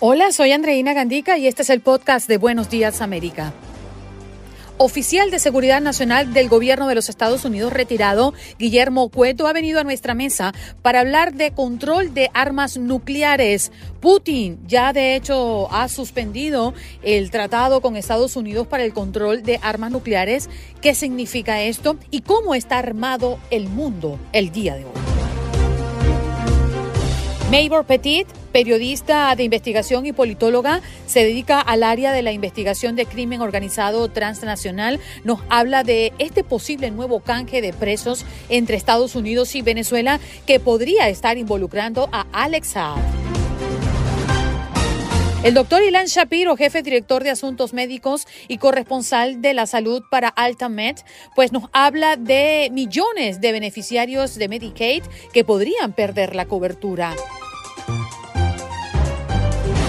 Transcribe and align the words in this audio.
Hola, 0.00 0.30
soy 0.30 0.52
Andreina 0.52 0.92
Gandica 0.92 1.38
y 1.38 1.48
este 1.48 1.62
es 1.62 1.70
el 1.70 1.80
podcast 1.80 2.28
de 2.28 2.36
Buenos 2.36 2.70
Días 2.70 3.00
América. 3.00 3.52
Oficial 4.76 5.32
de 5.32 5.40
Seguridad 5.40 5.80
Nacional 5.80 6.32
del 6.32 6.48
Gobierno 6.48 6.86
de 6.86 6.94
los 6.94 7.08
Estados 7.08 7.44
Unidos 7.44 7.72
retirado, 7.72 8.32
Guillermo 8.60 9.08
Cueto, 9.08 9.48
ha 9.48 9.52
venido 9.52 9.80
a 9.80 9.82
nuestra 9.82 10.14
mesa 10.14 10.54
para 10.82 11.00
hablar 11.00 11.34
de 11.34 11.50
control 11.50 12.14
de 12.14 12.30
armas 12.32 12.78
nucleares. 12.78 13.72
Putin 13.98 14.60
ya 14.68 14.92
de 14.92 15.16
hecho 15.16 15.68
ha 15.72 15.88
suspendido 15.88 16.74
el 17.02 17.32
tratado 17.32 17.80
con 17.80 17.96
Estados 17.96 18.36
Unidos 18.36 18.68
para 18.68 18.84
el 18.84 18.92
control 18.92 19.42
de 19.42 19.58
armas 19.62 19.90
nucleares. 19.90 20.48
¿Qué 20.80 20.94
significa 20.94 21.60
esto 21.60 21.96
y 22.12 22.20
cómo 22.20 22.54
está 22.54 22.78
armado 22.78 23.40
el 23.50 23.68
mundo 23.68 24.16
el 24.32 24.52
día 24.52 24.76
de 24.76 24.84
hoy? 24.84 25.17
Maybor 27.50 27.86
Petit, 27.86 28.28
periodista 28.52 29.34
de 29.34 29.42
investigación 29.42 30.04
y 30.04 30.12
politóloga, 30.12 30.82
se 31.06 31.20
dedica 31.20 31.62
al 31.62 31.82
área 31.82 32.12
de 32.12 32.20
la 32.20 32.32
investigación 32.32 32.94
de 32.94 33.06
crimen 33.06 33.40
organizado 33.40 34.10
transnacional. 34.10 35.00
Nos 35.24 35.40
habla 35.48 35.82
de 35.82 36.12
este 36.18 36.44
posible 36.44 36.90
nuevo 36.90 37.20
canje 37.20 37.62
de 37.62 37.72
presos 37.72 38.26
entre 38.50 38.76
Estados 38.76 39.14
Unidos 39.14 39.54
y 39.54 39.62
Venezuela 39.62 40.20
que 40.46 40.60
podría 40.60 41.08
estar 41.08 41.38
involucrando 41.38 42.10
a 42.12 42.26
Alex 42.32 42.68
Saab. 42.68 42.98
El 45.42 45.54
doctor 45.54 45.82
Ilan 45.82 46.06
Shapiro, 46.06 46.56
jefe 46.56 46.82
director 46.82 47.22
de 47.22 47.30
asuntos 47.30 47.72
médicos 47.72 48.26
y 48.48 48.58
corresponsal 48.58 49.40
de 49.40 49.54
la 49.54 49.66
salud 49.66 50.02
para 50.10 50.28
Altamed, 50.28 50.96
pues 51.34 51.52
nos 51.52 51.70
habla 51.72 52.16
de 52.16 52.68
millones 52.72 53.40
de 53.40 53.52
beneficiarios 53.52 54.34
de 54.34 54.48
Medicaid 54.48 55.04
que 55.32 55.44
podrían 55.44 55.92
perder 55.94 56.34
la 56.34 56.44
cobertura. 56.46 57.14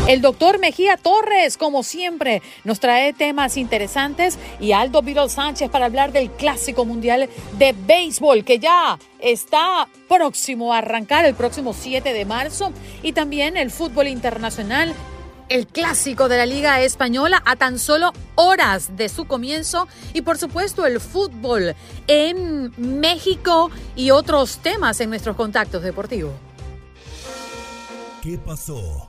El 0.10 0.22
doctor 0.22 0.58
Mejía 0.58 0.98
Torres, 0.98 1.56
como 1.56 1.84
siempre, 1.84 2.42
nos 2.64 2.80
trae 2.80 3.14
temas 3.14 3.58
interesantes 3.58 4.40
y 4.60 4.72
Aldo 4.72 5.04
Virol 5.04 5.30
Sánchez 5.30 5.70
para 5.70 5.86
hablar 5.86 6.12
del 6.12 6.32
Clásico 6.32 6.84
Mundial 6.84 7.30
de 7.60 7.76
Béisbol 7.86 8.44
que 8.44 8.58
ya 8.58 8.98
está 9.20 9.88
próximo 10.08 10.74
a 10.74 10.80
arrancar 10.80 11.26
el 11.26 11.36
próximo 11.36 11.76
7 11.76 12.12
de 12.12 12.26
marzo 12.26 12.74
y 13.04 13.14
también 13.14 13.56
el 13.56 13.70
fútbol 13.70 14.08
internacional 14.08 14.96
el 15.48 15.68
clásico 15.68 16.28
de 16.28 16.38
la 16.38 16.48
Liga 16.48 16.82
Española 16.82 17.44
a 17.46 17.56
tan 17.56 17.78
solo 17.78 18.12
horas 18.34 18.98
de 18.98 19.10
su 19.10 19.26
comienzo 19.26 19.88
y 20.16 20.24
por 20.24 20.40
supuesto 20.40 20.88
el 20.88 21.00
fútbol 21.00 21.76
en 22.08 22.74
México 23.00 23.70
y 23.96 24.10
otros 24.10 24.58
temas 24.58 25.02
en 25.02 25.12
nuestros 25.12 25.36
contactos 25.36 25.84
deportivos. 25.84 26.34
¿Qué 28.24 28.40
pasó? 28.40 29.09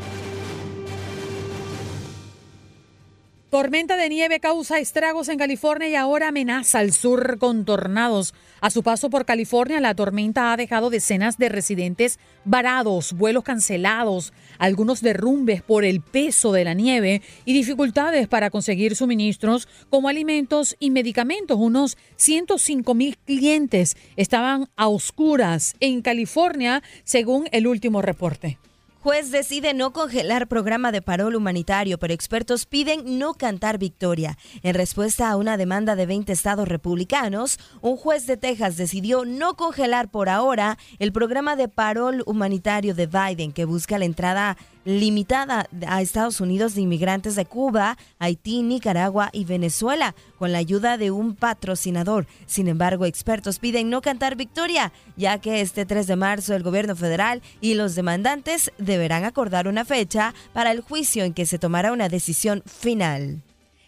Tormenta 3.51 3.97
de 3.97 4.07
nieve 4.07 4.39
causa 4.39 4.79
estragos 4.79 5.27
en 5.27 5.37
California 5.37 5.89
y 5.89 5.95
ahora 5.95 6.29
amenaza 6.29 6.79
al 6.79 6.93
sur 6.93 7.37
con 7.37 7.65
tornados. 7.65 8.33
A 8.61 8.69
su 8.69 8.81
paso 8.81 9.09
por 9.09 9.25
California, 9.25 9.81
la 9.81 9.93
tormenta 9.93 10.53
ha 10.53 10.55
dejado 10.55 10.89
decenas 10.89 11.37
de 11.37 11.49
residentes 11.49 12.17
varados, 12.45 13.11
vuelos 13.11 13.43
cancelados, 13.43 14.31
algunos 14.57 15.01
derrumbes 15.01 15.61
por 15.63 15.83
el 15.83 15.99
peso 15.99 16.53
de 16.53 16.63
la 16.63 16.73
nieve 16.73 17.21
y 17.43 17.51
dificultades 17.51 18.29
para 18.29 18.51
conseguir 18.51 18.95
suministros 18.95 19.67
como 19.89 20.07
alimentos 20.07 20.77
y 20.79 20.89
medicamentos. 20.89 21.57
Unos 21.59 21.97
105 22.15 22.93
mil 22.93 23.17
clientes 23.17 23.97
estaban 24.15 24.69
a 24.77 24.87
oscuras 24.87 25.75
en 25.81 26.01
California, 26.01 26.81
según 27.03 27.49
el 27.51 27.67
último 27.67 28.01
reporte. 28.01 28.59
Juez 29.03 29.31
decide 29.31 29.73
no 29.73 29.93
congelar 29.93 30.47
programa 30.47 30.91
de 30.91 31.01
parol 31.01 31.35
humanitario, 31.35 31.97
pero 31.97 32.13
expertos 32.13 32.67
piden 32.67 33.17
no 33.17 33.33
cantar 33.33 33.79
victoria. 33.79 34.37
En 34.61 34.75
respuesta 34.75 35.31
a 35.31 35.37
una 35.37 35.57
demanda 35.57 35.95
de 35.95 36.05
20 36.05 36.31
estados 36.31 36.67
republicanos, 36.67 37.57
un 37.81 37.97
juez 37.97 38.27
de 38.27 38.37
Texas 38.37 38.77
decidió 38.77 39.25
no 39.25 39.55
congelar 39.55 40.11
por 40.11 40.29
ahora 40.29 40.77
el 40.99 41.11
programa 41.11 41.55
de 41.55 41.67
parol 41.67 42.21
humanitario 42.27 42.93
de 42.93 43.07
Biden 43.07 43.53
que 43.53 43.65
busca 43.65 43.97
la 43.97 44.05
entrada 44.05 44.55
limitada 44.85 45.67
a 45.87 46.01
Estados 46.01 46.41
Unidos 46.41 46.75
de 46.75 46.81
inmigrantes 46.81 47.35
de 47.35 47.45
Cuba, 47.45 47.97
Haití, 48.19 48.63
Nicaragua 48.63 49.29
y 49.31 49.45
Venezuela, 49.45 50.15
con 50.37 50.51
la 50.51 50.57
ayuda 50.57 50.97
de 50.97 51.11
un 51.11 51.35
patrocinador. 51.35 52.27
Sin 52.45 52.67
embargo, 52.67 53.05
expertos 53.05 53.59
piden 53.59 53.89
no 53.89 54.01
cantar 54.01 54.35
victoria, 54.35 54.91
ya 55.15 55.39
que 55.39 55.61
este 55.61 55.85
3 55.85 56.07
de 56.07 56.15
marzo 56.15 56.55
el 56.55 56.63
gobierno 56.63 56.95
federal 56.95 57.41
y 57.61 57.75
los 57.75 57.95
demandantes 57.95 58.71
deberán 58.77 59.23
acordar 59.23 59.67
una 59.67 59.85
fecha 59.85 60.33
para 60.53 60.71
el 60.71 60.81
juicio 60.81 61.23
en 61.23 61.33
que 61.33 61.45
se 61.45 61.59
tomará 61.59 61.91
una 61.91 62.09
decisión 62.09 62.63
final. 62.65 63.41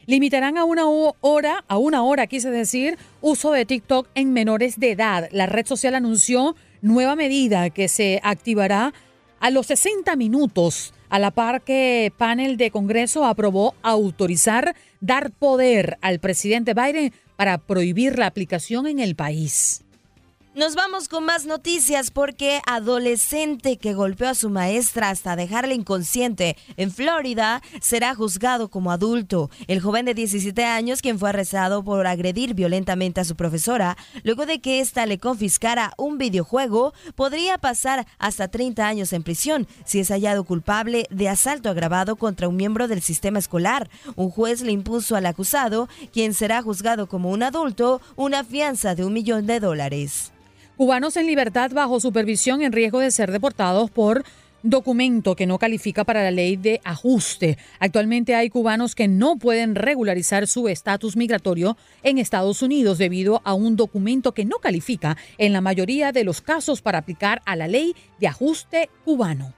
Limitarán 0.06 0.58
a 0.58 0.66
una 0.66 0.86
hora, 0.86 1.64
a 1.68 1.78
una 1.78 2.04
hora 2.04 2.28
quise 2.28 2.52
decir, 2.52 2.98
uso 3.22 3.52
de 3.54 3.66
TikTok 3.66 4.08
en 4.16 4.34
menores 4.34 4.78
de 4.78 4.92
edad. 4.92 5.30
La 5.32 5.46
red 5.46 5.66
social 5.66 5.96
anunció 5.96 6.58
nueva 6.82 7.16
medida 7.16 7.70
que 7.70 7.88
se 7.88 8.20
activará 8.22 8.94
a 9.44 9.50
los 9.50 9.66
60 9.66 10.16
minutos, 10.16 10.94
a 11.10 11.20
la 11.20 11.30
par 11.30 11.64
que 11.64 12.14
panel 12.18 12.56
de 12.56 12.72
Congreso 12.72 13.26
aprobó 13.26 13.76
autorizar 13.82 14.74
dar 15.02 15.32
poder 15.32 15.98
al 16.00 16.20
presidente 16.20 16.74
Biden 16.74 17.12
para 17.36 17.58
prohibir 17.58 18.18
la 18.18 18.28
aplicación 18.28 18.88
en 18.88 19.00
el 19.00 19.18
país. 19.18 19.84
Nos 20.56 20.76
vamos 20.76 21.10
con 21.10 21.26
más 21.26 21.48
noticias 21.48 22.12
porque 22.12 22.62
adolescente 22.68 23.78
que 23.78 23.96
golpeó 23.96 24.30
a 24.30 24.36
su 24.36 24.52
maestra 24.52 25.10
hasta 25.10 25.36
dejarla 25.36 25.74
inconsciente 25.74 26.58
en 26.78 26.92
Florida 26.92 27.64
será 27.82 28.14
juzgado 28.14 28.70
como 28.70 28.92
adulto. 28.92 29.50
El 29.66 29.82
joven 29.82 30.06
de 30.06 30.14
17 30.14 30.64
años, 30.64 31.02
quien 31.02 31.18
fue 31.18 31.30
arrestado 31.30 31.84
por 31.84 32.06
agredir 32.06 32.54
violentamente 32.54 33.20
a 33.20 33.24
su 33.24 33.36
profesora, 33.36 33.98
luego 34.22 34.46
de 34.46 34.62
que 34.62 34.80
ésta 34.80 35.08
le 35.08 35.18
confiscara 35.18 35.92
un 35.98 36.20
videojuego, 36.20 36.94
podría 37.16 37.58
pasar 37.58 38.06
hasta 38.20 38.48
30 38.48 38.88
años 38.88 39.12
en 39.12 39.24
prisión 39.24 39.68
si 39.86 40.02
es 40.02 40.10
hallado 40.10 40.44
culpable 40.44 41.08
de 41.10 41.30
asalto 41.30 41.72
agravado 41.72 42.16
contra 42.16 42.48
un 42.48 42.58
miembro 42.58 42.88
del 42.88 43.02
sistema 43.02 43.40
escolar. 43.40 43.90
Un 44.16 44.30
juez 44.30 44.62
le 44.62 44.72
impuso 44.72 45.16
al 45.16 45.26
acusado, 45.26 45.90
quien 46.12 46.36
será 46.36 46.62
juzgado 46.62 47.08
como 47.08 47.32
un 47.32 47.42
adulto, 47.42 48.02
una 48.16 48.44
fianza 48.44 48.94
de 48.94 49.04
un 49.04 49.14
millón 49.14 49.48
de 49.48 49.60
dólares. 49.60 50.30
Cubanos 50.78 51.18
en 51.18 51.28
libertad 51.28 51.70
bajo 51.72 52.00
supervisión 52.00 52.64
en 52.64 52.72
riesgo 52.72 53.00
de 53.00 53.12
ser 53.12 53.32
deportados 53.32 53.92
por 53.92 54.24
documento 54.64 55.36
que 55.36 55.46
no 55.46 55.60
califica 55.60 56.04
para 56.04 56.24
la 56.24 56.32
ley 56.32 56.56
de 56.56 56.82
ajuste. 56.84 57.60
Actualmente 57.80 58.34
hay 58.34 58.50
cubanos 58.50 58.96
que 58.96 59.08
no 59.08 59.36
pueden 59.36 59.76
regularizar 59.76 60.48
su 60.48 60.68
estatus 60.68 61.16
migratorio 61.16 61.78
en 62.02 62.18
Estados 62.18 62.64
Unidos 62.64 62.98
debido 62.98 63.42
a 63.44 63.54
un 63.54 63.76
documento 63.76 64.32
que 64.32 64.46
no 64.46 64.58
califica 64.58 65.16
en 65.38 65.54
la 65.54 65.62
mayoría 65.62 66.12
de 66.12 66.24
los 66.24 66.42
casos 66.42 66.82
para 66.82 66.98
aplicar 66.98 67.44
a 67.46 67.56
la 67.56 67.68
ley 67.68 67.96
de 68.20 68.28
ajuste 68.28 68.90
cubano. 69.06 69.54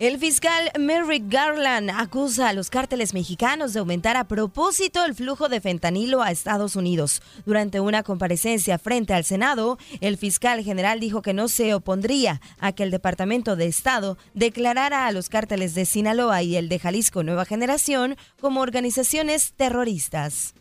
El 0.00 0.16
fiscal 0.16 0.70
Merrick 0.78 1.24
Garland 1.26 1.90
acusa 1.90 2.48
a 2.48 2.52
los 2.52 2.70
cárteles 2.70 3.14
mexicanos 3.14 3.72
de 3.72 3.80
aumentar 3.80 4.16
a 4.16 4.28
propósito 4.28 5.04
el 5.04 5.16
flujo 5.16 5.48
de 5.48 5.60
fentanilo 5.60 6.22
a 6.22 6.30
Estados 6.30 6.76
Unidos. 6.76 7.20
Durante 7.46 7.80
una 7.80 8.04
comparecencia 8.04 8.78
frente 8.78 9.12
al 9.12 9.24
Senado, 9.24 9.76
el 10.00 10.16
fiscal 10.16 10.62
general 10.62 11.00
dijo 11.00 11.20
que 11.20 11.34
no 11.34 11.48
se 11.48 11.74
opondría 11.74 12.40
a 12.60 12.70
que 12.70 12.84
el 12.84 12.92
Departamento 12.92 13.56
de 13.56 13.66
Estado 13.66 14.16
declarara 14.34 15.08
a 15.08 15.10
los 15.10 15.28
cárteles 15.28 15.74
de 15.74 15.84
Sinaloa 15.84 16.44
y 16.44 16.54
el 16.54 16.68
de 16.68 16.78
Jalisco 16.78 17.24
Nueva 17.24 17.44
Generación 17.44 18.16
como 18.40 18.60
organizaciones 18.60 19.52
terroristas. 19.56 20.54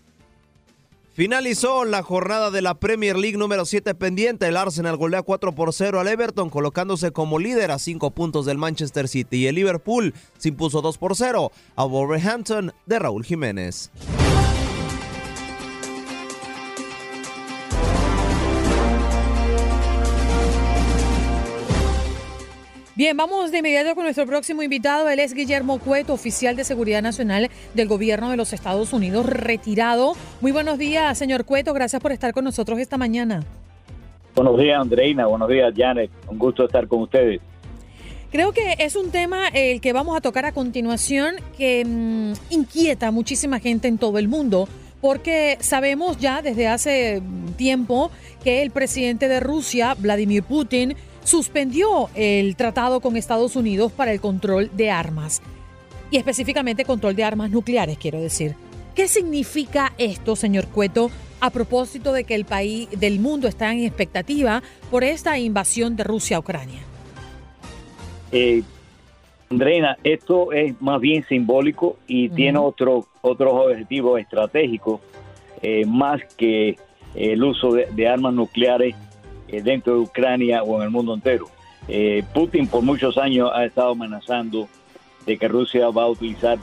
Finalizó 1.18 1.84
la 1.84 2.04
jornada 2.04 2.52
de 2.52 2.62
la 2.62 2.76
Premier 2.76 3.18
League 3.18 3.40
número 3.40 3.66
7 3.66 3.96
pendiente. 3.96 4.46
El 4.46 4.56
Arsenal 4.56 4.98
golea 4.98 5.24
4 5.24 5.56
por 5.56 5.74
0 5.74 6.00
al 6.00 6.08
Everton, 6.08 6.52
colocándose 6.52 7.10
como 7.10 7.40
líder 7.40 7.72
a 7.72 7.80
5 7.80 8.12
puntos 8.12 8.46
del 8.46 8.60
Manchester 8.60 9.08
City. 9.08 9.38
Y 9.38 9.48
el 9.48 9.56
Liverpool 9.56 10.14
se 10.38 10.50
impuso 10.50 10.84
2 10.84 11.00
por 11.00 11.16
0 11.16 11.52
a 11.76 11.86
Wolverhampton 11.86 12.72
de 12.86 13.00
Raúl 13.00 13.26
Jiménez. 13.26 13.90
Bien, 22.98 23.16
vamos 23.16 23.52
de 23.52 23.60
inmediato 23.60 23.94
con 23.94 24.06
nuestro 24.06 24.26
próximo 24.26 24.64
invitado. 24.64 25.08
Él 25.08 25.20
es 25.20 25.36
Guillermo 25.36 25.78
Cueto, 25.78 26.14
oficial 26.14 26.56
de 26.56 26.64
Seguridad 26.64 27.04
Nacional 27.04 27.52
del 27.76 27.88
Gobierno 27.88 28.32
de 28.32 28.38
los 28.38 28.54
Estados 28.54 28.92
Unidos, 28.92 29.28
retirado. 29.28 30.14
Muy 30.42 30.52
buenos 30.52 30.80
días, 30.80 31.16
señor 31.16 31.46
Cueto. 31.46 31.76
Gracias 31.76 32.02
por 32.02 32.12
estar 32.12 32.34
con 32.34 32.44
nosotros 32.44 32.80
esta 32.80 32.98
mañana. 32.98 33.44
Buenos 34.34 34.58
días, 34.58 34.82
Andreina. 34.82 35.28
Buenos 35.28 35.48
días, 35.48 35.72
Janet. 35.78 36.10
Un 36.28 36.40
gusto 36.40 36.66
estar 36.66 36.88
con 36.88 37.04
ustedes. 37.04 37.40
Creo 38.32 38.52
que 38.52 38.78
es 38.80 38.96
un 38.96 39.12
tema 39.12 39.50
el 39.50 39.80
que 39.80 39.94
vamos 39.94 40.18
a 40.18 40.22
tocar 40.22 40.46
a 40.46 40.52
continuación 40.52 41.36
que 41.56 41.86
mm, 41.86 42.34
inquieta 42.50 43.10
a 43.10 43.12
muchísima 43.12 43.60
gente 43.60 43.88
en 43.88 44.00
todo 44.00 44.18
el 44.18 44.28
mundo 44.28 44.68
porque 45.02 45.60
sabemos 45.60 46.18
ya 46.18 46.42
desde 46.42 46.68
hace 46.68 47.22
tiempo 47.58 48.10
que 48.44 48.64
el 48.64 48.72
presidente 48.72 49.28
de 49.28 49.40
Rusia, 49.40 49.96
Vladimir 50.00 50.42
Putin, 50.42 50.96
suspendió 51.28 52.10
el 52.16 52.56
tratado 52.56 53.02
con 53.02 53.18
Estados 53.18 53.58
Unidos 53.58 53.92
para 53.92 54.14
el 54.14 54.22
control 54.22 54.72
de 54.74 54.90
armas. 54.92 55.42
Y 56.10 56.16
específicamente 56.16 56.86
control 56.86 57.18
de 57.18 57.26
armas 57.26 57.52
nucleares, 57.52 57.98
quiero 57.98 58.22
decir. 58.22 58.56
¿Qué 58.96 59.10
significa 59.10 59.92
esto, 59.98 60.38
señor 60.38 60.70
Cueto, 60.70 61.12
a 61.42 61.50
propósito 61.50 62.14
de 62.14 62.24
que 62.24 62.34
el 62.34 62.46
país 62.46 62.88
del 62.98 63.20
mundo 63.20 63.50
está 63.50 63.74
en 63.74 63.80
expectativa 63.80 64.64
por 64.90 65.04
esta 65.04 65.38
invasión 65.38 65.98
de 65.98 66.06
Rusia 66.06 66.38
a 66.38 66.40
Ucrania? 66.40 66.80
Eh, 68.32 68.64
Andreina, 69.50 69.98
esto 70.06 70.54
es 70.54 70.82
más 70.82 71.02
bien 71.02 71.26
simbólico 71.28 71.98
y 72.08 72.30
tiene 72.30 72.58
otro, 72.58 73.06
otros 73.20 73.52
objetivos 73.54 74.22
estratégicos, 74.22 75.02
eh, 75.62 75.86
más 75.86 76.22
que 76.38 76.78
el 77.16 77.44
uso 77.44 77.74
de 77.74 78.08
armas 78.08 78.34
nucleares 78.34 78.96
eh, 79.48 79.62
dentro 79.62 79.94
de 79.94 80.00
Ucrania 80.00 80.64
o 80.64 80.78
en 80.78 80.84
el 80.84 80.90
mundo 80.90 81.14
entero. 81.14 81.48
Eh, 81.88 82.24
Putin 82.34 82.68
por 82.68 82.82
muchos 82.82 83.18
años 83.18 83.50
ha 83.54 83.66
estado 83.66 83.92
amenazando 83.92 84.68
de 85.26 85.38
que 85.38 85.48
Rusia 85.48 85.90
va 85.90 86.04
a 86.04 86.08
utilizar 86.08 86.58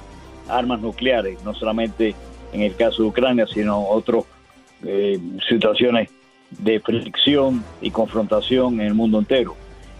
armas 0.49 0.81
nucleares, 0.81 1.43
no 1.45 1.55
solamente 1.55 2.15
en 2.53 2.63
el 2.63 2.77
caso 2.77 3.03
de 3.03 3.09
Ucrania, 3.09 3.47
sino 3.47 3.89
otras 3.89 4.25
eh, 4.85 5.19
situaciones 5.49 6.11
de 6.51 6.79
fricción 6.81 7.65
y 7.81 7.91
confrontación 7.91 8.75
en 8.81 8.87
el 8.87 8.95
mundo 8.95 9.19
entero. 9.19 9.57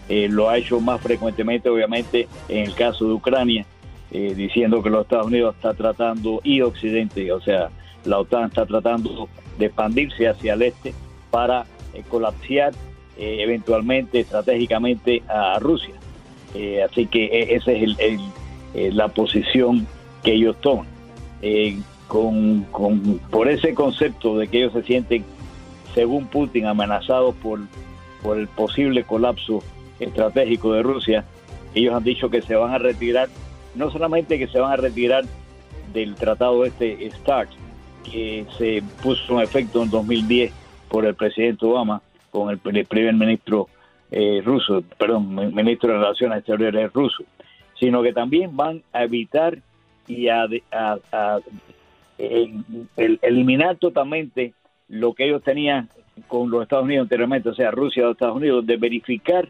lo 0.07 0.49
ha 0.49 0.57
hecho 0.57 0.79
más 0.79 1.01
frecuentemente, 1.01 1.67
obviamente, 1.69 2.27
en 2.47 2.65
el 2.65 2.75
caso 2.75 3.05
de 3.07 3.13
Ucrania, 3.13 3.65
diciendo 4.11 4.81
que 4.81 4.89
los 4.89 5.01
Estados 5.01 5.27
Unidos 5.27 5.55
está 5.55 5.73
tratando, 5.73 6.39
y 6.43 6.61
Occidente, 6.61 7.29
o 7.33 7.41
sea, 7.41 7.69
la 8.05 8.19
OTAN 8.19 8.45
está 8.45 8.65
tratando 8.65 9.27
de 9.57 9.65
expandirse 9.65 10.27
hacia 10.27 10.53
el 10.53 10.61
este 10.61 10.93
para 11.31 11.65
eh, 11.95 12.03
colapsear 12.09 12.73
eh, 13.17 13.37
eventualmente 13.39 14.19
estratégicamente 14.19 15.23
a 15.27 15.57
Rusia. 15.59 15.95
Eh, 16.53 16.83
así 16.83 17.05
que 17.07 17.47
esa 17.55 17.71
es 17.71 18.93
la 18.93 19.07
posición 19.07 19.87
que 20.23 20.33
ellos 20.33 20.55
toman. 20.61 20.87
Con, 22.07 22.65
por 23.31 23.49
ese 23.49 23.73
concepto 23.73 24.37
de 24.37 24.47
que 24.47 24.59
ellos 24.59 24.73
se 24.73 24.83
sienten, 24.83 25.25
según 25.93 26.27
Putin, 26.27 26.65
amenazados 26.65 27.35
por, 27.35 27.59
por 28.21 28.37
el 28.37 28.47
posible 28.47 29.03
colapso 29.03 29.63
estratégico 29.99 30.73
de 30.73 30.83
Rusia, 30.83 31.25
ellos 31.73 31.93
han 31.93 32.03
dicho 32.03 32.29
que 32.29 32.41
se 32.41 32.55
van 32.55 32.73
a 32.73 32.77
retirar, 32.77 33.29
no 33.75 33.91
solamente 33.91 34.37
que 34.37 34.47
se 34.47 34.59
van 34.59 34.73
a 34.73 34.77
retirar 34.77 35.25
del 35.93 36.15
tratado 36.15 36.63
este 36.65 37.09
START, 37.11 37.49
que 38.03 38.45
se 38.57 38.83
puso 39.01 39.37
en 39.37 39.43
efecto 39.43 39.83
en 39.83 39.89
2010 39.89 40.51
por 40.89 41.05
el 41.05 41.15
presidente 41.15 41.65
Obama 41.65 42.01
con 42.31 42.49
el, 42.49 42.57
primer 42.57 43.13
ministro 43.13 43.67
eh, 44.11 44.41
ruso, 44.43 44.83
perdón, 44.97 45.53
ministro 45.53 45.93
de 45.93 45.99
Relaciones 45.99 46.39
Exteriores 46.39 46.91
ruso, 46.91 47.23
sino 47.79 48.03
que 48.03 48.13
también 48.13 48.55
van 48.55 48.81
a 48.91 49.03
evitar 49.03 49.59
y 50.07 50.27
a, 50.27 50.47
eliminar 52.97 53.77
totalmente 53.77 54.53
lo 54.87 55.13
que 55.13 55.25
ellos 55.25 55.43
tenían 55.43 55.89
con 56.27 56.49
los 56.49 56.63
Estados 56.63 56.85
Unidos 56.85 57.05
anteriormente, 57.05 57.49
o 57.49 57.55
sea, 57.55 57.71
Rusia 57.71 58.03
los 58.03 58.13
Estados 58.13 58.37
Unidos, 58.37 58.65
de 58.65 58.77
verificar 58.77 59.49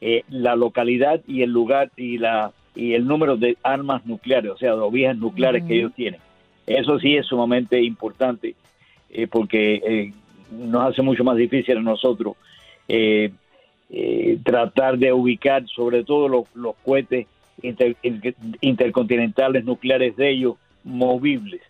eh, 0.00 0.24
la 0.28 0.56
localidad 0.56 1.20
y 1.26 1.42
el 1.42 1.50
lugar 1.50 1.90
y 1.96 2.18
la 2.18 2.52
y 2.74 2.94
el 2.94 3.06
número 3.06 3.36
de 3.36 3.56
armas 3.62 4.04
nucleares, 4.06 4.50
o 4.50 4.56
sea, 4.56 4.74
de 4.74 4.90
vías 4.90 5.16
nucleares 5.16 5.64
que 5.64 5.78
ellos 5.78 5.92
tienen. 5.94 6.20
Eso 6.66 6.98
sí 6.98 7.16
es 7.16 7.26
sumamente 7.26 7.82
importante 7.82 8.54
eh, 9.10 9.26
porque 9.26 10.12
nos 10.52 10.90
hace 10.92 11.02
mucho 11.02 11.24
más 11.24 11.36
difícil 11.36 11.78
a 11.78 11.82
nosotros 11.82 12.36
eh, 12.88 13.30
eh, 13.90 14.38
tratar 14.42 14.98
de 14.98 15.12
ubicar 15.12 15.66
sobre 15.66 16.02
todo 16.04 16.28
los, 16.54 16.74
cohetes 16.84 17.26
intercontinentales 18.60 19.64
nucleares 19.64 20.16
de 20.16 20.30
ellos 20.30 20.54
movibles. 20.82 21.60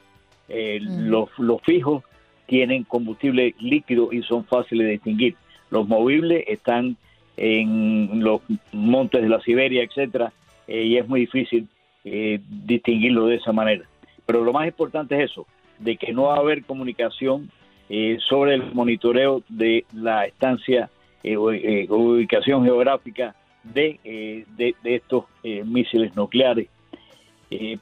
Eh, 0.48 0.78
los, 0.80 1.28
fijos 1.62 2.04
tienen 2.46 2.84
combustible 2.84 3.54
líquido 3.58 4.12
y 4.12 4.22
son 4.22 4.44
fáciles 4.44 4.86
de 4.86 4.92
distinguir. 4.92 5.34
Los 5.70 5.88
movibles 5.88 6.44
están 6.46 6.96
en 7.36 8.22
los 8.22 8.40
montes 8.72 9.22
de 9.22 9.28
la 9.28 9.40
Siberia, 9.40 9.82
etcétera, 9.82 10.32
y 10.68 10.96
es 10.96 11.08
muy 11.08 11.20
difícil 11.20 11.66
distinguirlo 12.04 13.26
de 13.26 13.36
esa 13.36 13.52
manera. 13.52 13.84
Pero 14.26 14.44
lo 14.44 14.52
más 14.52 14.66
importante 14.66 15.16
es 15.16 15.30
eso, 15.30 15.46
de 15.78 15.96
que 15.96 16.12
no 16.12 16.24
va 16.24 16.36
a 16.36 16.40
haber 16.40 16.64
comunicación 16.64 17.50
eh, 17.94 18.16
sobre 18.26 18.54
el 18.54 18.72
monitoreo 18.72 19.42
de 19.50 19.84
la 19.92 20.24
estancia 20.24 20.88
eh, 21.22 21.34
eh 21.34 21.86
ubicación 21.90 22.64
geográfica 22.64 23.34
de, 23.62 24.00
eh, 24.02 24.46
de, 24.56 24.74
estos 24.82 25.24
misiles 25.66 26.16
nucleares. 26.16 26.68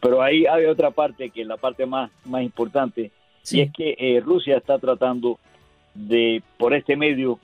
pero 0.00 0.20
ahí 0.20 0.46
hay 0.46 0.64
otra 0.64 0.90
parte 0.90 1.30
que 1.30 1.42
es 1.42 1.46
la 1.46 1.58
parte 1.58 1.86
más, 1.86 2.10
más 2.24 2.42
importante, 2.42 3.12
y 3.52 3.60
es 3.60 3.72
que 3.72 4.20
Rusia 4.24 4.56
está 4.56 4.80
tratando 4.80 5.38
de, 5.94 6.42
por 6.58 6.74
este 6.74 6.96
medio, 6.96 7.38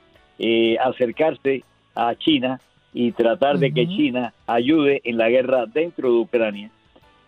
acercarse 0.81 1.63
a 1.95 2.17
China 2.17 2.61
y 2.93 3.13
tratar 3.13 3.59
de 3.59 3.73
que 3.73 3.87
China 3.87 4.35
ayude 4.49 5.03
en 5.05 5.19
la 5.19 5.29
guerra 5.29 5.67
dentro 5.67 6.11
de 6.11 6.19
Ucrania. 6.19 6.71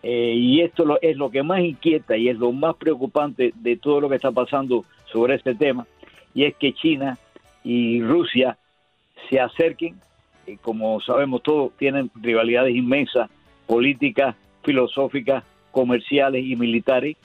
y 0.03 0.59
esto 0.59 0.99
es 1.01 1.15
lo 1.15 1.31
que 1.31 1.43
más 1.43 1.61
inquieta 1.61 2.17
y 2.17 2.27
es 2.27 2.37
lo 2.37 2.51
más 2.51 2.75
preocupante 2.75 3.53
de 3.55 3.77
todo 3.77 4.01
lo 4.01 4.09
que 4.09 4.17
está 4.17 4.31
pasando 4.33 4.83
sobre 5.11 5.35
este 5.35 5.55
tema, 5.55 5.85
y 6.33 6.45
es 6.45 6.55
que 6.55 6.73
China 6.73 7.17
y 7.63 8.01
Rusia 8.01 8.57
se 9.29 9.39
acerquen, 9.39 9.95
y 10.45 10.57
como 10.57 10.99
sabemos 11.01 11.43
todos, 11.43 11.71
tienen 11.77 12.09
rivalidades 12.15 12.75
inmensas, 12.75 13.29
políticas, 13.67 14.35
filosóficas, 14.63 15.43
comerciales 15.71 16.43
y 16.45 16.55
militares, 16.55 17.17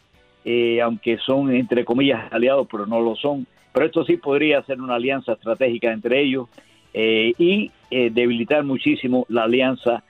eh, 0.44 0.80
aunque 0.82 1.16
son, 1.18 1.54
entre 1.54 1.84
comillas, 1.84 2.30
aliados, 2.32 2.66
pero 2.70 2.86
no 2.86 3.00
lo 3.00 3.16
son. 3.16 3.46
Pero 3.72 3.86
esto 3.86 4.04
sí 4.04 4.18
podría 4.18 4.62
ser 4.62 4.80
una 4.80 4.96
alianza 4.96 5.32
estratégica 5.32 5.90
entre 5.90 6.20
ellos 6.20 6.48
eh, 6.92 7.32
y 7.38 7.70
eh, 7.90 8.10
debilitar 8.10 8.62
muchísimo 8.64 9.26
la 9.28 9.44
alianza, 9.44 10.04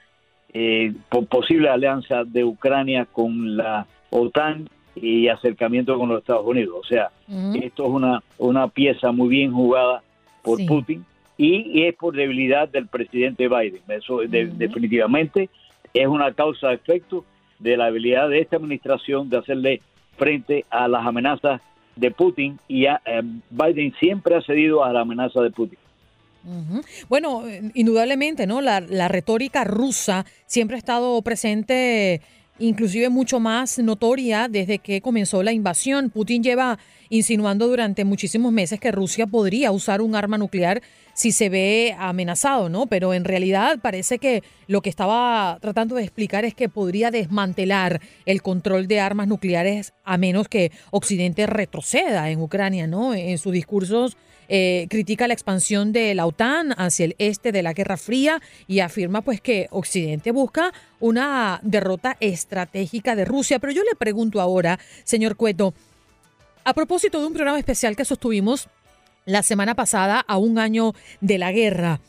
posible 1.29 1.67
alianza 1.67 2.23
de 2.23 2.45
Ucrania 2.45 3.05
con 3.05 3.57
la 3.57 3.85
OTAN 4.09 4.69
y 4.95 5.27
acercamiento 5.27 5.97
con 5.97 6.09
los 6.09 6.19
Estados 6.19 6.45
Unidos. 6.45 6.75
O 6.79 6.87
sea, 6.87 7.11
esto 7.61 7.83
es 7.83 7.89
una, 7.89 8.23
una 8.37 8.67
pieza 8.67 9.11
muy 9.11 9.29
bien 9.29 9.51
jugada 9.51 10.01
por 10.41 10.63
Putin 10.65 11.05
y, 11.37 11.83
es 11.83 11.95
por 11.95 12.15
debilidad 12.15 12.69
del 12.69 12.87
presidente 12.87 13.47
Biden. 13.47 13.81
Eso 13.89 14.19
definitivamente 14.19 15.49
es 15.93 16.07
una 16.07 16.33
causa-efecto 16.33 17.25
de 17.59 17.77
la 17.77 17.87
habilidad 17.87 18.29
de 18.29 18.39
esta 18.39 18.57
administración 18.57 19.29
de 19.29 19.37
hacerle 19.37 19.81
frente 20.17 20.65
a 20.69 20.87
las 20.87 21.05
amenazas 21.05 21.61
de 21.95 22.11
Putin 22.11 22.59
y 22.67 22.85
eh, 22.85 22.99
Biden 23.49 23.93
siempre 23.99 24.35
ha 24.35 24.41
cedido 24.41 24.83
a 24.83 24.91
la 24.91 25.01
amenaza 25.01 25.41
de 25.41 25.51
Putin. 25.51 25.79
Bueno, 27.09 27.41
indudablemente, 27.73 28.45
¿no? 28.45 28.61
La, 28.61 28.79
la, 28.79 29.07
retórica 29.07 29.63
rusa 29.63 30.27
siempre 30.45 30.75
ha 30.75 30.77
estado 30.77 31.19
presente, 31.23 32.21
inclusive 32.59 33.09
mucho 33.09 33.39
más 33.39 33.77
notoria 33.79 34.47
desde 34.47 34.79
que 34.79 35.01
comenzó 35.01 35.43
la 35.43 35.51
invasión. 35.51 36.09
Putin 36.09 36.43
lleva 36.43 36.79
insinuando 37.09 37.67
durante 37.67 38.05
muchísimos 38.05 38.51
meses 38.51 38.79
que 38.79 38.91
Rusia 38.91 39.27
podría 39.27 39.71
usar 39.71 40.01
un 40.01 40.15
arma 40.15 40.37
nuclear 40.37 40.81
si 41.13 41.31
se 41.31 41.49
ve 41.49 41.95
amenazado, 41.97 42.67
¿no? 42.69 42.87
Pero 42.87 43.13
en 43.13 43.23
realidad 43.23 43.79
parece 43.81 44.19
que 44.19 44.43
lo 44.67 44.81
que 44.81 44.89
estaba 44.89 45.57
tratando 45.61 45.95
de 45.95 46.03
explicar 46.03 46.45
es 46.45 46.53
que 46.53 46.67
podría 46.67 47.11
desmantelar 47.11 48.01
el 48.25 48.41
control 48.41 48.87
de 48.87 48.99
armas 48.99 49.27
nucleares 49.27 49.93
a 50.03 50.17
menos 50.17 50.49
que 50.49 50.71
Occidente 50.91 51.45
retroceda 51.47 52.29
en 52.29 52.41
Ucrania, 52.41 52.87
¿no? 52.87 53.13
En 53.13 53.37
sus 53.37 53.53
discursos 53.53 54.17
eh, 54.47 54.87
critica 54.89 55.27
la 55.27 55.33
expansión 55.33 55.91
de 55.91 56.13
la 56.15 56.25
OTAN 56.25 56.73
hacia 56.77 57.05
el 57.05 57.15
este 57.17 57.51
de 57.51 57.63
la 57.63 57.73
Guerra 57.73 57.97
Fría 57.97 58.41
y 58.67 58.79
afirma 58.79 59.21
pues 59.21 59.41
que 59.41 59.67
Occidente 59.71 60.31
busca 60.31 60.73
una 60.99 61.59
derrota 61.63 62.17
estratégica 62.19 63.15
de 63.15 63.25
Rusia. 63.25 63.59
Pero 63.59 63.73
yo 63.73 63.83
le 63.83 63.95
pregunto 63.95 64.41
ahora, 64.41 64.79
señor 65.03 65.35
Cueto, 65.35 65.73
a 66.63 66.73
propósito 66.73 67.19
de 67.19 67.27
un 67.27 67.33
programa 67.33 67.59
especial 67.59 67.95
que 67.95 68.05
sostuvimos 68.05 68.69
la 69.25 69.43
semana 69.43 69.75
pasada 69.75 70.23
a 70.27 70.37
un 70.37 70.59
año 70.59 70.93
de 71.21 71.37
la 71.37 71.51
guerra. 71.51 71.99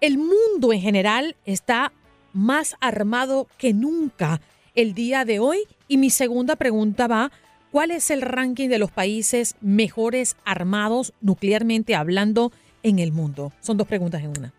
El 0.00 0.18
mundo 0.18 0.72
en 0.72 0.80
general 0.80 1.36
está 1.46 1.92
más 2.32 2.76
armado 2.80 3.46
que 3.58 3.72
nunca 3.72 4.40
el 4.74 4.94
día 4.94 5.24
de 5.24 5.38
hoy 5.38 5.58
y 5.86 5.98
mi 5.98 6.10
segunda 6.10 6.56
pregunta 6.56 7.06
va, 7.06 7.30
¿cuál 7.72 7.90
es 7.90 8.10
el 8.12 8.22
ranking 8.22 8.68
de 8.68 8.78
los 8.78 8.92
países 8.92 9.56
mejores 9.60 10.36
armados 10.44 11.12
nuclearmente 11.20 11.96
hablando 11.96 12.52
en 12.84 13.00
el 13.00 13.10
mundo? 13.10 13.50
Son 13.60 13.76
dos 13.76 13.88
preguntas 13.88 14.22
en 14.22 14.30
una. 14.38 14.52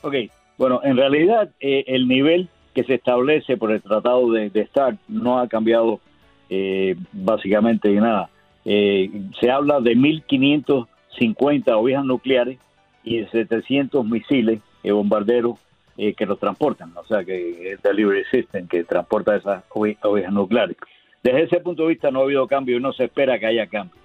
Ok, 0.00 0.14
bueno, 0.56 0.80
en 0.82 0.96
realidad 0.96 1.50
eh, 1.60 1.84
el 1.88 2.08
nivel 2.08 2.48
que 2.74 2.84
se 2.84 2.94
establece 2.94 3.58
por 3.58 3.72
el 3.72 3.82
Tratado 3.82 4.30
de, 4.32 4.48
de 4.48 4.64
START 4.66 4.98
no 5.08 5.38
ha 5.38 5.48
cambiado 5.48 6.00
eh, 6.48 6.96
básicamente 7.12 7.90
nada. 7.90 8.30
Eh, 8.64 9.10
se 9.40 9.50
habla 9.50 9.80
de 9.80 9.96
1.500 9.96 10.86
50 11.18 11.76
ovejas 11.76 12.04
nucleares 12.04 12.58
y 13.04 13.24
700 13.24 14.04
misiles 14.04 14.60
y 14.82 14.90
bombarderos 14.90 15.58
eh, 15.96 16.14
que 16.14 16.26
los 16.26 16.38
transportan, 16.38 16.92
o 16.96 17.04
sea 17.04 17.24
que 17.24 17.72
el 17.72 17.78
Delivery 17.78 18.24
System 18.30 18.68
que 18.68 18.84
transporta 18.84 19.36
esas 19.36 19.64
ovejas 19.70 20.32
nucleares. 20.32 20.76
Desde 21.22 21.42
ese 21.42 21.60
punto 21.60 21.82
de 21.82 21.90
vista 21.90 22.10
no 22.10 22.20
ha 22.20 22.24
habido 22.24 22.46
cambio 22.46 22.76
y 22.76 22.80
no 22.80 22.92
se 22.92 23.04
espera 23.04 23.38
que 23.38 23.46
haya 23.46 23.66
cambio. 23.66 23.96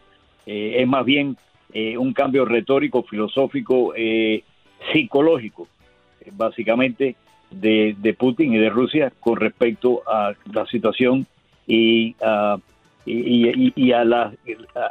Eh, 0.46 0.76
es 0.80 0.88
más 0.88 1.06
bien 1.06 1.38
eh, 1.74 1.98
un 1.98 2.14
cambio 2.14 2.46
retórico, 2.46 3.04
filosófico, 3.04 3.94
psicológico, 4.92 5.68
básicamente 6.34 7.16
de, 7.50 7.96
de, 7.98 8.14
Putin 8.14 8.54
y 8.54 8.58
de 8.58 8.70
Rusia 8.70 9.12
con 9.20 9.38
respecto 9.38 10.02
a 10.08 10.34
la 10.52 10.66
situación 10.66 11.26
y 11.68 12.16
a 12.22 12.58
y, 13.06 13.92
a, 13.92 14.06
la, 14.06 14.34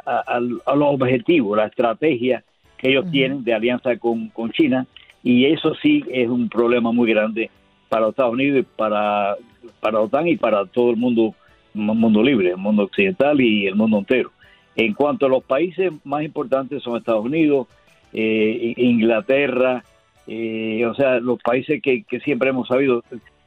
a, 0.05 0.39
los 0.39 0.61
objetivos, 0.65 1.57
la 1.57 1.65
estrategia 1.65 2.43
que 2.77 2.89
ellos 2.89 3.09
tienen 3.11 3.43
de 3.43 3.53
alianza 3.53 3.97
con, 3.97 4.29
con 4.29 4.51
China 4.51 4.85
y 5.23 5.45
eso 5.45 5.73
sí 5.81 6.03
es 6.09 6.29
un 6.29 6.49
problema 6.49 6.91
muy 6.91 7.09
grande 7.09 7.49
para 7.89 8.09
Estados 8.09 8.33
Unidos 8.33 8.59
y 8.59 8.77
para, 8.77 9.35
para 9.79 9.93
la 9.93 10.01
OTAN 10.01 10.27
y 10.27 10.35
para 10.35 10.65
todo 10.65 10.91
el 10.91 10.97
mundo, 10.97 11.33
mundo 11.73 12.21
libre, 12.23 12.51
el 12.51 12.57
mundo 12.57 12.83
occidental 12.83 13.39
y 13.41 13.67
el 13.67 13.75
mundo 13.75 13.99
entero. 13.99 14.31
En 14.75 14.93
cuanto 14.93 15.25
a 15.25 15.29
los 15.29 15.43
países 15.43 15.91
más 16.03 16.23
importantes 16.23 16.81
son 16.81 16.97
Estados 16.97 17.25
Unidos, 17.25 17.67
eh, 18.11 18.73
Inglaterra, 18.77 19.83
eh, 20.27 20.85
o 20.85 20.93
sea, 20.95 21.19
los 21.19 21.41
países 21.41 21.81
que, 21.81 22.05
siempre 22.23 22.49
hemos 22.49 22.67
sabido. 22.67 23.03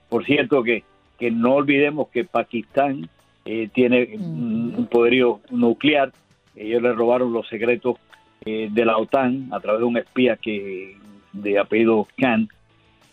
Por 0.09 0.25
cierto, 0.25 0.63
que, 0.63 0.85
que 1.19 1.31
no 1.31 1.55
olvidemos 1.55 2.09
que 2.09 2.25
Pakistán 2.25 3.09
eh, 3.45 3.69
tiene 3.73 4.17
un 4.17 4.89
poderío 4.91 5.41
nuclear. 5.51 6.13
Ellos 6.55 6.83
le 6.83 6.93
robaron 6.93 7.33
los 7.33 7.49
secretos 7.49 7.97
de 8.45 8.85
la 8.85 8.97
OTAN 8.97 9.49
a 9.51 9.59
través 9.59 9.81
de 9.81 9.87
un 9.87 9.97
espía 9.97 10.37
que 10.37 10.97
de 11.33 11.59
apellido 11.59 12.07
Khan 12.17 12.49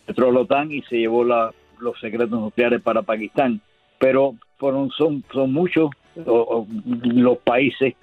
entró 0.06 0.28
a 0.28 0.32
la 0.32 0.40
OTAN 0.40 0.70
y 0.70 0.82
se 0.82 0.98
llevó 0.98 1.24
los 1.24 2.00
secretos 2.00 2.40
nucleares 2.40 2.80
para 2.82 3.02
Pakistán. 3.02 3.60
Pero 3.98 4.34
fueron 4.58 4.90
son 4.90 5.24
son 5.32 5.52
muchos 5.52 5.90
los 6.16 7.38
países 7.38 7.94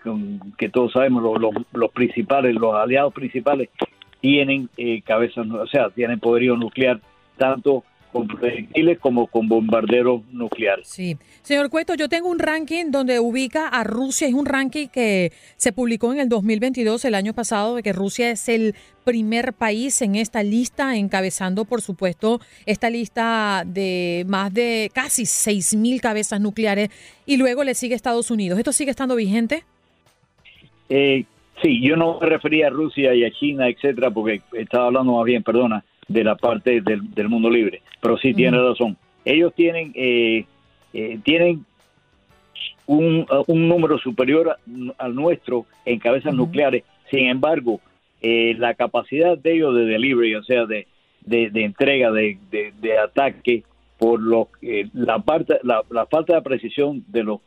que 0.58 0.70
todos 0.70 0.92
sabemos 0.92 1.24
los, 1.24 1.54
los, 1.72 1.92
principales 1.92 2.56
los 2.56 2.76
aliados 2.76 3.14
principales 3.14 3.70
tienen 4.20 4.70
eh, 4.76 5.02
cabezas 5.02 5.48
o 5.48 5.68
sea 5.68 5.90
tienen 5.92 6.20
poderío 6.20 6.58
nuclear 6.58 7.00
tanto 7.38 7.86
con 8.12 8.28
proyectiles 8.28 9.00
como 9.00 9.28
con 9.28 9.48
bombarderos 9.48 10.22
nucleares. 10.32 10.88
Sí. 10.88 11.18
Señor 11.42 11.70
Cueto, 11.70 11.96
yo 11.96 12.10
tengo 12.10 12.30
un 12.30 12.40
ranking 12.40 12.92
donde 12.92 13.20
ubica 13.20 13.68
a 13.68 13.84
Rusia, 13.84 14.28
es 14.28 14.34
un 14.34 14.46
ranking 14.46 14.88
que 14.88 15.32
se 15.56 15.72
publicó 15.72 16.12
en 16.14 16.20
el 16.20 16.30
2022, 16.30 17.06
el 17.06 17.16
año 17.16 17.34
pasado, 17.34 17.76
de 17.76 17.84
que 17.84 17.94
Rusia 17.94 18.32
es 18.32 18.50
el 18.50 18.76
primer 19.04 19.54
país 19.54 20.02
en 20.02 20.16
esta 20.16 20.44
lista, 20.44 20.96
encabezando, 20.96 21.66
por 21.66 21.82
supuesto, 21.82 22.42
esta 22.66 22.90
lista 22.90 23.64
de 23.66 24.26
más 24.28 24.54
de 24.54 24.92
casi 24.94 25.24
6.000 25.24 26.02
cabezas 26.02 26.42
nucleares, 26.42 26.90
y 27.26 27.38
luego 27.38 27.64
le 27.64 27.74
sigue 27.76 27.96
Estados 27.96 28.30
Unidos. 28.30 28.60
¿Esto 28.60 28.72
sigue 28.72 28.92
estando 28.92 29.16
vigente? 29.16 29.64
Eh, 30.90 31.26
sí, 31.62 31.82
yo 31.82 31.96
no 31.96 32.20
me 32.20 32.28
refería 32.28 32.68
a 32.68 32.70
Rusia 32.70 33.16
y 33.16 33.24
a 33.24 33.32
China, 33.32 33.70
etcétera, 33.70 34.12
porque 34.12 34.42
estaba 34.54 34.88
hablando 34.88 35.14
más 35.14 35.26
bien, 35.26 35.42
perdona, 35.42 35.84
de 36.12 36.24
la 36.24 36.36
parte 36.36 36.82
del, 36.82 37.30
mundo 37.30 37.50
libre. 37.50 37.82
Pero 38.02 38.18
sí 38.18 38.34
tiene 38.34 38.58
razón. 38.58 38.98
Ellos 39.24 39.54
tienen, 39.56 39.92
eh, 39.96 40.46
eh, 40.94 41.20
tienen 41.24 41.66
un, 42.86 43.26
un, 43.48 43.68
número 43.68 43.98
superior 44.00 44.58
al 44.98 45.16
nuestro 45.16 45.66
en 45.86 46.00
cabezas 46.00 46.34
nucleares. 46.34 46.84
Sin 47.10 47.28
embargo, 47.28 47.80
eh, 48.22 48.56
la 48.58 48.74
capacidad 48.74 49.38
de 49.38 49.54
ellos 49.54 49.76
de 49.76 49.86
delivery, 49.86 50.36
o 50.36 50.44
sea, 50.44 50.66
de, 50.66 50.88
de, 51.22 51.50
entrega, 51.64 52.12
de, 52.12 52.38
de, 52.50 52.98
ataque, 52.98 53.64
por 53.98 54.20
lo 54.20 54.50
la, 54.94 55.20
parte, 55.20 55.60
la, 55.64 55.84
falta 56.10 56.36
de 56.36 56.42
precisión 56.42 57.04
de 57.08 57.24
los 57.24 57.40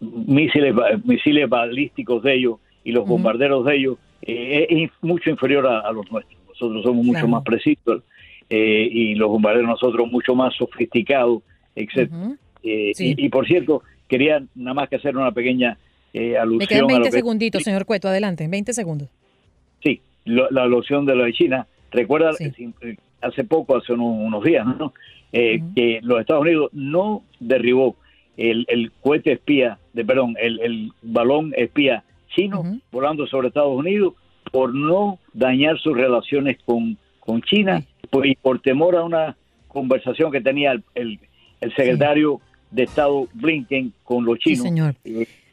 misiles, 0.00 0.74
misiles 1.04 1.48
balísticos 1.48 2.22
de 2.22 2.34
ellos 2.34 2.58
y 2.84 2.92
los 2.92 3.06
bombarderos 3.06 3.64
de 3.64 3.76
ellos 3.76 3.98
es 4.22 4.90
mucho 5.02 5.30
inferior 5.30 5.66
a 5.66 5.90
los 5.92 6.10
nuestros 6.10 6.37
nosotros 6.60 6.82
somos 6.82 7.06
mucho 7.06 7.28
más 7.28 7.42
precisos 7.42 8.02
eh, 8.50 8.88
y 8.90 9.14
los 9.14 9.28
bombarderos 9.28 9.68
nosotros 9.68 10.10
mucho 10.10 10.34
más 10.34 10.54
sofisticados, 10.56 11.42
etc. 11.76 12.10
Eh, 12.62 12.92
y, 12.96 13.28
por 13.28 13.46
cierto, 13.46 13.82
quería 14.08 14.42
nada 14.54 14.74
más 14.74 14.88
que 14.88 14.96
hacer 14.96 15.16
una 15.16 15.32
pequeña 15.32 15.78
eh, 16.12 16.36
alusión. 16.36 16.58
Me 16.58 16.66
quedan 16.66 16.86
20 16.86 17.10
segunditos, 17.10 17.62
señor 17.62 17.84
Cueto, 17.84 18.08
adelante, 18.08 18.48
20 18.48 18.72
segundos. 18.72 19.08
Sí, 19.82 20.00
la 20.24 20.62
alusión 20.62 21.06
de 21.06 21.14
lo 21.14 21.24
de 21.24 21.32
China. 21.32 21.66
Recuerda, 21.90 22.30
hace 23.20 23.44
poco, 23.44 23.76
hace 23.76 23.92
unos, 23.92 24.44
días, 24.44 24.66
¿no? 24.66 24.92
que 25.32 26.00
los 26.02 26.20
Estados 26.20 26.42
Unidos 26.42 26.70
no 26.72 27.22
derribó 27.38 27.96
el, 28.36 28.64
el 28.68 28.92
cohete 29.00 29.32
espía, 29.32 29.78
de 29.92 30.04
perdón, 30.04 30.36
el, 30.40 30.60
el 30.60 30.92
balón 31.02 31.52
espía 31.56 32.04
chino 32.34 32.62
volando 32.92 33.26
sobre 33.26 33.48
Estados 33.48 33.76
Unidos 33.76 34.14
por 34.50 34.74
no 34.74 35.18
dañar 35.32 35.78
sus 35.78 35.96
relaciones 35.96 36.58
con, 36.64 36.98
con 37.20 37.42
China 37.42 37.82
pues, 38.10 38.30
y 38.30 38.34
por 38.34 38.60
temor 38.60 38.96
a 38.96 39.04
una 39.04 39.36
conversación 39.68 40.32
que 40.32 40.40
tenía 40.40 40.72
el, 40.94 41.18
el, 41.60 41.74
secretario 41.74 42.40
de 42.70 42.84
Estado 42.84 43.28
Blinken 43.34 43.92
con 44.04 44.24
los 44.24 44.38
chinos. 44.38 44.62
señor. 44.62 44.94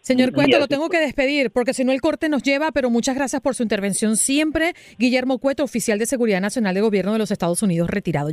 Señor 0.01 0.33
Cueto, 0.33 0.59
lo 0.59 0.67
tengo 0.67 0.87
que 0.87 0.99
despedir 0.99 1.49
porque 1.49 1.73
si 1.73 1.83
no 1.83 1.91
el 1.91 1.99
corte 1.99 2.29
nos 2.29 2.43
lleva, 2.43 2.71
pero 2.71 2.91
muchas 2.91 3.15
gracias 3.15 3.41
por 3.41 3.55
su 3.55 3.63
intervención 3.63 4.17
siempre. 4.17 4.73
Guillermo 4.99 5.39
Cueto, 5.39 5.63
oficial 5.63 5.97
de 5.97 6.05
Seguridad 6.05 6.41
Nacional 6.41 6.75
de 6.75 6.81
Gobierno 6.81 7.13
de 7.13 7.17
los 7.17 7.31
Estados 7.31 7.63
Unidos, 7.63 7.89
retirado. 7.89 8.29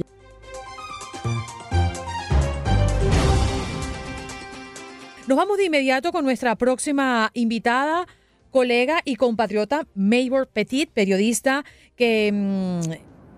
Nos 5.26 5.36
vamos 5.38 5.56
de 5.56 5.64
inmediato 5.64 6.12
con 6.12 6.26
nuestra 6.26 6.56
próxima 6.56 7.30
invitada 7.32 8.06
colega 8.52 9.00
y 9.04 9.16
compatriota 9.16 9.88
Maybor 9.96 10.46
Petit, 10.46 10.88
periodista 10.90 11.64
que 11.96 12.30
mm, 12.32 12.92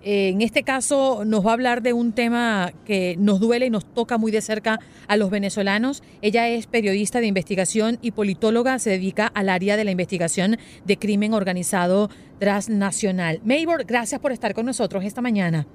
en 0.07 0.41
este 0.43 0.61
caso 0.61 1.23
nos 1.25 1.43
va 1.43 1.49
a 1.49 1.53
hablar 1.53 1.81
de 1.81 1.93
un 1.93 2.13
tema 2.13 2.71
que 2.85 3.15
nos 3.17 3.39
duele 3.39 3.65
y 3.65 3.69
nos 3.71 3.91
toca 3.91 4.19
muy 4.19 4.31
de 4.31 4.41
cerca 4.41 4.79
a 5.07 5.17
los 5.17 5.31
venezolanos. 5.31 6.03
Ella 6.21 6.47
es 6.47 6.67
periodista 6.67 7.21
de 7.21 7.25
investigación 7.25 7.97
y 8.03 8.11
politóloga, 8.11 8.77
se 8.77 8.91
dedica 8.91 9.25
al 9.25 9.49
área 9.49 9.77
de 9.77 9.83
la 9.83 9.89
investigación 9.89 10.57
de 10.85 10.97
crimen 10.97 11.33
organizado 11.33 12.11
transnacional. 12.37 13.41
Maybor, 13.43 13.85
gracias 13.85 14.21
por 14.21 14.31
estar 14.31 14.53
con 14.53 14.67
nosotros 14.67 15.03
esta 15.05 15.21
mañana. 15.21 15.65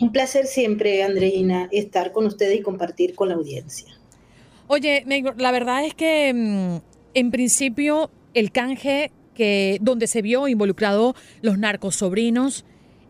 Un 0.00 0.10
placer 0.10 0.46
siempre, 0.46 1.04
Andreina, 1.04 1.68
estar 1.70 2.10
con 2.10 2.26
ustedes 2.26 2.58
y 2.58 2.62
compartir 2.62 3.14
con 3.14 3.28
la 3.28 3.34
audiencia. 3.34 3.96
Oye, 4.66 5.04
Maybor, 5.06 5.40
la 5.40 5.52
verdad 5.52 5.84
es 5.84 5.94
que 5.94 6.32
mm, 6.34 6.76
en 7.14 7.30
principio 7.30 8.10
el 8.34 8.52
canje 8.52 9.12
que 9.34 9.78
donde 9.80 10.06
se 10.06 10.22
vio 10.22 10.48
involucrado 10.48 11.14
los 11.40 11.58
narcos 11.58 11.96
sobrinos, 11.96 12.64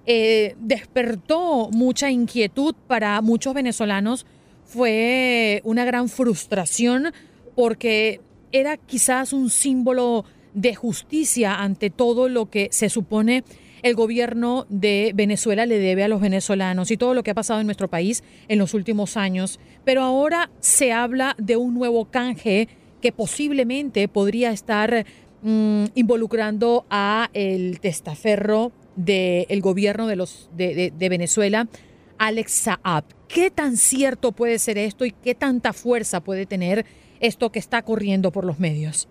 eh, 0.07 0.55
despertó 0.61 1.71
mucha 1.71 2.11
inquietud 2.11 2.75
para 2.87 3.21
muchos 3.21 3.55
venezolanos. 3.55 4.27
Fue 4.65 5.61
una 5.65 5.85
gran 5.85 6.09
frustración 6.09 7.13
porque 7.55 8.21
era 8.53 8.77
quizás 8.77 9.33
un 9.33 9.51
símbolo 9.51 10.25
de 10.55 10.75
justicia 10.75 11.57
ante 11.57 11.91
todo 11.91 12.29
lo 12.29 12.51
que 12.51 12.69
se 12.73 12.89
supone 12.89 13.45
el 13.83 13.95
gobierno 13.95 14.67
de 14.69 15.13
Venezuela 15.15 15.67
le 15.67 15.79
debe 15.79 16.05
a 16.05 16.09
los 16.09 16.21
venezolanos 16.21 16.91
y 16.91 16.97
todo 16.97 17.15
lo 17.15 17.23
que 17.23 17.31
ha 17.31 17.35
pasado 17.35 17.61
en 17.61 17.67
nuestro 17.67 17.89
país 17.89 18.23
en 18.49 18.59
los 18.59 18.75
últimos 18.75 19.17
años. 19.17 19.59
Pero 19.85 20.03
ahora 20.03 20.51
se 20.61 20.93
habla 20.93 21.35
de 21.39 21.57
un 21.57 21.75
nuevo 21.75 22.07
canje 22.07 22.69
que 23.01 23.13
posiblemente 23.13 24.07
podría 24.09 24.51
estar 24.51 25.05
mm, 25.43 25.85
involucrando 25.95 26.87
a 26.91 27.31
el 27.33 27.81
testaferro 27.81 28.73
del 28.97 29.61
gobierno 29.61 30.07
de, 30.07 30.17
los, 30.17 30.51
de, 30.57 30.93
de 30.97 31.09
Venezuela, 31.09 31.69
Alex 32.19 32.53
Saab. 32.53 33.05
¿Qué 33.29 33.51
tan 33.51 33.77
cierto 33.77 34.33
puede 34.33 34.59
ser 34.59 34.77
esto 34.77 35.05
y 35.05 35.13
qué 35.13 35.35
tanta 35.35 35.73
fuerza 35.73 36.21
puede 36.21 36.47
tener 36.47 36.85
esto 37.21 37.51
que 37.51 37.59
está 37.59 37.83
corriendo 37.83 38.33
por 38.33 38.45
los 38.45 38.59
medios? 38.59 39.09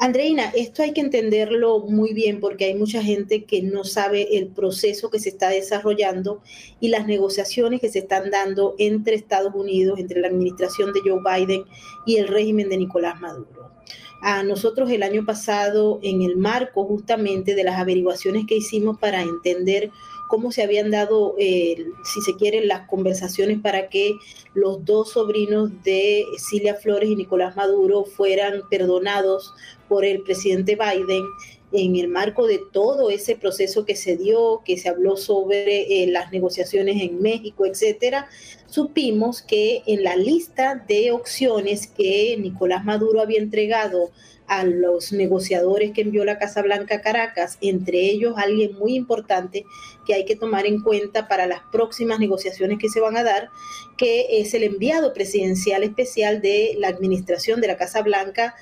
Andreina, 0.00 0.52
esto 0.54 0.82
hay 0.82 0.92
que 0.92 1.00
entenderlo 1.00 1.80
muy 1.80 2.12
bien 2.12 2.40
porque 2.40 2.66
hay 2.66 2.74
mucha 2.74 3.02
gente 3.02 3.44
que 3.44 3.62
no 3.62 3.84
sabe 3.84 4.36
el 4.36 4.48
proceso 4.48 5.10
que 5.10 5.18
se 5.18 5.30
está 5.30 5.48
desarrollando 5.48 6.42
y 6.78 6.88
las 6.88 7.06
negociaciones 7.06 7.80
que 7.80 7.88
se 7.88 8.00
están 8.00 8.30
dando 8.30 8.74
entre 8.78 9.16
Estados 9.16 9.54
Unidos, 9.54 9.98
entre 9.98 10.20
la 10.20 10.28
administración 10.28 10.92
de 10.92 11.00
Joe 11.00 11.20
Biden 11.24 11.64
y 12.04 12.16
el 12.16 12.28
régimen 12.28 12.68
de 12.68 12.76
Nicolás 12.76 13.20
Maduro. 13.20 13.72
A 14.20 14.42
nosotros 14.42 14.90
el 14.90 15.02
año 15.02 15.24
pasado, 15.24 16.00
en 16.02 16.22
el 16.22 16.36
marco 16.36 16.84
justamente 16.84 17.54
de 17.54 17.64
las 17.64 17.78
averiguaciones 17.78 18.46
que 18.46 18.56
hicimos 18.56 18.98
para 18.98 19.22
entender 19.22 19.90
cómo 20.28 20.52
se 20.52 20.62
habían 20.62 20.90
dado, 20.90 21.34
eh, 21.38 21.86
si 22.04 22.20
se 22.20 22.36
quiere, 22.36 22.64
las 22.64 22.86
conversaciones 22.86 23.58
para 23.60 23.88
que 23.88 24.12
los 24.54 24.84
dos 24.84 25.12
sobrinos 25.12 25.70
de 25.82 26.24
Cilia 26.38 26.74
Flores 26.74 27.10
y 27.10 27.16
Nicolás 27.16 27.56
Maduro 27.56 28.04
fueran 28.04 28.62
perdonados 28.70 29.52
por 29.88 30.04
el 30.04 30.22
presidente 30.22 30.76
Biden 30.76 31.24
en 31.72 31.96
el 31.96 32.08
marco 32.08 32.46
de 32.46 32.60
todo 32.72 33.10
ese 33.10 33.36
proceso 33.36 33.84
que 33.84 33.94
se 33.94 34.16
dio, 34.16 34.62
que 34.64 34.78
se 34.78 34.88
habló 34.88 35.16
sobre 35.16 36.02
eh, 36.02 36.06
las 36.06 36.32
negociaciones 36.32 37.00
en 37.02 37.20
México, 37.20 37.66
etcétera, 37.66 38.28
supimos 38.66 39.42
que 39.42 39.82
en 39.86 40.02
la 40.02 40.16
lista 40.16 40.82
de 40.88 41.12
opciones 41.12 41.86
que 41.86 42.36
Nicolás 42.38 42.84
Maduro 42.84 43.20
había 43.20 43.38
entregado 43.38 44.10
a 44.46 44.64
los 44.64 45.12
negociadores 45.12 45.92
que 45.92 46.00
envió 46.00 46.24
la 46.24 46.38
Casa 46.38 46.62
Blanca 46.62 46.96
a 46.96 47.00
Caracas, 47.02 47.58
entre 47.60 48.00
ellos 48.00 48.34
alguien 48.38 48.74
muy 48.78 48.94
importante 48.94 49.66
que 50.06 50.14
hay 50.14 50.24
que 50.24 50.36
tomar 50.36 50.64
en 50.64 50.80
cuenta 50.80 51.28
para 51.28 51.46
las 51.46 51.60
próximas 51.70 52.18
negociaciones 52.18 52.78
que 52.78 52.88
se 52.88 53.00
van 53.00 53.18
a 53.18 53.24
dar, 53.24 53.50
que 53.98 54.40
es 54.40 54.54
el 54.54 54.62
enviado 54.62 55.12
presidencial 55.12 55.82
especial 55.82 56.40
de 56.40 56.74
la 56.78 56.88
administración 56.88 57.60
de 57.60 57.66
la 57.68 57.76
Casa 57.76 58.00
Blanca 58.00 58.54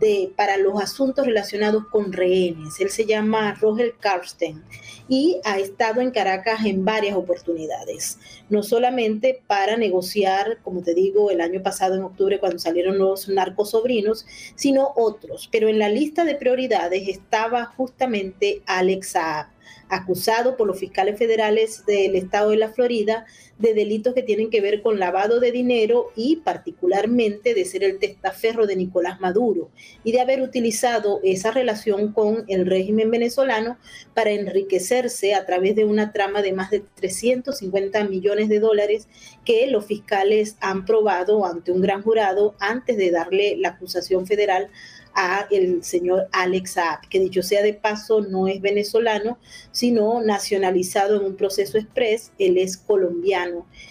de, 0.00 0.32
para 0.36 0.56
los 0.56 0.82
asuntos 0.82 1.26
relacionados 1.26 1.86
con 1.86 2.12
rehenes. 2.12 2.80
Él 2.80 2.90
se 2.90 3.06
llama 3.06 3.54
Roger 3.54 3.94
Karsten 4.00 4.62
y 5.08 5.40
ha 5.44 5.58
estado 5.58 6.00
en 6.00 6.10
Caracas 6.10 6.64
en 6.64 6.84
varias 6.84 7.16
oportunidades, 7.16 8.18
no 8.48 8.62
solamente 8.62 9.42
para 9.46 9.76
negociar, 9.76 10.58
como 10.62 10.82
te 10.82 10.94
digo, 10.94 11.30
el 11.30 11.40
año 11.40 11.62
pasado 11.62 11.94
en 11.94 12.02
octubre 12.02 12.40
cuando 12.40 12.58
salieron 12.58 12.98
los 12.98 13.28
narcosobrinos, 13.28 14.26
sino 14.54 14.92
otros. 14.96 15.48
Pero 15.52 15.68
en 15.68 15.78
la 15.78 15.88
lista 15.88 16.24
de 16.24 16.34
prioridades 16.34 17.08
estaba 17.08 17.66
justamente 17.66 18.62
Alex 18.66 19.08
Saab 19.08 19.54
acusado 19.88 20.56
por 20.56 20.66
los 20.66 20.78
fiscales 20.78 21.18
federales 21.18 21.84
del 21.86 22.16
estado 22.16 22.50
de 22.50 22.56
la 22.56 22.72
Florida 22.72 23.26
de 23.58 23.74
delitos 23.74 24.14
que 24.14 24.22
tienen 24.22 24.50
que 24.50 24.60
ver 24.60 24.82
con 24.82 24.98
lavado 24.98 25.40
de 25.40 25.52
dinero 25.52 26.10
y 26.16 26.36
particularmente 26.36 27.54
de 27.54 27.64
ser 27.64 27.84
el 27.84 27.98
testaferro 27.98 28.66
de 28.66 28.76
Nicolás 28.76 29.20
Maduro 29.20 29.70
y 30.02 30.12
de 30.12 30.20
haber 30.20 30.42
utilizado 30.42 31.20
esa 31.22 31.50
relación 31.50 32.12
con 32.12 32.44
el 32.48 32.66
régimen 32.66 33.10
venezolano 33.10 33.78
para 34.12 34.30
enriquecerse 34.30 35.34
a 35.34 35.46
través 35.46 35.76
de 35.76 35.84
una 35.84 36.12
trama 36.12 36.42
de 36.42 36.52
más 36.52 36.70
de 36.70 36.82
350 36.94 38.04
millones 38.04 38.48
de 38.48 38.60
dólares 38.60 39.08
que 39.44 39.66
los 39.68 39.86
fiscales 39.86 40.56
han 40.60 40.84
probado 40.84 41.46
ante 41.46 41.70
un 41.70 41.80
gran 41.80 42.02
jurado 42.02 42.54
antes 42.58 42.96
de 42.96 43.10
darle 43.10 43.56
la 43.56 43.70
acusación 43.70 44.26
federal 44.26 44.70
a 45.14 45.46
el 45.50 45.84
señor 45.84 46.26
Alex 46.32 46.72
Saab, 46.72 47.08
que 47.08 47.20
dicho 47.20 47.42
sea 47.42 47.62
de 47.62 47.72
paso 47.72 48.20
no 48.20 48.48
es 48.48 48.60
venezolano, 48.60 49.38
sino 49.70 50.20
nacionalizado 50.20 51.16
en 51.16 51.24
un 51.24 51.36
proceso 51.36 51.78
express, 51.78 52.32
él 52.38 52.58
es 52.58 52.76
colombiano 52.76 53.43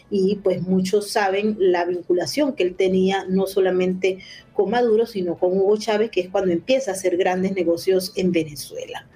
y 0.09 0.35
pues 0.37 0.61
muchos 0.61 1.09
saben 1.09 1.55
la 1.59 1.85
vinculación 1.85 2.53
que 2.53 2.63
él 2.63 2.75
tenía 2.75 3.25
no 3.27 3.47
solamente 3.47 4.19
con 4.53 4.69
Maduro, 4.69 5.05
sino 5.05 5.37
con 5.37 5.57
Hugo 5.57 5.77
Chávez, 5.77 6.11
que 6.11 6.21
es 6.21 6.29
cuando 6.29 6.51
empieza 6.51 6.91
a 6.91 6.93
hacer 6.93 7.17
grandes 7.17 7.53
negocios 7.53 8.13
en 8.15 8.31
Venezuela. 8.31 9.07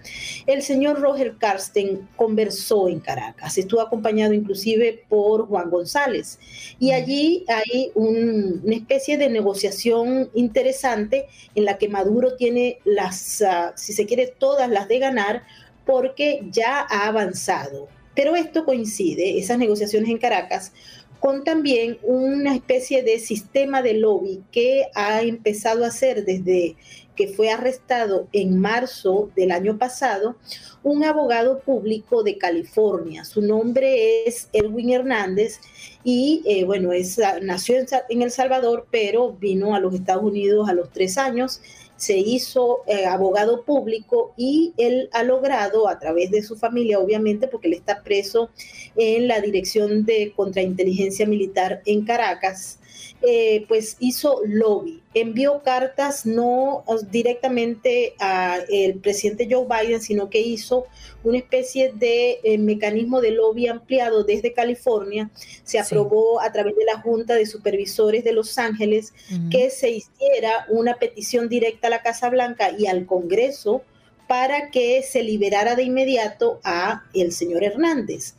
El 0.48 0.62
señor 0.64 1.00
Roger 1.00 1.36
Karsten 1.38 2.08
conversó 2.16 2.88
en 2.88 3.00
Caracas, 3.00 3.58
estuvo 3.58 3.82
acompañado 3.82 4.34
inclusive 4.34 5.04
por 5.08 5.48
Juan 5.48 5.70
González, 5.70 6.40
y 6.80 6.92
allí 6.92 7.46
hay 7.48 7.92
una 7.94 8.76
especie 8.76 9.18
de 9.18 9.30
negociación 9.30 10.30
interesante 10.34 11.28
en 11.56 11.66
la 11.66 11.78
que 11.78 11.90
Maduro 11.90 12.36
tiene 12.36 12.80
las, 12.84 13.42
ah, 13.42 13.74
si 13.76 13.94
se 13.94 14.06
quiere, 14.06 14.34
todas 14.38 14.70
las 14.70 14.88
de 14.88 15.00
ganar, 15.00 15.44
porque 15.86 16.42
ya 16.52 16.86
ha 16.90 17.08
avanzado. 17.08 17.88
Pero 18.18 18.36
esto 18.36 18.66
coincide, 18.66 19.38
esas 19.38 19.60
negociaciones 19.60 20.10
en 20.10 20.18
Caracas, 20.18 20.74
con 21.20 21.44
también 21.44 22.00
una 22.02 22.56
especie 22.56 23.04
de 23.04 23.20
sistema 23.20 23.84
de 23.84 23.94
lobby 23.94 24.44
que 24.52 24.88
ha 24.96 25.22
empezado 25.22 25.84
a 25.84 25.90
hacer 25.90 26.26
desde 26.26 26.76
que 27.16 27.28
fue 27.28 27.52
arrestado 27.52 28.28
en 28.34 28.60
marzo 28.60 29.30
del 29.36 29.52
año 29.52 29.78
pasado 29.78 30.36
un 30.82 31.04
abogado 31.04 31.60
público 31.60 32.24
de 32.24 32.40
California. 32.40 33.24
Su 33.24 33.42
nombre 33.42 34.24
es 34.26 34.50
Erwin 34.52 34.92
Hernández 34.92 35.60
y 36.04 36.42
eh, 36.46 36.64
bueno, 36.64 36.94
es, 36.94 37.20
nació 37.44 37.76
en 38.10 38.22
El 38.24 38.32
Salvador, 38.32 38.88
pero 38.90 39.34
vino 39.34 39.76
a 39.76 39.80
los 39.80 39.94
Estados 39.94 40.24
Unidos 40.24 40.68
a 40.68 40.74
los 40.74 40.90
tres 40.92 41.20
años 41.20 41.62
se 41.98 42.18
hizo 42.18 42.84
eh, 42.88 43.06
abogado 43.06 43.66
público 43.66 44.34
y 44.38 44.74
él 44.78 45.10
ha 45.12 45.24
logrado 45.24 45.88
a 45.90 46.00
través 46.00 46.32
de 46.32 46.44
su 46.44 46.56
familia, 46.56 47.00
obviamente, 47.00 47.48
porque 47.48 47.68
él 47.68 47.74
está 47.74 48.04
preso 48.04 48.50
en 48.96 49.28
la 49.28 49.42
Dirección 49.42 50.06
de 50.06 50.32
Contrainteligencia 50.36 51.26
Militar 51.26 51.82
en 51.86 52.06
Caracas, 52.06 52.80
eh, 53.22 53.66
pues 53.68 53.98
hizo 54.00 54.42
lobby, 54.46 55.02
envió 55.16 55.64
cartas 55.64 56.26
no 56.28 56.84
directamente 57.10 58.14
al 58.20 58.66
presidente 59.02 59.48
Joe 59.50 59.66
Biden, 59.66 60.02
sino 60.02 60.30
que 60.30 60.40
hizo 60.40 60.86
una 61.24 61.40
especie 61.40 61.92
de 61.94 62.40
eh, 62.44 62.58
mecanismo 62.60 63.20
de 63.20 63.32
lobby 63.32 63.68
ampliado 63.68 64.24
desde 64.24 64.54
California. 64.54 65.32
Se 65.64 65.80
aprobó 65.80 66.40
a 66.42 66.52
través 66.52 66.76
de 66.76 66.86
la 66.86 67.02
Junta 67.02 67.34
de 67.34 67.48
Supervisores 67.48 68.24
de 68.24 68.34
Los 68.34 68.58
Ángeles 68.60 69.14
que 69.50 69.72
se 69.72 69.90
hiciera 69.90 70.66
una 70.70 70.96
petición 70.96 71.50
directa 71.50 71.88
a 71.88 71.92
la 71.92 72.04
Casa 72.04 72.30
Blanca 72.30 72.72
y 72.78 72.86
al 72.86 73.06
Congreso 73.08 73.82
para 74.28 74.70
que 74.72 75.02
se 75.04 75.24
liberara 75.24 75.76
de 75.76 75.84
inmediato 75.84 76.60
a 76.64 77.04
el 77.14 77.32
señor 77.32 77.64
Hernández. 77.64 78.36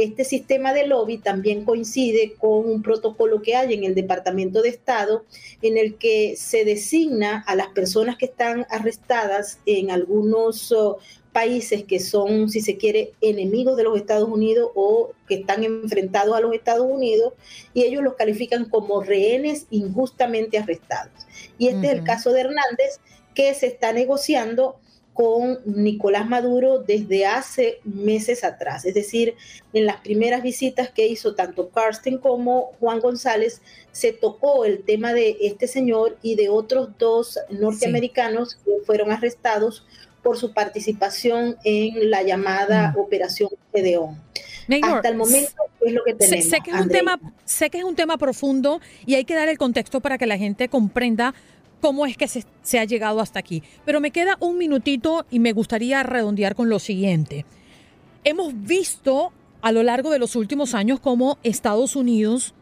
Este 0.00 0.24
sistema 0.24 0.72
de 0.72 0.86
lobby 0.86 1.18
también 1.18 1.66
coincide 1.66 2.32
con 2.38 2.64
un 2.64 2.80
protocolo 2.80 3.42
que 3.42 3.54
hay 3.54 3.74
en 3.74 3.84
el 3.84 3.94
Departamento 3.94 4.62
de 4.62 4.70
Estado 4.70 5.26
en 5.60 5.76
el 5.76 5.96
que 5.96 6.36
se 6.38 6.64
designa 6.64 7.44
a 7.46 7.54
las 7.54 7.68
personas 7.68 8.16
que 8.16 8.24
están 8.24 8.66
arrestadas 8.70 9.58
en 9.66 9.90
algunos 9.90 10.72
oh, 10.72 10.96
países 11.32 11.84
que 11.84 12.00
son, 12.00 12.48
si 12.48 12.62
se 12.62 12.78
quiere, 12.78 13.12
enemigos 13.20 13.76
de 13.76 13.84
los 13.84 13.98
Estados 13.98 14.26
Unidos 14.26 14.70
o 14.74 15.10
que 15.28 15.34
están 15.34 15.64
enfrentados 15.64 16.34
a 16.34 16.40
los 16.40 16.54
Estados 16.54 16.86
Unidos 16.90 17.34
y 17.74 17.82
ellos 17.82 18.02
los 18.02 18.14
califican 18.14 18.70
como 18.70 19.02
rehenes 19.02 19.66
injustamente 19.68 20.56
arrestados. 20.56 21.12
Y 21.58 21.68
este 21.68 21.88
es 21.88 21.92
el 21.92 22.04
caso 22.04 22.32
de 22.32 22.40
Hernández 22.40 23.00
que 23.34 23.52
se 23.52 23.66
está 23.66 23.92
negociando 23.92 24.80
con 25.20 25.60
Nicolás 25.66 26.26
Maduro 26.26 26.78
desde 26.78 27.26
hace 27.26 27.80
meses 27.84 28.42
atrás. 28.42 28.86
Es 28.86 28.94
decir, 28.94 29.34
en 29.74 29.84
las 29.84 29.96
primeras 29.96 30.42
visitas 30.42 30.88
que 30.88 31.06
hizo 31.08 31.34
tanto 31.34 31.68
Karsten 31.68 32.16
como 32.16 32.72
Juan 32.80 33.00
González, 33.00 33.60
se 33.92 34.14
tocó 34.14 34.64
el 34.64 34.82
tema 34.82 35.12
de 35.12 35.36
este 35.42 35.68
señor 35.68 36.16
y 36.22 36.36
de 36.36 36.48
otros 36.48 36.96
dos 36.98 37.38
norteamericanos 37.50 38.54
que 38.64 38.70
fueron 38.86 39.12
arrestados 39.12 39.84
por 40.22 40.38
su 40.38 40.54
participación 40.54 41.58
en 41.64 42.08
la 42.08 42.22
llamada 42.22 42.94
Operación 42.96 43.50
Gedeón. 43.74 44.18
Hasta 44.82 45.08
el 45.10 45.16
momento 45.16 45.52
es 45.82 45.92
lo 45.92 46.02
que 46.02 46.14
tenemos. 46.14 46.46
que 46.64 46.70
es 46.70 46.80
un 46.80 46.88
tema, 46.88 47.20
sé 47.44 47.68
que 47.68 47.76
es 47.76 47.84
un 47.84 47.94
tema 47.94 48.16
profundo 48.16 48.80
y 49.04 49.16
hay 49.16 49.26
que 49.26 49.34
dar 49.34 49.48
el 49.48 49.58
contexto 49.58 50.00
para 50.00 50.16
que 50.16 50.26
la 50.26 50.38
gente 50.38 50.70
comprenda 50.70 51.34
cómo 51.80 52.06
es 52.06 52.16
que 52.16 52.28
se, 52.28 52.78
ha 52.78 52.84
llegado 52.84 53.20
hasta 53.20 53.38
aquí. 53.38 53.62
Pero 53.84 54.00
me 54.00 54.10
queda 54.10 54.36
un 54.40 54.58
minutito 54.58 55.26
y 55.30 55.38
me 55.38 55.52
gustaría 55.52 56.02
redondear 56.02 56.54
con 56.54 56.68
lo 56.68 56.78
siguiente. 56.78 57.44
Hemos 58.24 58.52
visto 58.62 59.32
a 59.62 59.72
lo 59.72 59.82
largo 59.82 60.10
de 60.10 60.18
los 60.18 60.36
últimos 60.36 60.74
años 60.74 61.00
cómo 61.00 61.38
Estados 61.42 61.96
Unidos 61.96 62.54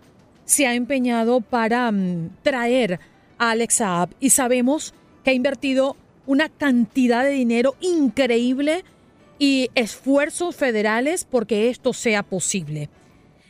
se 0.44 0.66
ha 0.66 0.74
empeñado 0.74 1.40
para 1.40 1.90
mm, 1.90 2.30
traer 2.42 3.00
a 3.38 3.50
Alex 3.50 3.74
Saab 3.74 4.10
y 4.20 4.30
sabemos 4.30 4.94
que 5.22 5.30
ha 5.30 5.34
invertido 5.34 5.96
una 6.26 6.48
cantidad 6.48 7.24
de 7.24 7.30
dinero 7.30 7.74
increíble 7.80 8.84
y 9.38 9.70
esfuerzos 9.74 10.56
federales 10.56 11.24
porque 11.24 11.70
esto 11.70 11.92
sea 11.92 12.22
posible. 12.22 12.88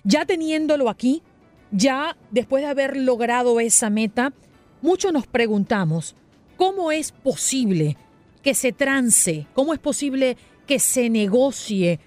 Ya 0.04 0.24
teniéndolo 0.26 0.88
aquí, 0.88 1.22
ya 1.70 2.16
después 2.30 2.62
de 2.62 2.68
haber 2.68 2.96
logrado 2.96 3.60
esa 3.60 3.90
meta, 3.90 4.32
muchos 4.82 5.12
nos 5.12 5.26
preguntamos, 5.26 6.14
¿cómo 6.56 6.92
es 6.92 7.12
posible 7.12 7.96
que 8.42 8.54
se 8.54 8.72
trance? 8.72 9.46
¿Cómo 9.54 9.72
es 9.74 9.78
posible 9.78 10.36
que 10.66 10.78
se 10.78 11.10
negocie 11.10 12.00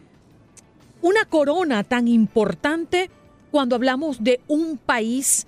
una 1.01 1.25
corona 1.25 1.83
tan 1.83 2.07
importante 2.07 3.09
cuando 3.51 3.75
hablamos 3.75 4.23
de 4.23 4.39
un 4.47 4.77
país 4.77 5.47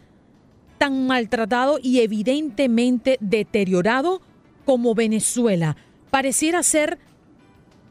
tan 0.78 1.08
maltratado 1.08 1.80
y 1.82 2.02
evidentemente 2.02 3.18
deteriorado 3.22 4.22
como 4.66 4.96
Venezuela? 4.96 5.78
Pareciera 6.10 6.64
ser 6.64 7.00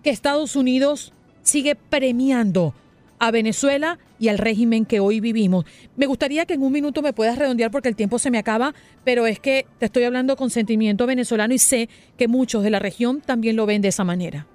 que 0.03 0.11
Estados 0.11 0.57
Unidos 0.57 1.13
sigue 1.43 1.75
premiando 1.75 2.75
a 3.19 3.31
Venezuela 3.31 3.99
y 4.23 4.29
al 4.29 4.39
régimen 4.39 4.87
que 4.87 5.01
hoy 5.01 5.19
vivimos. 5.19 5.65
Me 5.97 6.07
gustaría 6.07 6.47
que 6.47 6.55
en 6.55 6.63
un 6.63 6.71
minuto 6.71 7.03
me 7.03 7.13
puedas 7.13 7.37
redondear 7.37 7.73
porque 7.73 7.89
el 7.89 7.97
tiempo 7.97 8.21
se 8.21 8.31
me 8.31 8.39
acaba, 8.39 8.73
pero 9.03 9.27
es 9.27 9.41
que 9.41 9.67
te 9.81 9.87
estoy 9.87 10.05
hablando 10.05 10.37
con 10.37 10.49
sentimiento 10.49 11.09
venezolano 11.09 11.53
y 11.53 11.59
sé 11.59 11.89
que 12.17 12.29
muchos 12.29 12.63
de 12.63 12.71
la 12.71 12.79
región 12.79 13.21
también 13.21 13.57
lo 13.57 13.67
ven 13.67 13.83
de 13.83 13.89
esa 13.89 14.05
manera. 14.05 14.47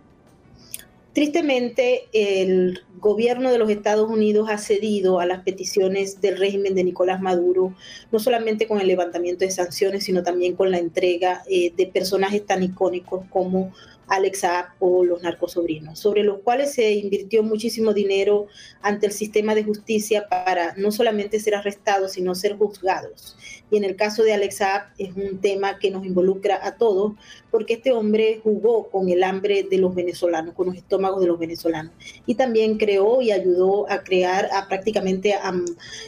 Tristemente, 1.12 2.08
el 2.14 2.80
gobierno 3.00 3.52
de 3.52 3.58
los 3.58 3.70
Estados 3.70 4.10
Unidos 4.10 4.48
ha 4.50 4.58
cedido 4.58 5.20
a 5.20 5.26
las 5.26 5.44
peticiones 5.44 6.22
del 6.22 6.38
régimen 6.38 6.74
de 6.74 6.86
Nicolás 6.86 7.20
Maduro, 7.20 7.74
no 8.10 8.20
solamente 8.20 8.68
con 8.68 8.80
el 8.80 8.88
levantamiento 8.88 9.44
de 9.44 9.52
sanciones, 9.52 10.06
sino 10.06 10.24
también 10.24 10.56
con 10.56 10.72
la 10.72 10.78
entrega 10.78 11.44
eh, 11.50 11.74
de 11.76 11.88
personajes 11.88 12.46
tan 12.46 12.64
icónicos 12.64 13.26
como 13.30 13.74
Alex 14.08 14.44
o 14.80 15.04
los 15.04 15.22
narcosobrinos, 15.22 16.00
sobre 16.00 16.24
los 16.24 16.40
cuales 16.40 16.74
se 16.74 16.92
invirtió 16.92 17.44
muchísimo 17.44 17.94
dinero 17.94 18.48
ante 18.82 19.08
el 19.08 19.12
sistema 19.12 19.56
de 19.56 19.64
justicia 19.64 20.28
para 20.30 20.74
no 20.76 20.92
solamente 20.92 21.40
ser 21.40 21.56
arrestados, 21.56 22.14
sino 22.14 22.36
ser 22.36 22.58
juzgados. 22.58 23.38
Y 23.70 23.78
en 23.78 23.84
el 23.84 23.96
caso 23.96 24.24
de 24.24 24.34
Alex 24.34 24.60
es 24.98 25.16
un 25.16 25.40
tema 25.42 25.78
que 25.80 25.92
nos 25.92 26.06
involucra 26.06 26.60
a 26.66 26.78
todos, 26.78 27.14
porque 27.52 27.74
este 27.74 27.92
hombre 27.92 28.40
jugó 28.44 28.90
con 28.90 29.10
el 29.10 29.24
hambre 29.24 29.64
de 29.64 29.78
los 29.78 29.94
venezolanos, 29.94 30.56
con 30.56 30.68
los 30.68 30.76
estómagos 30.76 31.22
de 31.22 31.28
los 31.28 31.40
venezolanos. 31.40 31.92
Y 32.26 32.36
también 32.36 32.78
creó 32.78 33.22
y 33.22 33.32
ayudó 33.32 33.90
a 33.90 34.04
crear, 34.04 34.50
a 34.54 34.68
prácticamente 34.68 35.34
a 35.34 35.54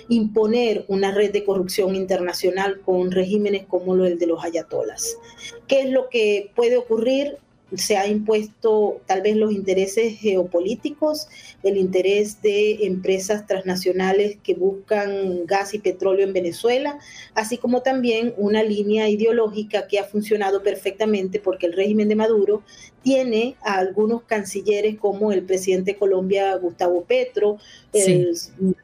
imponer 0.07 0.85
una 0.87 1.11
red 1.11 1.31
de 1.31 1.43
corrupción 1.43 1.95
internacional 1.95 2.79
con 2.81 3.11
regímenes 3.11 3.65
como 3.65 3.93
el 3.95 4.17
de 4.17 4.27
los 4.27 4.43
ayatolas. 4.43 5.17
¿Qué 5.67 5.81
es 5.81 5.89
lo 5.89 6.09
que 6.09 6.51
puede 6.55 6.77
ocurrir? 6.77 7.37
Se 7.75 7.97
ha 7.97 8.07
impuesto 8.07 9.01
tal 9.05 9.21
vez 9.21 9.35
los 9.35 9.51
intereses 9.51 10.17
geopolíticos, 10.19 11.27
el 11.63 11.77
interés 11.77 12.41
de 12.41 12.85
empresas 12.85 13.45
transnacionales 13.45 14.37
que 14.43 14.55
buscan 14.55 15.45
gas 15.45 15.73
y 15.73 15.79
petróleo 15.79 16.25
en 16.25 16.33
Venezuela, 16.33 16.99
así 17.35 17.57
como 17.57 17.81
también 17.81 18.33
una 18.37 18.63
línea 18.63 19.09
ideológica 19.09 19.87
que 19.87 19.99
ha 19.99 20.03
funcionado 20.03 20.63
perfectamente 20.63 21.39
porque 21.39 21.67
el 21.67 21.73
régimen 21.73 22.09
de 22.09 22.15
Maduro 22.15 22.63
tiene 23.03 23.55
a 23.61 23.75
algunos 23.77 24.23
cancilleres 24.23 24.97
como 24.97 25.31
el 25.31 25.43
presidente 25.43 25.93
de 25.93 25.97
Colombia 25.97 26.55
Gustavo 26.57 27.03
Petro, 27.03 27.57
el 27.93 28.35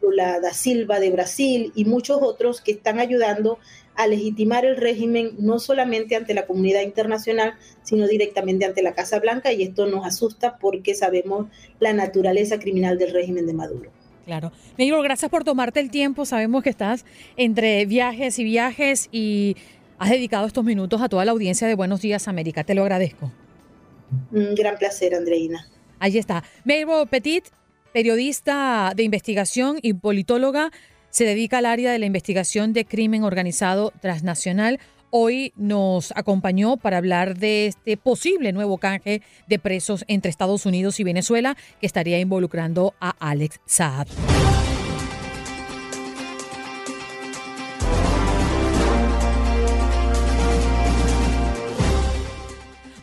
Lula 0.01 0.39
da 0.39 0.53
Silva 0.53 0.99
de 0.99 1.11
Brasil 1.11 1.71
y 1.75 1.85
muchos 1.85 2.19
otros 2.21 2.61
que 2.61 2.71
están 2.71 2.99
ayudando 2.99 3.59
a 3.95 4.07
legitimar 4.07 4.65
el 4.65 4.77
régimen 4.77 5.31
no 5.39 5.59
solamente 5.59 6.15
ante 6.15 6.33
la 6.33 6.45
comunidad 6.45 6.81
internacional, 6.81 7.55
sino 7.83 8.07
directamente 8.07 8.65
ante 8.65 8.81
la 8.81 8.93
Casa 8.93 9.19
Blanca 9.19 9.51
y 9.53 9.63
esto 9.63 9.87
nos 9.87 10.05
asusta 10.05 10.57
porque 10.57 10.95
sabemos 10.95 11.47
la 11.79 11.93
naturaleza 11.93 12.59
criminal 12.59 12.97
del 12.97 13.13
régimen 13.13 13.47
de 13.47 13.53
Maduro. 13.53 13.91
Claro. 14.25 14.51
Negro, 14.77 15.01
gracias 15.01 15.29
por 15.29 15.43
tomarte 15.43 15.79
el 15.79 15.91
tiempo. 15.91 16.25
Sabemos 16.25 16.63
que 16.63 16.69
estás 16.69 17.05
entre 17.37 17.85
viajes 17.85 18.39
y 18.39 18.43
viajes 18.43 19.07
y 19.11 19.55
has 19.99 20.09
dedicado 20.09 20.47
estos 20.47 20.65
minutos 20.65 21.01
a 21.01 21.09
toda 21.09 21.25
la 21.25 21.31
audiencia 21.31 21.67
de 21.67 21.75
Buenos 21.75 22.01
Días 22.01 22.27
América. 22.27 22.63
Te 22.63 22.73
lo 22.73 22.81
agradezco. 22.81 23.31
Un 24.31 24.55
gran 24.55 24.77
placer, 24.77 25.13
Andreina. 25.13 25.67
Ahí 25.99 26.17
está. 26.17 26.43
Mabel 26.63 27.07
Petit, 27.09 27.45
periodista 27.93 28.93
de 28.95 29.03
investigación 29.03 29.77
y 29.81 29.93
politóloga 29.93 30.71
se 31.15 31.23
dedica 31.23 31.59
al 31.59 31.65
área 31.65 31.93
de 31.93 31.99
la 31.99 32.07
investigación 32.07 32.73
de 32.73 32.83
crimen 32.83 33.23
organizado 33.23 33.93
transnacional. 34.01 34.81
Hoy 35.11 35.53
nos 35.55 36.11
acompañó 36.13 36.75
para 36.75 36.97
hablar 36.97 37.37
de 37.37 37.67
este 37.67 37.95
posible 37.95 38.51
nuevo 38.51 38.77
canje 38.79 39.21
de 39.47 39.57
presos 39.57 40.03
entre 40.09 40.29
Estados 40.29 40.65
Unidos 40.65 40.99
y 40.99 41.05
Venezuela 41.05 41.55
que 41.79 41.85
estaría 41.85 42.19
involucrando 42.19 42.95
a 42.99 43.11
Alex 43.11 43.61
Saab. 43.65 44.07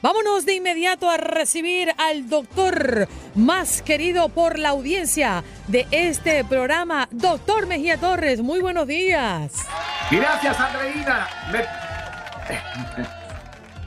Vámonos 0.02 0.44
de 0.44 0.54
inmediato 0.54 1.08
a 1.08 1.16
recibir 1.16 1.94
al 1.96 2.28
doctor 2.28 3.06
más 3.36 3.82
querido 3.82 4.30
por 4.30 4.58
la 4.58 4.70
audiencia 4.70 5.44
de 5.68 5.86
este 5.92 6.44
programa, 6.44 7.08
doctor 7.12 7.68
Mejía 7.68 7.98
Torres. 7.98 8.42
Muy 8.42 8.60
buenos 8.60 8.88
días. 8.88 9.64
Gracias, 10.10 10.58
Andreina. 10.58 11.28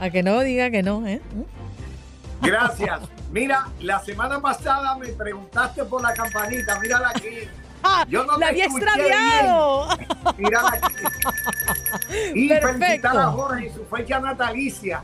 A 0.00 0.08
que 0.08 0.22
no 0.22 0.40
diga 0.40 0.70
que 0.70 0.82
no, 0.82 1.06
¿eh? 1.06 1.20
Gracias. 2.40 3.00
Mira, 3.30 3.66
la 3.80 4.00
semana 4.00 4.40
pasada 4.40 4.96
me 4.96 5.08
preguntaste 5.08 5.84
por 5.84 6.00
la 6.00 6.14
campanita, 6.14 6.80
mírala 6.80 7.10
aquí. 7.10 7.40
Yo 8.08 8.24
no 8.24 8.38
la 8.38 8.48
había 8.48 8.64
extraviado. 8.64 9.88
Mírala 10.38 10.80
aquí. 10.82 10.94
Y 12.34 12.48
felicitar 12.48 13.18
a 13.18 13.26
Jorge 13.26 13.66
en 13.66 13.74
su 13.74 13.84
fecha 13.84 14.18
natalicia. 14.18 15.02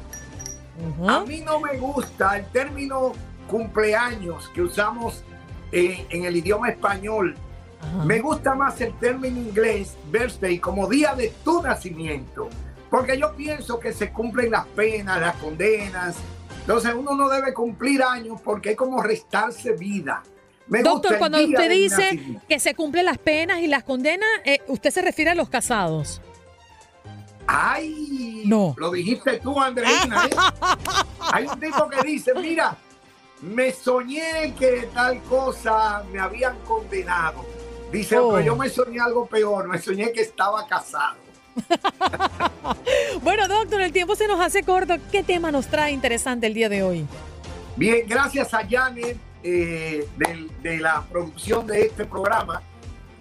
A 1.06 1.20
mí 1.20 1.40
no 1.40 1.60
me 1.60 1.76
gusta 1.78 2.36
el 2.38 2.46
término 2.46 3.12
cumpleaños 3.48 4.48
que 4.48 4.62
usamos 4.62 5.22
eh, 5.70 6.06
en 6.10 6.24
el 6.24 6.36
idioma 6.36 6.70
español. 6.70 7.36
Me 8.04 8.20
gusta 8.20 8.54
más 8.54 8.80
el 8.80 8.96
término 8.98 9.38
inglés, 9.38 9.96
birthday, 10.10 10.58
como 10.58 10.88
día 10.88 11.14
de 11.14 11.32
tu 11.44 11.62
nacimiento. 11.62 12.48
Porque 12.88 13.18
yo 13.18 13.34
pienso 13.34 13.80
que 13.80 13.92
se 13.92 14.12
cumplen 14.12 14.52
las 14.52 14.66
penas, 14.66 15.20
las 15.20 15.36
condenas. 15.36 16.16
Entonces 16.60 16.94
uno 16.94 17.16
no 17.16 17.28
debe 17.28 17.52
cumplir 17.52 18.02
años 18.02 18.40
porque 18.42 18.70
es 18.70 18.76
como 18.76 19.02
restarse 19.02 19.72
vida. 19.72 20.22
Doctor, 20.68 21.18
cuando 21.18 21.42
usted 21.42 21.70
dice 21.70 22.38
que 22.48 22.58
se 22.60 22.74
cumplen 22.74 23.04
las 23.04 23.18
penas 23.18 23.60
y 23.60 23.66
las 23.66 23.82
condenas, 23.82 24.28
eh, 24.44 24.60
usted 24.68 24.90
se 24.90 25.02
refiere 25.02 25.32
a 25.32 25.34
los 25.34 25.48
casados. 25.48 26.22
¡Ay! 27.54 28.44
No. 28.46 28.74
Lo 28.78 28.90
dijiste 28.90 29.38
tú, 29.40 29.60
Andreina. 29.60 30.24
¿eh? 30.24 30.30
Hay 31.32 31.46
un 31.46 31.60
tipo 31.60 31.86
que 31.90 32.00
dice, 32.02 32.32
mira, 32.34 32.74
me 33.42 33.72
soñé 33.72 34.54
que 34.58 34.88
tal 34.94 35.20
cosa 35.24 36.02
me 36.10 36.18
habían 36.18 36.58
condenado. 36.60 37.44
Dice, 37.92 38.16
pero 38.16 38.40
yo 38.40 38.56
me 38.56 38.70
soñé 38.70 39.00
algo 39.00 39.26
peor, 39.26 39.68
me 39.68 39.78
soñé 39.78 40.12
que 40.12 40.22
estaba 40.22 40.66
casado. 40.66 41.16
bueno, 43.22 43.46
doctor, 43.46 43.82
el 43.82 43.92
tiempo 43.92 44.16
se 44.16 44.26
nos 44.26 44.40
hace 44.40 44.62
corto. 44.62 44.94
¿Qué 45.10 45.22
tema 45.22 45.52
nos 45.52 45.66
trae 45.66 45.92
interesante 45.92 46.46
el 46.46 46.54
día 46.54 46.70
de 46.70 46.82
hoy? 46.82 47.06
Bien, 47.76 48.06
gracias 48.08 48.54
a 48.54 48.66
Janet 48.66 49.18
eh, 49.42 50.08
de, 50.62 50.78
la 50.78 51.02
producción 51.02 51.66
de 51.66 51.82
este 51.82 52.06
programa, 52.06 52.62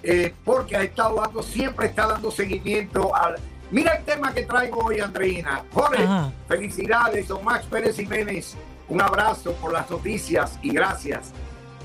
eh, 0.04 0.34
porque 0.46 0.78
ha 0.78 0.84
estado 0.84 1.16
dando, 1.20 1.44
siempre 1.44 1.88
está 1.88 2.08
dando 2.08 2.32
seguimiento 2.32 3.14
al 3.14 3.36
Mira 3.72 3.94
el 3.94 4.04
tema 4.04 4.34
que 4.34 4.44
traigo 4.44 4.84
hoy, 4.84 5.00
Andreina. 5.00 5.64
Jorge, 5.72 6.06
felicidades, 6.46 7.30
don 7.30 7.42
Max 7.46 7.66
Pérez 7.66 7.96
Jiménez. 7.96 8.58
Un 8.90 9.02
abrazo 9.02 9.54
por 9.54 9.72
las 9.72 9.90
noticias 9.90 10.60
y 10.62 10.74
gracias. 10.74 11.32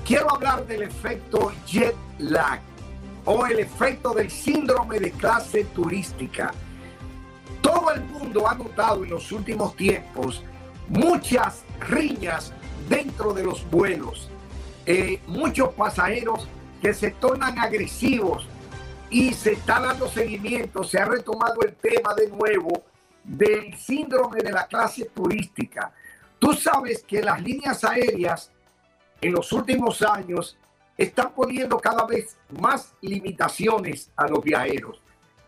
Quiero 0.05 0.29
hablar 0.35 0.67
del 0.67 0.83
efecto 0.83 1.53
jet 1.65 1.95
lag 2.19 2.59
o 3.23 3.45
el 3.45 3.59
efecto 3.59 4.13
del 4.13 4.29
síndrome 4.29 4.99
de 4.99 5.11
clase 5.11 5.63
turística. 5.63 6.51
Todo 7.61 7.91
el 7.91 8.03
mundo 8.03 8.49
ha 8.49 8.55
notado 8.55 9.05
en 9.05 9.11
los 9.11 9.31
últimos 9.31 9.73
tiempos 9.77 10.43
muchas 10.89 11.63
riñas 11.79 12.51
dentro 12.89 13.33
de 13.33 13.43
los 13.43 13.69
vuelos. 13.69 14.29
Eh, 14.85 15.21
muchos 15.25 15.69
pasajeros 15.69 16.49
que 16.81 16.93
se 16.93 17.11
tornan 17.11 17.57
agresivos 17.57 18.45
y 19.09 19.33
se 19.33 19.53
está 19.53 19.79
dando 19.79 20.07
seguimiento, 20.09 20.83
se 20.83 20.99
ha 20.99 21.05
retomado 21.05 21.61
el 21.61 21.75
tema 21.75 22.13
de 22.13 22.29
nuevo 22.29 22.83
del 23.23 23.77
síndrome 23.77 24.41
de 24.41 24.51
la 24.51 24.67
clase 24.67 25.05
turística. 25.05 25.93
Tú 26.39 26.53
sabes 26.53 27.03
que 27.03 27.21
las 27.21 27.41
líneas 27.41 27.83
aéreas 27.83 28.51
en 29.21 29.33
los 29.33 29.51
últimos 29.51 30.01
años 30.01 30.57
están 30.97 31.31
poniendo 31.33 31.77
cada 31.77 32.05
vez 32.05 32.37
más 32.59 32.93
limitaciones 33.01 34.11
a 34.15 34.27
los 34.27 34.43
viajeros. 34.43 35.01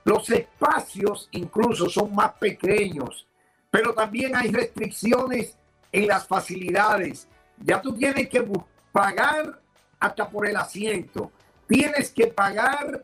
Los 0.03 0.29
espacios 0.29 1.27
incluso 1.31 1.89
son 1.89 2.13
más 2.15 2.33
pequeños, 2.33 3.27
pero 3.69 3.93
también 3.93 4.35
hay 4.35 4.51
restricciones 4.51 5.57
en 5.91 6.07
las 6.07 6.27
facilidades. 6.27 7.27
Ya 7.57 7.81
tú 7.81 7.93
tienes 7.93 8.29
que 8.29 8.47
pagar 8.91 9.59
hasta 9.99 10.29
por 10.29 10.47
el 10.47 10.55
asiento, 10.55 11.31
tienes 11.67 12.11
que 12.11 12.27
pagar 12.27 13.03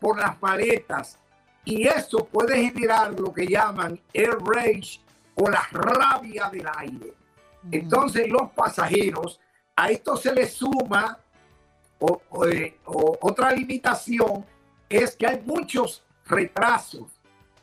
por 0.00 0.18
las 0.18 0.40
maletas 0.40 1.18
y 1.64 1.86
eso 1.86 2.24
puede 2.26 2.64
generar 2.70 3.18
lo 3.18 3.32
que 3.32 3.46
llaman 3.46 4.00
air 4.12 4.38
rage 4.44 5.00
o 5.34 5.50
la 5.50 5.66
rabia 5.72 6.48
del 6.50 6.66
aire. 6.78 7.12
Entonces 7.70 8.28
los 8.28 8.50
pasajeros, 8.52 9.40
a 9.74 9.90
esto 9.90 10.16
se 10.16 10.32
les 10.32 10.52
suma 10.52 11.18
eh, 12.48 12.78
otra 12.84 13.50
limitación, 13.50 14.46
es 14.88 15.16
que 15.16 15.26
hay 15.26 15.42
muchos 15.44 16.04
retrasos. 16.24 17.10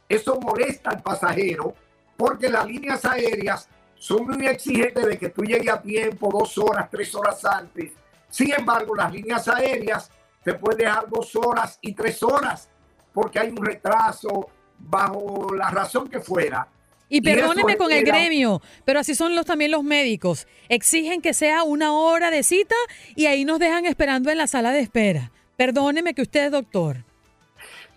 Eso 0.10 0.40
molesta 0.40 0.90
al 0.92 1.02
pasajero 1.02 1.74
porque 2.18 2.50
las 2.50 2.66
líneas 2.66 3.06
aéreas 3.06 3.70
son 3.96 4.28
muy 4.28 4.46
exigentes 4.48 5.06
de 5.06 5.18
que 5.18 5.30
tú 5.30 5.44
llegues 5.44 5.72
a 5.72 5.82
tiempo, 5.82 6.30
dos 6.32 6.58
horas, 6.58 6.90
tres 6.92 7.16
horas 7.16 7.44
antes. 7.46 7.94
Sin 8.30 8.52
embargo, 8.52 8.96
las 8.96 9.12
líneas 9.14 9.48
aéreas 9.48 10.12
te 10.44 10.54
pueden 10.54 10.80
dejar 10.80 11.10
dos 11.10 11.36
horas 11.36 11.80
y 11.82 11.94
tres 11.94 12.22
horas 12.24 12.70
porque 13.14 13.40
hay 13.40 13.50
un 13.50 13.64
retraso 13.64 14.50
bajo 14.78 15.54
la 15.56 15.70
razón 15.70 16.10
que 16.10 16.20
fuera. 16.20 16.68
Y 17.10 17.22
perdóneme 17.22 17.78
con 17.78 17.92
el 17.92 18.04
gremio, 18.04 18.62
pero 18.86 19.00
así 19.00 19.14
son 19.14 19.36
los 19.36 19.46
también 19.46 19.70
los 19.70 19.84
médicos. 19.84 20.48
Exigen 20.68 21.22
que 21.22 21.34
sea 21.34 21.64
una 21.64 21.94
hora 21.94 22.32
de 22.32 22.42
cita 22.42 22.76
y 23.16 23.28
ahí 23.28 23.46
nos 23.46 23.60
dejan 23.60 23.86
esperando 23.86 24.32
en 24.32 24.38
la 24.40 24.48
sala 24.48 24.72
de 24.72 24.80
espera. 24.80 25.32
Perdóneme 25.56 26.16
que 26.16 26.24
usted 26.24 26.46
es 26.46 26.52
doctor. 26.52 27.04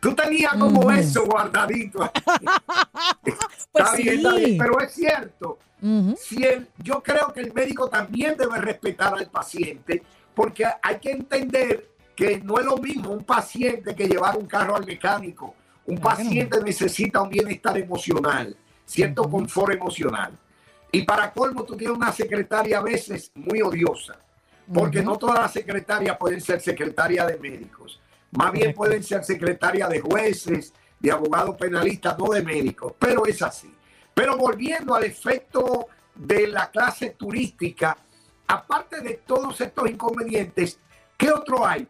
Tú 0.00 0.14
tenías 0.14 0.54
como 0.54 0.90
eso 0.90 1.24
guardadito. 1.24 2.00
pues 3.72 3.88
sí. 3.96 4.56
pero 4.58 4.80
es 4.80 4.92
cierto. 4.92 5.58
si 6.18 6.44
yo 6.78 7.02
creo 7.02 7.32
que 7.32 7.40
el 7.40 7.54
médico 7.54 7.88
también 7.88 8.36
debe 8.36 8.58
respetar 8.58 9.14
al 9.14 9.30
paciente, 9.30 10.02
porque 10.34 10.66
hay 10.82 10.98
que 10.98 11.12
entender 11.12 11.95
que 12.16 12.40
no 12.40 12.58
es 12.58 12.64
lo 12.64 12.78
mismo 12.78 13.10
un 13.10 13.24
paciente 13.24 13.94
que 13.94 14.08
llevar 14.08 14.36
un 14.36 14.46
carro 14.46 14.74
al 14.74 14.86
mecánico. 14.86 15.54
Un 15.84 15.98
paciente 15.98 16.60
necesita 16.64 17.22
un 17.22 17.28
bienestar 17.28 17.78
emocional 17.78 18.56
cierto 18.86 19.28
confort 19.28 19.74
emocional. 19.74 20.32
Y 20.92 21.02
para 21.02 21.32
colmo, 21.32 21.64
tú 21.64 21.76
tienes 21.76 21.96
una 21.96 22.12
secretaria 22.12 22.78
a 22.78 22.82
veces 22.82 23.30
muy 23.34 23.60
odiosa, 23.60 24.16
porque 24.72 25.02
no 25.02 25.18
todas 25.18 25.40
las 25.40 25.52
secretarias 25.52 26.16
pueden 26.16 26.40
ser 26.40 26.60
secretarias 26.60 27.26
de 27.26 27.38
médicos, 27.38 28.00
más 28.30 28.52
bien 28.52 28.72
pueden 28.72 29.02
ser 29.02 29.24
secretarias 29.24 29.90
de 29.90 30.00
jueces, 30.00 30.72
de 30.98 31.10
abogados 31.10 31.56
penalistas, 31.56 32.16
no 32.18 32.28
de 32.28 32.42
médicos, 32.42 32.94
pero 32.98 33.26
es 33.26 33.42
así. 33.42 33.74
Pero 34.14 34.36
volviendo 34.36 34.94
al 34.94 35.04
efecto 35.04 35.88
de 36.14 36.46
la 36.46 36.70
clase 36.70 37.10
turística, 37.10 37.96
aparte 38.46 39.02
de 39.02 39.20
todos 39.26 39.60
estos 39.60 39.90
inconvenientes, 39.90 40.78
¿qué 41.18 41.30
otro 41.30 41.66
hay? 41.66 41.86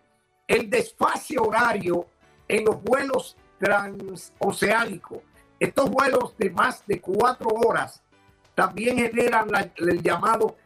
El 0.47 0.71
desfase 0.71 1.39
horario 1.39 2.07
en 2.49 2.65
los 2.65 2.83
vuelos 2.83 3.37
transoceánicos 3.59 5.23
estos 5.59 5.91
vuelos 5.91 6.37
de 6.37 6.51
más 6.51 6.87
de 6.87 7.01
cuatro 7.01 7.49
horas 7.49 8.03
también 8.55 8.99
generan 8.99 9.49
el 9.77 10.03
llamado 10.03 10.57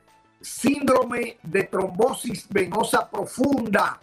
síndrome 0.41 1.39
de 1.43 1.65
trombosis 1.65 2.49
venosa 2.49 3.09
profunda. 3.09 4.01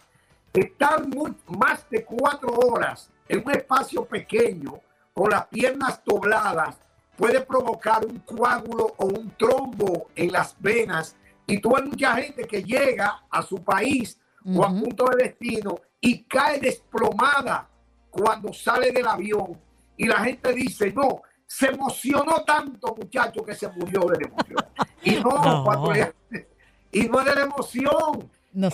Estar 0.54 1.06
más 1.48 1.90
de 1.90 2.04
cuatro 2.06 2.54
horas 2.54 3.10
en 3.28 3.44
un 3.46 3.52
espacio 3.52 4.06
pequeño 4.06 4.80
con 5.13 5.30
las 5.30 5.46
piernas 5.48 6.02
dobladas 6.06 6.78
puede 7.18 7.42
provocar 7.42 8.06
un 8.06 8.20
coágulo 8.20 8.94
o 8.98 9.06
un 9.08 9.30
trombo 9.32 10.10
en 10.16 10.32
las 10.32 10.56
venas. 10.60 11.16
Y 11.46 11.60
tú 11.60 11.76
hay 11.76 11.84
mucha 11.84 12.16
gente 12.16 12.48
que 12.48 12.63
llega 12.63 13.24
a 13.30 13.42
su 13.42 13.62
país 13.62 14.18
o 14.56 14.64
a 14.64 14.70
punto 14.70 15.06
de 15.06 15.26
destino 15.26 15.80
y 16.00 16.24
cae 16.24 16.60
desplomada 16.60 17.68
cuando 18.10 18.54
sale 18.54 18.92
del 18.92 19.08
avión 19.08 19.60
y 19.98 20.06
la 20.06 20.20
gente 20.24 20.54
dice, 20.54 20.94
no, 20.94 21.22
se 21.46 21.68
emocionó 21.68 22.44
tanto, 22.46 22.96
muchacho, 22.96 23.44
que 23.44 23.56
se 23.56 23.68
murió 23.70 24.02
de 24.02 24.20
la 24.20 24.28
emoción. 24.28 24.66
Y 25.04 25.16
no, 25.16 25.32
y 26.92 27.10
no 27.10 27.20
es 27.20 27.26
de 27.26 27.36
la 27.36 27.42
emoción. 27.42 28.30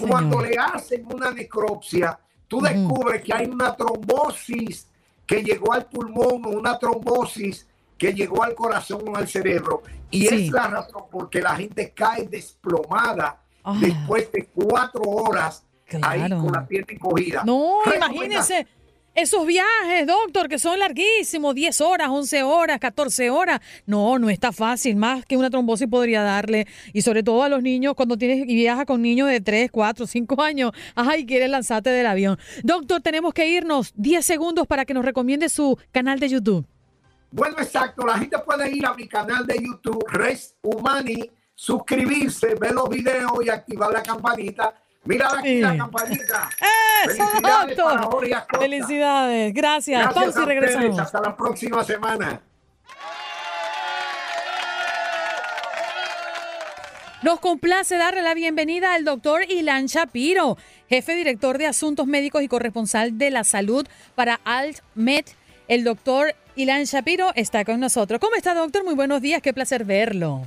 cuando 0.08 0.42
le 0.42 0.58
hacen 0.58 1.06
una 1.12 1.32
necropsia, 1.32 2.20
tú 2.48 2.60
descubres 2.62 3.24
que 3.24 3.34
hay 3.34 3.46
una 3.46 3.76
trombosis 3.76 4.88
que 5.26 5.44
llegó 5.44 5.72
al 5.72 5.86
pulmón, 5.86 6.46
una 6.46 6.78
trombosis 6.78 7.68
que 7.98 8.14
llegó 8.14 8.44
al 8.44 8.54
corazón 8.54 9.04
o 9.08 9.16
al 9.16 9.28
cerebro. 9.28 9.84
Y 10.12 10.28
es 10.28 10.52
la 10.52 10.68
razón 10.68 11.04
porque 11.10 11.42
la 11.42 11.56
gente 11.56 11.94
cae 11.96 12.28
desplomada 12.28 13.42
ah. 13.64 13.78
después 13.80 14.32
de 14.32 14.46
cuatro 14.54 15.04
horas 15.04 15.63
ahí 16.02 16.30
con 16.30 16.52
la 16.52 16.68
piel 16.68 16.86
encogida. 16.88 17.44
No, 17.46 17.80
imagínese 17.96 18.68
esos 19.16 19.46
viajes, 19.46 20.08
doctor, 20.08 20.50
que 20.50 20.58
son 20.58 20.80
larguísimos, 20.80 21.54
10 21.54 21.82
horas, 21.82 22.10
11 22.10 22.44
horas, 22.44 22.80
14 22.80 23.30
horas. 23.30 23.62
No, 23.86 24.18
no 24.18 24.30
está 24.30 24.52
fácil, 24.52 24.96
más 24.96 25.26
que 25.26 25.38
una 25.38 25.50
trombosis 25.50 25.88
podría 25.88 26.24
darle. 26.24 26.68
Y 26.94 27.04
sobre 27.04 27.22
todo 27.22 27.44
a 27.44 27.50
los 27.50 27.62
niños, 27.62 27.94
cuando 27.96 28.18
tienes 28.18 28.40
y 28.48 28.56
viajas 28.56 28.86
con 28.86 29.02
niños 29.02 29.30
de 29.30 29.40
3, 29.40 29.70
4, 29.72 30.08
5 30.08 30.42
años, 30.42 30.72
ay, 30.96 31.26
quieres 31.26 31.50
lanzarte 31.50 31.92
del 31.92 32.08
avión. 32.08 32.40
Doctor, 32.64 33.02
tenemos 33.02 33.34
que 33.34 33.48
irnos 33.48 33.94
10 33.96 34.26
segundos 34.26 34.66
para 34.66 34.86
que 34.86 34.94
nos 34.96 35.06
recomiende 35.06 35.48
su 35.50 35.78
canal 35.92 36.20
de 36.20 36.30
YouTube. 36.30 36.66
Bueno, 37.32 37.58
exacto. 37.60 38.06
La 38.06 38.18
gente 38.18 38.38
puede 38.40 38.76
ir 38.76 38.86
a 38.86 38.94
mi 38.96 39.08
canal 39.08 39.46
de 39.46 39.62
YouTube, 39.62 40.04
Res 40.08 40.56
Humani, 40.64 41.30
suscribirse, 41.54 42.56
ver 42.56 42.74
los 42.74 42.90
videos 42.90 43.32
y 43.46 43.50
activar 43.50 43.92
la 43.92 44.02
campanita 44.02 44.74
Mira 45.06 45.28
aquí 45.38 45.60
la 45.60 45.78
campanita. 45.78 46.50
¡Eso, 47.06 47.26
Felicidades 48.12 48.46
Felicidades. 48.60 49.54
Gracias. 49.54 50.14
Gracias 50.14 50.38
y 50.38 50.46
regresamos. 50.46 51.00
Hasta 51.00 51.22
la 51.22 51.36
próxima 51.36 51.84
semana. 51.84 52.42
Nos 57.22 57.40
complace 57.40 57.96
darle 57.96 58.22
la 58.22 58.34
bienvenida 58.34 58.94
al 58.94 59.06
doctor 59.06 59.50
Ilan 59.50 59.86
Shapiro, 59.86 60.58
jefe 60.90 61.16
director 61.16 61.58
de 61.58 61.68
Asuntos 61.68 62.06
Médicos 62.06 62.44
y 62.44 62.50
corresponsal 62.50 63.18
de 63.18 63.32
la 63.32 63.46
salud 63.46 63.88
para 64.16 64.42
AltMed. 64.44 65.26
El 65.70 65.86
doctor 65.86 66.36
Ilan 66.56 66.84
Shapiro 66.84 67.32
está 67.36 67.64
con 67.64 67.80
nosotros. 67.80 68.20
¿Cómo 68.20 68.36
está, 68.36 68.54
doctor? 68.54 68.84
Muy 68.84 68.94
buenos 68.94 69.22
días, 69.22 69.42
qué 69.42 69.54
placer 69.54 69.86
verlo. 69.86 70.44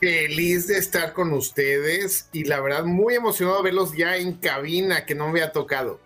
Feliz 0.00 0.68
de 0.68 0.78
estar 0.78 1.12
con 1.12 1.32
ustedes 1.32 2.28
y 2.32 2.44
la 2.44 2.60
verdad 2.60 2.84
muy 2.84 3.14
emocionado 3.14 3.58
de 3.58 3.64
verlos 3.64 3.96
ya 3.96 4.16
en 4.16 4.34
cabina 4.34 5.04
que 5.04 5.14
no 5.14 5.24
me 5.24 5.40
había 5.40 5.52
tocado. 5.52 6.00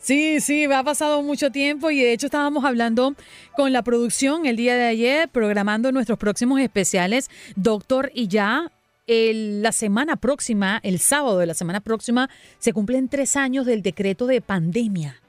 Sí, 0.00 0.40
sí, 0.40 0.64
ha 0.64 0.82
pasado 0.82 1.22
mucho 1.22 1.50
tiempo 1.50 1.90
y 1.90 2.00
de 2.00 2.12
hecho 2.12 2.26
estábamos 2.26 2.64
hablando 2.64 3.14
con 3.56 3.72
la 3.72 3.82
producción 3.82 4.46
el 4.46 4.56
día 4.56 4.76
de 4.76 4.84
ayer, 4.84 5.28
programando 5.28 5.92
nuestros 5.92 6.18
próximos 6.18 6.60
especiales. 6.60 7.28
Doctor, 7.56 8.10
y 8.14 8.28
ya 8.28 8.70
la 9.06 9.72
semana 9.72 10.16
próxima, 10.16 10.80
el 10.82 10.98
sábado 10.98 11.38
de 11.38 11.46
la 11.46 11.54
semana 11.54 11.80
próxima, 11.80 12.28
se 12.58 12.72
cumplen 12.72 13.08
tres 13.08 13.36
años 13.36 13.66
del 13.66 13.82
decreto 13.82 14.26
de 14.26 14.40
pandemia. 14.40 15.20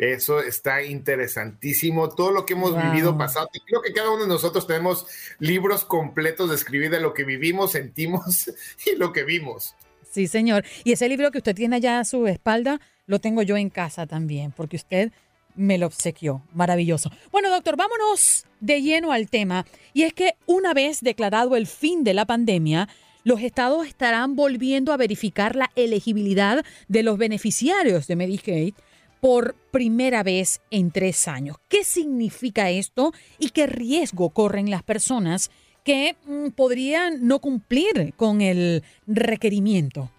Eso 0.00 0.40
está 0.40 0.82
interesantísimo. 0.82 2.08
Todo 2.08 2.32
lo 2.32 2.46
que 2.46 2.54
hemos 2.54 2.74
vivido 2.74 3.18
pasado. 3.18 3.50
Y 3.52 3.60
creo 3.60 3.82
que 3.82 3.92
cada 3.92 4.10
uno 4.10 4.22
de 4.22 4.28
nosotros 4.28 4.66
tenemos 4.66 5.06
libros 5.38 5.84
completos 5.84 6.48
de 6.48 6.56
escribir 6.56 6.90
de 6.90 7.00
lo 7.00 7.12
que 7.12 7.24
vivimos, 7.24 7.72
sentimos 7.72 8.50
y 8.86 8.96
lo 8.96 9.12
que 9.12 9.24
vimos. 9.24 9.74
Sí, 10.10 10.26
señor. 10.26 10.64
Y 10.84 10.92
ese 10.92 11.06
libro 11.06 11.30
que 11.30 11.36
usted 11.36 11.54
tiene 11.54 11.76
allá 11.76 12.00
a 12.00 12.06
su 12.06 12.26
espalda, 12.26 12.80
lo 13.06 13.18
tengo 13.18 13.42
yo 13.42 13.58
en 13.58 13.68
casa 13.68 14.06
también, 14.06 14.52
porque 14.52 14.76
usted 14.76 15.12
me 15.54 15.76
lo 15.76 15.86
obsequió. 15.86 16.40
Maravilloso. 16.54 17.10
Bueno, 17.30 17.50
doctor, 17.50 17.76
vámonos 17.76 18.46
de 18.60 18.80
lleno 18.80 19.12
al 19.12 19.28
tema. 19.28 19.66
Y 19.92 20.04
es 20.04 20.14
que 20.14 20.34
una 20.46 20.72
vez 20.72 21.02
declarado 21.02 21.56
el 21.56 21.66
fin 21.66 22.04
de 22.04 22.14
la 22.14 22.24
pandemia, 22.24 22.88
los 23.22 23.42
estados 23.42 23.86
estarán 23.86 24.34
volviendo 24.34 24.94
a 24.94 24.96
verificar 24.96 25.56
la 25.56 25.70
elegibilidad 25.76 26.64
de 26.88 27.02
los 27.02 27.18
beneficiarios 27.18 28.06
de 28.06 28.16
Medicaid 28.16 28.74
por 29.20 29.54
primera 29.70 30.22
vez 30.22 30.60
en 30.70 30.90
tres 30.90 31.28
años. 31.28 31.56
¿Qué 31.68 31.84
significa 31.84 32.70
esto 32.70 33.12
y 33.38 33.50
qué 33.50 33.66
riesgo 33.66 34.30
corren 34.30 34.70
las 34.70 34.82
personas 34.82 35.50
que 35.84 36.16
mm, 36.26 36.48
podrían 36.50 37.26
no 37.26 37.38
cumplir 37.40 38.14
con 38.16 38.40
el 38.40 38.82
requerimiento? 39.06 40.10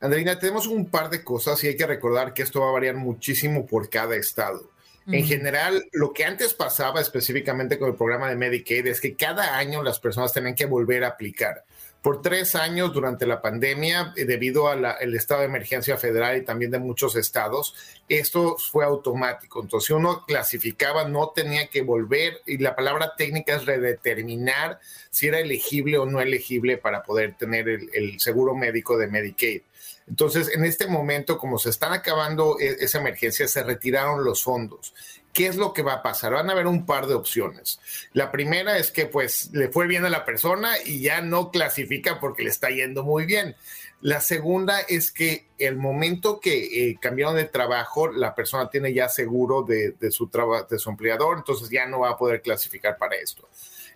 Andreina, 0.00 0.38
tenemos 0.38 0.66
un 0.66 0.86
par 0.86 1.10
de 1.10 1.24
cosas 1.24 1.62
y 1.64 1.68
hay 1.68 1.76
que 1.76 1.86
recordar 1.86 2.32
que 2.32 2.42
esto 2.42 2.60
va 2.60 2.68
a 2.68 2.72
variar 2.72 2.94
muchísimo 2.94 3.66
por 3.66 3.90
cada 3.90 4.16
estado. 4.16 4.70
En 5.10 5.24
general, 5.24 5.88
lo 5.92 6.12
que 6.12 6.26
antes 6.26 6.52
pasaba 6.52 7.00
específicamente 7.00 7.78
con 7.78 7.88
el 7.88 7.94
programa 7.94 8.28
de 8.28 8.36
Medicaid 8.36 8.86
es 8.88 9.00
que 9.00 9.14
cada 9.14 9.56
año 9.56 9.82
las 9.82 9.98
personas 10.00 10.34
tenían 10.34 10.54
que 10.54 10.66
volver 10.66 11.02
a 11.02 11.08
aplicar 11.08 11.64
por 12.02 12.22
tres 12.22 12.54
años 12.54 12.92
durante 12.92 13.26
la 13.26 13.42
pandemia, 13.42 14.12
eh, 14.16 14.24
debido 14.24 14.68
al 14.68 15.14
estado 15.14 15.40
de 15.40 15.46
emergencia 15.46 15.96
federal 15.96 16.36
y 16.36 16.44
también 16.44 16.70
de 16.70 16.78
muchos 16.78 17.16
estados, 17.16 17.74
esto 18.08 18.56
fue 18.56 18.84
automático. 18.84 19.60
Entonces, 19.60 19.88
si 19.88 19.92
uno 19.92 20.24
clasificaba, 20.26 21.08
no 21.08 21.30
tenía 21.30 21.66
que 21.66 21.82
volver, 21.82 22.40
y 22.46 22.58
la 22.58 22.76
palabra 22.76 23.14
técnica 23.16 23.56
es 23.56 23.66
redeterminar 23.66 24.78
si 25.10 25.26
era 25.26 25.40
elegible 25.40 25.98
o 25.98 26.06
no 26.06 26.20
elegible 26.20 26.78
para 26.78 27.02
poder 27.02 27.36
tener 27.36 27.68
el, 27.68 28.20
seguro 28.20 28.54
médico 28.54 28.96
de 28.96 29.08
Medicaid. 29.08 29.62
Entonces, 30.08 30.50
en 30.54 30.64
este 30.64 30.86
momento, 30.86 31.36
como 31.36 31.58
se 31.58 31.70
están 31.70 31.92
acabando 31.92 32.58
e, 32.58 32.76
esa 32.80 32.98
emergencia, 32.98 33.46
se 33.48 33.62
retiraron 33.62 34.24
los 34.24 34.42
fondos. 34.42 34.94
¿Qué 35.38 35.46
es 35.46 35.54
lo 35.54 35.72
que 35.72 35.84
va 35.84 35.92
a 35.92 36.02
pasar? 36.02 36.32
Van 36.32 36.50
a 36.50 36.52
haber 36.52 36.66
un 36.66 36.84
par 36.84 37.06
de 37.06 37.14
opciones. 37.14 37.78
La 38.12 38.32
primera 38.32 38.76
es 38.76 38.90
que 38.90 39.06
pues 39.06 39.50
le 39.52 39.68
fue 39.68 39.86
bien 39.86 40.04
a 40.04 40.10
la 40.10 40.24
persona 40.24 40.72
y 40.84 41.00
ya 41.00 41.20
no 41.20 41.52
clasifica 41.52 42.18
porque 42.18 42.42
le 42.42 42.50
está 42.50 42.70
yendo 42.70 43.04
muy 43.04 43.24
bien. 43.24 43.54
La 44.00 44.20
segunda 44.20 44.80
es 44.80 45.12
que 45.12 45.46
el 45.56 45.76
momento 45.76 46.40
que 46.40 46.90
eh, 46.90 46.98
cambiaron 47.00 47.36
de 47.36 47.44
trabajo, 47.44 48.10
la 48.10 48.34
persona 48.34 48.68
tiene 48.68 48.92
ya 48.92 49.08
seguro 49.08 49.62
de, 49.62 49.94
su 50.10 50.28
de 50.68 50.78
su 50.80 50.90
empleador, 50.90 51.38
entonces 51.38 51.70
ya 51.70 51.86
no 51.86 52.00
va 52.00 52.10
a 52.10 52.18
poder 52.18 52.42
clasificar 52.42 52.98
para 52.98 53.14
esto. 53.14 53.48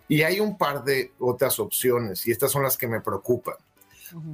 Y 0.07 0.21
hay 0.21 0.39
un 0.39 0.57
par 0.57 0.85
de 0.85 1.11
otras 1.19 1.59
opciones 1.59 2.25
y 2.25 2.31
estas 2.31 2.53
son 2.53 2.63
las 2.63 2.77
que 2.77 2.87
me 2.87 3.01
preocupan. 3.01 3.55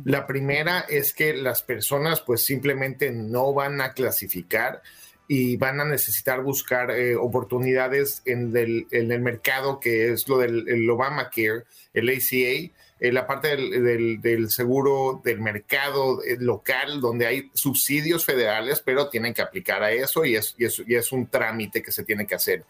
La 0.04 0.28
primera 0.28 0.82
es 0.82 1.13
que 1.13 1.34
las 1.34 1.63
personas 1.63 2.22
pues 2.22 2.45
simplemente 2.45 3.10
no 3.10 3.52
van 3.52 3.82
a 3.82 3.93
clasificar 3.93 4.84
y 5.32 5.58
van 5.58 5.80
a 5.80 5.86
necesitar 5.86 6.42
buscar 6.42 6.89
eh, 6.89 7.15
oportunidades 7.15 8.24
en, 8.26 8.52
el 8.58 9.22
mercado 9.22 9.80
que 9.80 10.12
es 10.12 10.28
lo 10.28 10.39
del 10.39 10.89
Obamacare, 10.89 11.65
el 11.94 12.10
ACA, 12.10 12.74
eh, 13.00 13.12
la 13.12 13.28
parte 13.28 13.56
del, 13.56 14.50
seguro 14.50 15.22
del 15.24 15.39
mercado 15.39 16.24
eh, 16.24 16.36
local 16.39 17.00
donde 17.00 17.28
hay 17.28 17.52
subsidios 17.54 18.26
federales, 18.26 18.82
pero 18.84 19.08
tienen 19.08 19.36
que 19.36 19.44
aplicar 19.44 19.84
a 19.84 19.92
eso 19.92 20.26
y 20.26 20.36
es, 20.36 20.56
y 20.58 20.65
es, 20.65 20.82
y 20.86 20.96
es 20.96 21.12
un 21.12 21.28
trámite 21.28 21.84
que 21.84 21.92
se 21.92 22.04
tiene 22.04 22.26
que 22.26 22.34
hacer. 22.34 22.65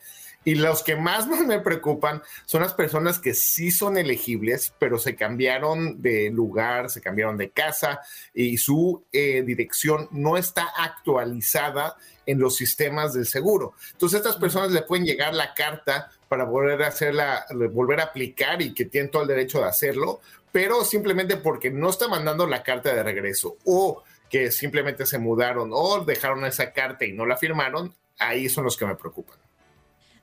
Y 0.45 0.55
los 0.55 0.83
que 0.83 0.95
más 0.97 1.27
me 1.27 1.59
preocupan 1.59 2.21
son 2.45 2.61
las 2.61 2.73
personas 2.73 3.19
que 3.19 3.33
sí 3.33 3.71
son 3.71 3.97
elegibles, 3.97 4.73
pero 4.79 4.97
se 4.97 5.15
cambiaron 5.15 6.01
de 6.01 6.29
lugar, 6.29 6.89
se 6.89 7.01
cambiaron 7.01 7.37
de 7.37 7.49
casa 7.49 8.01
y 8.33 8.57
su 8.57 9.03
dirección 9.11 10.07
no 10.11 10.37
está 10.37 10.69
actualizada 10.77 11.95
en 12.25 12.39
los 12.39 12.55
sistemas 12.55 13.13
del 13.13 13.25
seguro. 13.25 13.73
Entonces, 13.91 14.19
estas 14.19 14.37
personas 14.37 14.71
le 14.71 14.83
pueden 14.83 15.05
llegar 15.05 15.33
la 15.33 15.53
carta 15.55 16.11
para 16.27 16.43
volver 16.43 16.83
a 16.83 16.87
hacerla, 16.87 17.45
volver 17.71 17.99
a 17.99 18.03
aplicar 18.03 18.61
y 18.61 18.73
que 18.73 18.85
tienen 18.85 19.09
todo 19.09 19.23
el 19.23 19.27
derecho 19.27 19.59
de 19.59 19.65
hacerlo, 19.65 20.21
pero 20.51 20.83
simplemente 20.83 21.37
porque 21.37 21.71
no 21.71 21.89
está 21.89 22.07
mandando 22.07 22.45
la 22.45 22.61
carta 22.61 22.93
de 22.93 23.03
regreso 23.03 23.57
o 23.65 24.03
que 24.29 24.51
simplemente 24.51 25.05
se 25.07 25.17
mudaron 25.17 25.71
o 25.73 26.05
dejaron 26.05 26.45
esa 26.45 26.71
carta 26.71 27.03
y 27.03 27.13
no 27.13 27.25
la 27.25 27.35
firmaron, 27.35 27.95
ahí 28.19 28.47
son 28.47 28.63
los 28.63 28.77
que 28.77 28.85
me 28.85 28.95
preocupan. 28.95 29.37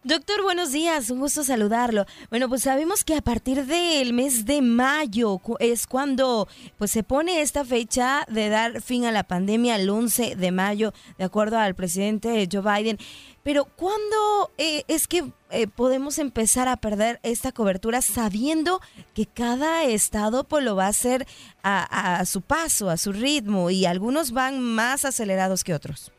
Doctor, 0.06 0.40
buenos 0.44 0.70
días, 0.70 1.10
un 1.10 1.18
gusto 1.18 1.42
saludarlo. 1.42 2.06
Bueno, 2.30 2.48
pues 2.48 2.62
sabemos 2.62 3.02
que 3.02 3.16
a 3.16 3.20
partir 3.20 3.66
del 3.66 4.12
mes 4.12 4.44
de 4.44 4.62
mayo 4.62 5.40
es 5.58 5.88
cuando 5.88 6.46
pues 6.78 6.92
se 6.92 7.02
pone 7.02 7.40
esta 7.40 7.64
fecha 7.64 8.24
de 8.28 8.48
dar 8.48 8.82
fin 8.82 9.04
a 9.04 9.10
la 9.10 9.24
pandemia 9.24 9.74
el 9.74 9.90
11 9.90 10.36
de 10.36 10.52
mayo, 10.52 10.92
de 11.18 11.24
acuerdo 11.24 11.58
al 11.58 11.74
presidente 11.74 12.48
Joe 12.48 12.62
Biden. 12.62 12.98
Pero 13.42 13.64
¿cuándo 13.64 14.52
eh, 14.58 14.84
es 14.86 15.08
que 15.08 15.24
eh, 15.50 15.66
podemos 15.66 16.20
empezar 16.20 16.68
a 16.68 16.76
perder 16.76 17.18
esta 17.24 17.50
cobertura 17.50 18.00
sabiendo 18.00 18.80
que 19.12 19.26
cada 19.26 19.82
estado 19.82 20.44
pues 20.44 20.62
lo 20.62 20.76
va 20.76 20.84
a 20.86 20.90
hacer 20.90 21.26
a 21.64 22.24
su 22.26 22.42
paso, 22.42 22.90
a 22.90 22.96
su 22.96 23.10
ritmo 23.10 23.70
y 23.70 23.86
algunos 23.86 24.30
van 24.30 24.60
más 24.60 25.04
acelerados 25.04 25.64
que 25.64 25.74
otros? 25.74 26.12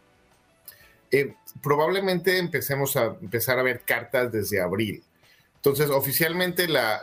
Eh, 1.12 1.36
probablemente 1.62 2.38
empecemos 2.38 2.96
a 2.98 3.18
empezar 3.22 3.60
a 3.60 3.64
ver 3.64 3.82
cartas 3.86 4.32
desde 4.32 4.62
abril. 4.62 5.04
Entonces, 5.58 5.90
oficialmente 5.90 6.68
la, 6.68 7.02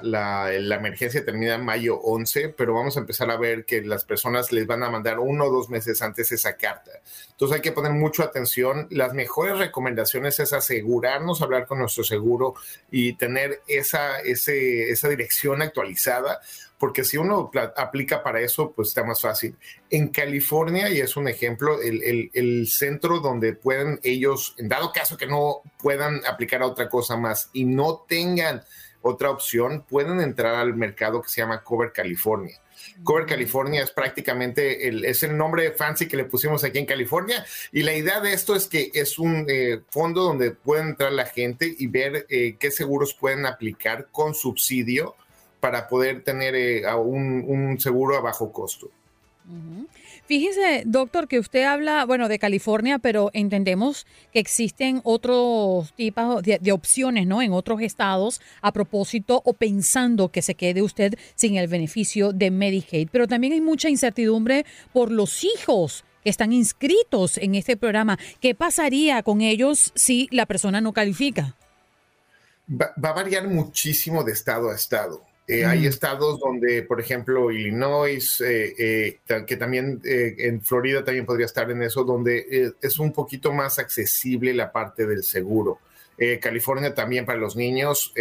emergencia 0.54 1.24
termina 1.24 1.56
en 1.56 1.64
mayo 1.64 1.98
11, 2.00 2.50
pero 2.50 2.72
vamos 2.72 2.96
a 2.96 3.00
empezar 3.00 3.30
a 3.30 3.36
ver 3.36 3.66
que 3.66 3.82
las 3.82 4.04
personas 4.04 4.52
les 4.52 4.66
van 4.66 4.82
a 4.82 4.88
mandar 4.88 5.18
uno 5.18 5.44
o 5.44 5.52
dos 5.52 5.68
meses 5.68 6.00
antes 6.00 6.32
esa 6.32 6.56
carta. 6.56 6.92
Entonces, 7.32 7.56
hay 7.56 7.60
que 7.60 7.72
poner 7.72 7.92
mucha 7.92 8.22
atención. 8.22 8.86
Las 8.90 9.12
mejores 9.12 9.58
recomendaciones 9.58 10.38
es 10.40 10.52
asegurarnos, 10.52 11.42
hablar 11.42 11.66
con 11.66 11.80
nuestro 11.80 12.04
seguro 12.04 12.54
y 12.90 13.14
tener 13.18 13.60
esa, 13.66 14.20
esa 14.20 15.08
dirección 15.08 15.60
actualizada 15.60 16.40
porque 16.78 17.04
si 17.04 17.16
uno 17.16 17.50
aplica 17.76 18.22
para 18.22 18.40
eso, 18.40 18.72
pues 18.72 18.88
está 18.88 19.04
más 19.04 19.20
fácil. 19.20 19.56
En 19.90 20.08
California, 20.08 20.90
y 20.90 21.00
es 21.00 21.16
un 21.16 21.28
ejemplo, 21.28 21.80
el, 21.80 22.66
centro 22.68 23.20
donde 23.20 23.52
pueden 23.54 24.00
ellos, 24.02 24.54
en 24.58 24.68
dado 24.68 24.92
caso 24.92 25.16
que 25.16 25.26
no 25.26 25.62
puedan 25.78 26.24
aplicar 26.26 26.62
a 26.62 26.66
otra 26.66 26.88
cosa 26.88 27.16
más 27.16 27.50
y 27.52 27.64
no 27.64 28.04
tengan 28.08 28.62
otra 29.02 29.30
opción, 29.30 29.84
pueden 29.88 30.20
entrar 30.20 30.56
al 30.56 30.74
mercado 30.74 31.22
que 31.22 31.28
se 31.28 31.40
llama 31.42 31.62
Cover 31.62 31.92
California. 31.92 32.60
Cover 33.02 33.26
California 33.26 33.82
es 33.82 33.90
prácticamente 33.90 34.88
el, 34.88 35.04
es 35.04 35.22
el 35.22 35.36
nombre 35.36 35.72
fancy 35.72 36.06
que 36.06 36.16
le 36.16 36.24
pusimos 36.24 36.64
aquí 36.64 36.78
en 36.78 36.86
California 36.86 37.44
y 37.72 37.82
la 37.82 37.94
idea 37.94 38.20
de 38.20 38.32
esto 38.32 38.54
es 38.54 38.66
que 38.66 38.90
es 38.94 39.18
un 39.18 39.46
eh, 39.48 39.80
fondo 39.90 40.22
donde 40.22 40.50
pueden 40.50 40.88
entrar 40.88 41.12
la 41.12 41.26
gente 41.26 41.74
y 41.78 41.86
ver 41.86 42.26
eh, 42.28 42.56
qué 42.58 42.70
seguros 42.70 43.14
pueden 43.14 43.46
aplicar 43.46 44.08
con 44.10 44.34
subsidio 44.34 45.16
para 45.64 45.88
poder 45.88 46.22
tener 46.22 46.54
eh, 46.54 46.82
un, 46.94 47.78
seguro 47.80 48.18
a 48.18 48.20
bajo 48.20 48.52
costo. 48.52 48.90
Fíjese, 50.26 50.82
doctor, 50.84 51.26
que 51.26 51.38
usted 51.38 51.62
habla, 51.62 52.04
bueno, 52.04 52.28
de 52.28 52.38
California, 52.38 52.98
pero 52.98 53.30
entendemos 53.32 54.06
que 54.30 54.40
existen 54.40 55.00
otros 55.04 55.94
tipos 55.94 56.42
de, 56.42 56.58
de, 56.60 56.72
opciones, 56.72 57.26
¿no? 57.26 57.40
En 57.40 57.54
otros 57.54 57.80
estados 57.80 58.42
a 58.60 58.72
propósito 58.72 59.40
o 59.42 59.54
pensando 59.54 60.28
que 60.28 60.42
se 60.42 60.54
quede 60.54 60.82
usted 60.82 61.14
sin 61.34 61.56
el 61.56 61.66
beneficio 61.66 62.34
de 62.34 62.50
Medicaid. 62.50 63.08
Pero 63.10 63.26
también 63.26 63.54
hay 63.54 63.62
mucha 63.62 63.88
incertidumbre 63.88 64.66
por 64.92 65.10
los 65.10 65.44
hijos 65.44 66.04
que 66.22 66.28
están 66.28 66.52
inscritos 66.52 67.38
en 67.38 67.54
este 67.54 67.78
programa. 67.78 68.18
¿Qué 68.38 68.54
pasaría 68.54 69.22
con 69.22 69.40
ellos 69.40 69.92
si 69.94 70.28
la 70.30 70.44
persona 70.44 70.82
no 70.82 70.92
califica? 70.92 71.56
va 72.68 73.10
a 73.10 73.12
variar 73.12 73.46
muchísimo 73.46 74.24
de 74.24 74.32
estado 74.32 74.70
a 74.70 74.74
estado. 74.74 75.22
Eh, 75.46 75.66
hay 75.66 75.80
mm. 75.80 75.86
estados 75.86 76.40
donde, 76.40 76.82
por 76.82 77.00
ejemplo, 77.00 77.50
Illinois, 77.50 78.40
eh, 78.40 78.74
eh, 78.78 79.44
que 79.46 79.56
también 79.56 80.00
en 80.04 80.62
Florida 80.62 81.04
también 81.04 81.26
podría 81.26 81.46
estar 81.46 81.70
en 81.70 81.82
eso, 81.82 82.04
donde 82.04 82.74
es 82.80 82.98
un 82.98 83.12
poquito 83.12 83.52
más 83.52 83.78
accesible 83.78 84.54
la 84.54 84.72
parte 84.72 85.06
del 85.06 85.22
seguro. 85.22 85.78
California 86.40 86.94
también 86.94 87.26
para 87.26 87.38
los 87.38 87.56
niños, 87.56 88.14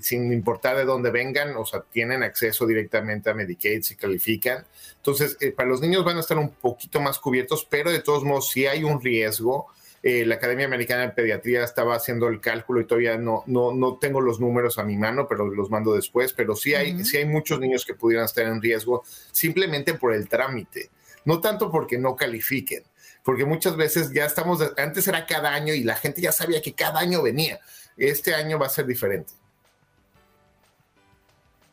sin 0.00 0.30
importar 0.34 0.76
de 0.76 0.84
dónde 0.84 1.10
vengan, 1.10 1.56
o 1.56 1.64
sea, 1.64 1.80
tienen 1.80 2.22
acceso 2.22 2.66
directamente 2.66 3.30
a 3.30 3.34
Medicaid 3.34 3.82
si 3.82 3.96
califican. 3.96 4.66
Entonces, 4.96 5.38
para 5.56 5.66
los 5.66 5.80
niños 5.80 6.04
van 6.04 6.18
a 6.18 6.20
estar 6.20 6.36
un 6.36 6.50
poquito 6.50 7.00
más 7.00 7.18
cubiertos, 7.18 7.66
pero 7.68 7.90
de 7.90 8.00
todos 8.00 8.22
modos, 8.22 8.50
si 8.50 8.66
hay 8.66 8.84
un 8.84 9.00
riesgo, 9.00 9.68
eh, 10.02 10.24
la 10.24 10.36
Academia 10.36 10.66
Americana 10.66 11.02
de 11.02 11.08
Pediatría 11.10 11.64
estaba 11.64 11.96
haciendo 11.96 12.28
el 12.28 12.40
cálculo 12.40 12.80
y 12.80 12.86
todavía 12.86 13.18
no, 13.18 13.42
no, 13.46 13.72
no 13.72 13.98
tengo 13.98 14.20
los 14.20 14.38
números 14.38 14.78
a 14.78 14.84
mi 14.84 14.96
mano, 14.96 15.26
pero 15.28 15.48
los 15.48 15.70
mando 15.70 15.94
después. 15.94 16.32
Pero 16.32 16.54
sí 16.54 16.74
hay, 16.74 17.04
sí 17.04 17.16
hay 17.16 17.24
muchos 17.24 17.58
niños 17.58 17.84
que 17.84 17.94
pudieran 17.94 18.26
estar 18.26 18.46
en 18.46 18.62
riesgo 18.62 19.04
simplemente 19.32 19.94
por 19.94 20.14
el 20.14 20.28
trámite, 20.28 20.90
no 21.24 21.40
tanto 21.40 21.70
porque 21.70 21.98
no 21.98 22.14
califiquen, 22.14 22.84
porque 23.24 23.44
muchas 23.44 23.76
veces 23.76 24.12
ya 24.12 24.24
estamos, 24.24 24.60
antes 24.76 25.06
era 25.08 25.26
cada 25.26 25.52
año 25.52 25.74
y 25.74 25.82
la 25.82 25.96
gente 25.96 26.20
ya 26.20 26.32
sabía 26.32 26.62
que 26.62 26.74
cada 26.74 27.00
año 27.00 27.22
venía. 27.22 27.58
Este 27.96 28.34
año 28.34 28.58
va 28.58 28.66
a 28.66 28.70
ser 28.70 28.86
diferente. 28.86 29.32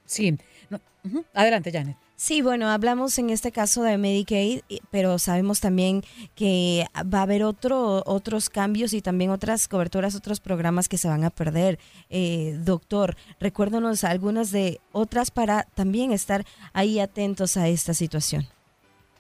Sí. 0.06 0.38
Adelante, 1.34 1.72
Janet. 1.72 2.05
Sí, 2.17 2.41
bueno, 2.41 2.69
hablamos 2.69 3.19
en 3.19 3.30
este 3.30 3.51
caso 3.51 3.84
de 3.84 3.97
Medicaid, 3.97 4.62
pero 4.89 5.19
sabemos 5.19 5.60
también 5.60 6.01
que 6.34 6.86
va 7.13 7.19
a 7.19 7.23
haber 7.23 7.43
otro, 7.43 8.04
otros 8.06 8.49
cambios 8.49 8.93
y 8.93 9.01
también 9.01 9.32
otras 9.32 9.67
coberturas, 9.67 10.15
otros 10.15 10.39
programas 10.39 10.88
que 10.88 10.97
se 10.97 11.09
van 11.09 11.26
a 11.26 11.30
perder. 11.30 11.78
Eh, 12.09 12.55
doctor, 12.59 13.18
recuérdanos 13.41 14.05
algunas 14.05 14.51
de 14.51 14.80
otras 14.93 15.30
para 15.30 15.63
también 15.76 16.13
estar 16.13 16.45
ahí 16.72 17.01
atentos 17.01 17.57
a 17.57 17.68
esta 17.68 17.93
situación. 17.93 18.47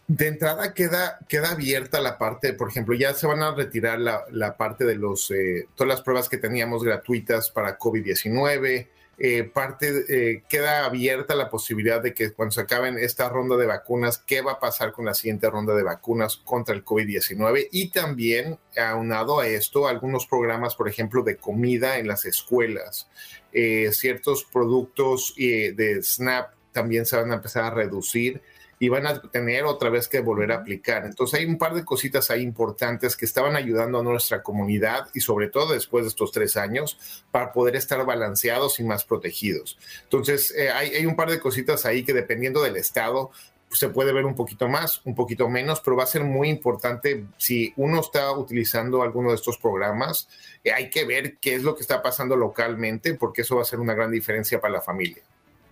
De 0.07 0.27
entrada 0.27 0.73
queda, 0.73 1.19
queda 1.27 1.51
abierta 1.51 1.99
la 1.99 2.17
parte, 2.17 2.53
por 2.53 2.69
ejemplo, 2.69 2.95
ya 2.95 3.13
se 3.13 3.27
van 3.27 3.41
a 3.41 3.53
retirar 3.53 3.99
la, 3.99 4.55
parte 4.55 4.85
de 4.85 4.95
los, 4.95 5.31
eh, 5.31 5.67
todas 5.75 5.89
las 5.89 6.01
pruebas 6.01 6.29
que 6.29 6.37
teníamos 6.37 6.83
gratuitas 6.83 7.49
para 7.49 7.77
COVID-19, 7.77 8.87
eh, 9.17 9.43
parte 9.43 10.03
eh, 10.09 10.43
queda 10.49 10.85
abierta 10.85 11.35
la 11.35 11.49
posibilidad 11.49 12.01
de 12.01 12.13
que 12.13 12.33
cuando 12.33 12.51
se 12.51 12.61
acaben 12.61 12.97
esta 12.97 13.29
ronda 13.29 13.55
de 13.55 13.65
vacunas, 13.65 14.17
qué 14.17 14.41
va 14.41 14.53
a 14.53 14.59
pasar 14.59 14.91
con 14.91 15.05
la 15.05 15.13
siguiente 15.13 15.49
ronda 15.49 15.73
de 15.73 15.83
vacunas 15.83 16.35
contra 16.37 16.75
el 16.75 16.83
COVID-19 16.83 17.69
y 17.71 17.91
también 17.91 18.59
aunado 18.77 19.39
a 19.39 19.47
esto 19.47 19.87
algunos 19.87 20.27
programas, 20.27 20.75
por 20.75 20.89
ejemplo, 20.89 21.23
de 21.23 21.37
comida 21.37 21.97
en 21.97 22.07
las 22.07 22.25
escuelas, 22.25 23.09
eh, 23.53 23.89
ciertos 23.93 24.43
productos 24.43 25.33
de 25.37 25.99
SNAP 26.03 26.53
también 26.73 27.05
se 27.05 27.15
van 27.15 27.31
a 27.31 27.35
empezar 27.35 27.63
a 27.63 27.69
reducir 27.69 28.41
y 28.79 28.89
van 28.89 29.07
a 29.07 29.21
tener 29.21 29.63
otra 29.63 29.89
vez 29.89 30.07
que 30.07 30.19
volver 30.19 30.51
a 30.51 30.57
aplicar. 30.57 31.05
Entonces 31.05 31.39
hay 31.39 31.45
un 31.45 31.57
par 31.57 31.73
de 31.73 31.85
cositas 31.85 32.29
ahí 32.29 32.41
importantes 32.41 33.15
que 33.15 33.25
estaban 33.25 33.55
ayudando 33.55 33.99
a 33.99 34.03
nuestra 34.03 34.43
comunidad 34.43 35.07
y 35.13 35.21
sobre 35.21 35.49
todo 35.49 35.73
después 35.73 36.05
de 36.05 36.09
estos 36.09 36.31
tres 36.31 36.57
años 36.57 36.97
para 37.31 37.53
poder 37.53 37.75
estar 37.75 38.05
balanceados 38.05 38.79
y 38.79 38.83
más 38.83 39.05
protegidos. 39.05 39.77
Entonces 40.03 40.53
eh, 40.55 40.69
hay, 40.69 41.05
un 41.05 41.15
par 41.15 41.29
de 41.29 41.39
cositas 41.39 41.85
ahí 41.85 42.03
que 42.03 42.13
dependiendo 42.13 42.61
del 42.61 42.75
estado 42.75 43.31
se 43.71 43.89
puede 43.89 44.13
ver 44.13 44.25
un 44.25 44.35
poquito 44.35 44.67
más, 44.67 45.01
un 45.05 45.15
poquito 45.15 45.49
menos, 45.49 45.81
pero 45.81 45.97
va 45.97 46.03
a 46.03 46.07
ser 46.07 46.23
muy 46.23 46.49
importante 46.49 47.25
si 47.37 47.73
uno 47.75 47.99
está 47.99 48.31
utilizando 48.31 49.01
alguno 49.01 49.29
de 49.29 49.35
estos 49.35 49.57
programas, 49.57 50.29
eh, 50.63 50.71
hay 50.71 50.89
que 50.89 51.05
ver 51.05 51.37
qué 51.37 51.55
es 51.55 51.63
lo 51.63 51.75
que 51.75 51.81
está 51.81 52.01
pasando 52.01 52.35
localmente 52.35 53.15
porque 53.15 53.41
eso 53.41 53.55
va 53.55 53.63
a 53.63 53.65
ser 53.65 53.79
una 53.79 53.93
gran 53.93 54.11
diferencia 54.11 54.61
para 54.61 54.75
la 54.75 54.81
familia. 54.81 55.23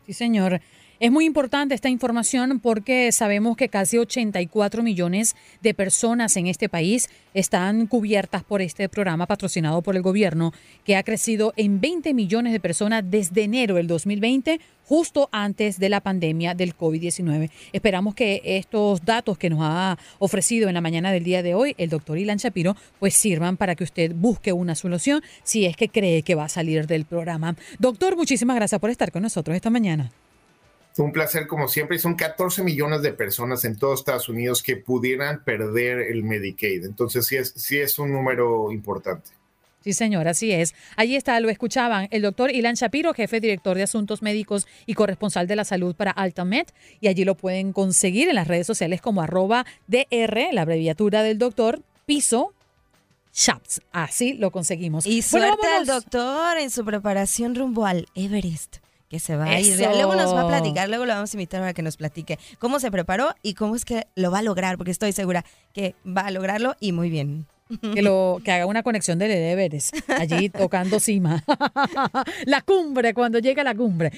Sí, 0.06 0.14
señor. 0.14 0.60
Es 1.00 1.12
muy 1.12 1.26
importante 1.26 1.74
esta 1.74 1.90
información 1.90 2.60
porque 2.60 3.12
sabemos 3.12 3.58
que 3.58 3.68
casi 3.68 3.98
84 3.98 4.84
millones 4.84 5.36
de 5.62 5.74
personas 5.74 6.38
en 6.38 6.48
este 6.48 6.70
país 6.70 7.10
están 7.34 7.88
cubiertas 7.88 8.44
por 8.44 8.62
este 8.62 8.88
programa 8.90 9.26
patrocinado 9.26 9.82
por 9.82 9.96
el 9.96 10.04
gobierno, 10.04 10.54
que 10.86 10.96
ha 10.96 11.04
crecido 11.04 11.52
en 11.58 11.82
20 11.82 12.14
millones 12.14 12.54
de 12.54 12.60
personas 12.60 13.04
desde 13.06 13.44
enero 13.44 13.76
del 13.76 13.88
2020, 13.88 14.60
justo 14.86 15.30
antes 15.32 15.80
de 15.80 15.90
la 15.90 16.00
pandemia 16.00 16.54
del 16.54 16.78
COVID-19. 16.78 17.50
Esperamos 17.72 18.14
que 18.14 18.42
estos 18.44 19.04
datos 19.04 19.38
que 19.38 19.50
nos 19.50 19.60
ha 19.64 19.98
ofrecido 20.20 20.68
en 20.68 20.76
la 20.76 20.82
mañana 20.82 21.12
del 21.12 21.24
día 21.24 21.42
de 21.42 21.56
hoy 21.56 21.74
el 21.80 21.90
doctor 21.90 22.20
Ilan 22.20 22.38
Shapiro, 22.38 22.78
pues 23.00 23.16
sirvan 23.16 23.58
para 23.58 23.76
que 23.76 23.84
usted 23.84 24.14
busque 24.14 24.54
una 24.54 24.76
solución 24.76 25.24
si 25.44 25.66
es 25.66 25.76
que 25.76 25.90
cree 25.90 26.22
que 26.22 26.36
va 26.36 26.46
a 26.46 26.50
salir 26.50 26.86
del 26.86 27.06
programa. 27.06 27.56
Doctor, 27.80 28.16
muchísimas 28.16 28.56
gracias 28.56 28.80
por 28.80 28.92
estar 28.92 29.12
con 29.12 29.24
nosotros 29.24 29.56
esta 29.56 29.72
mañana. 29.72 30.12
Fue 30.94 31.06
un 31.06 31.12
placer 31.12 31.48
como 31.48 31.68
siempre. 31.68 31.98
Son 31.98 32.16
14 32.16 32.64
millones 32.64 33.02
de 33.02 33.14
personas 33.14 33.66
en 33.66 33.78
todos 33.78 34.00
Estados 34.00 34.30
Unidos 34.30 34.62
que 34.62 34.78
pudieran 34.78 35.44
perder 35.44 36.00
el 36.00 36.24
Medicaid. 36.24 36.86
Entonces 36.86 37.26
sí 37.26 37.36
es, 37.36 37.54
sí 37.56 37.80
es 37.80 37.98
un 37.98 38.12
número 38.12 38.72
importante. 38.72 39.32
Sí, 39.84 39.92
señor, 39.92 40.30
así 40.30 40.52
es. 40.52 40.74
Allí 40.96 41.18
está, 41.18 41.38
lo 41.42 41.50
escuchaban, 41.50 42.08
el 42.12 42.22
doctor 42.22 42.52
Ilan 42.52 42.76
Shapiro, 42.76 43.14
jefe 43.14 43.42
director 43.42 43.76
de 43.76 43.84
Asuntos 43.84 44.22
Médicos 44.22 44.66
y 44.86 44.94
corresponsal 44.94 45.46
de 45.46 45.58
la 45.58 45.66
salud 45.66 45.94
para 45.94 46.12
Altamed. 46.12 46.68
Y 47.02 47.10
allí 47.10 47.26
lo 47.26 47.36
pueden 47.36 47.74
conseguir 47.74 48.30
en 48.30 48.36
las 48.36 48.48
redes 48.48 48.66
sociales 48.66 49.02
como 49.02 49.22
arroba 49.22 49.66
DR, 49.88 50.54
la 50.54 50.62
abreviatura 50.62 51.22
del 51.22 51.38
doctor, 51.38 51.82
piso 52.06 52.54
Shaps. 53.34 53.82
Así 53.92 54.34
lo 54.34 54.52
conseguimos. 54.52 55.06
Y 55.06 55.22
suerte 55.22 55.68
al 55.68 55.86
doctor 55.86 56.58
en 56.60 56.70
su 56.70 56.86
preparación 56.86 57.56
rumbo 57.56 57.86
al 57.86 58.08
Everest 58.16 58.78
que 59.14 59.20
se 59.20 59.36
va 59.36 59.46
a 59.46 59.60
ir. 59.60 59.78
Luego 59.78 60.16
nos 60.16 60.34
va 60.34 60.42
a 60.42 60.48
platicar, 60.48 60.90
luego 60.90 61.06
lo 61.06 61.14
vamos 61.14 61.32
a 61.32 61.38
invitar 61.38 61.62
para 61.62 61.76
que 61.76 61.84
nos 61.84 61.98
platique 61.98 62.40
cómo 62.58 62.80
se 62.80 62.90
preparó 62.90 63.36
y 63.44 63.54
cómo 63.54 63.76
es 63.76 63.86
que 63.86 64.08
lo 64.16 64.32
va 64.32 64.40
a 64.40 64.42
lograr, 64.42 64.76
porque 64.76 64.90
estoy 64.90 65.12
segura 65.12 65.46
que 65.72 65.94
va 66.06 66.22
a 66.22 66.32
lograrlo 66.32 66.76
y 66.80 66.94
muy 66.94 67.12
bien. 67.12 67.46
Que, 67.94 68.02
lo, 68.02 68.42
que 68.44 68.52
haga 68.52 68.66
una 68.66 68.82
conexión 68.82 69.20
de 69.20 69.28
deberes 69.28 69.92
allí 70.20 70.50
tocando 70.50 71.00
cima. 71.00 71.44
la 72.46 72.62
cumbre, 72.62 73.14
cuando 73.14 73.38
llegue 73.38 73.62
a 73.62 73.64
la 73.64 73.76
cumbre. 73.76 74.18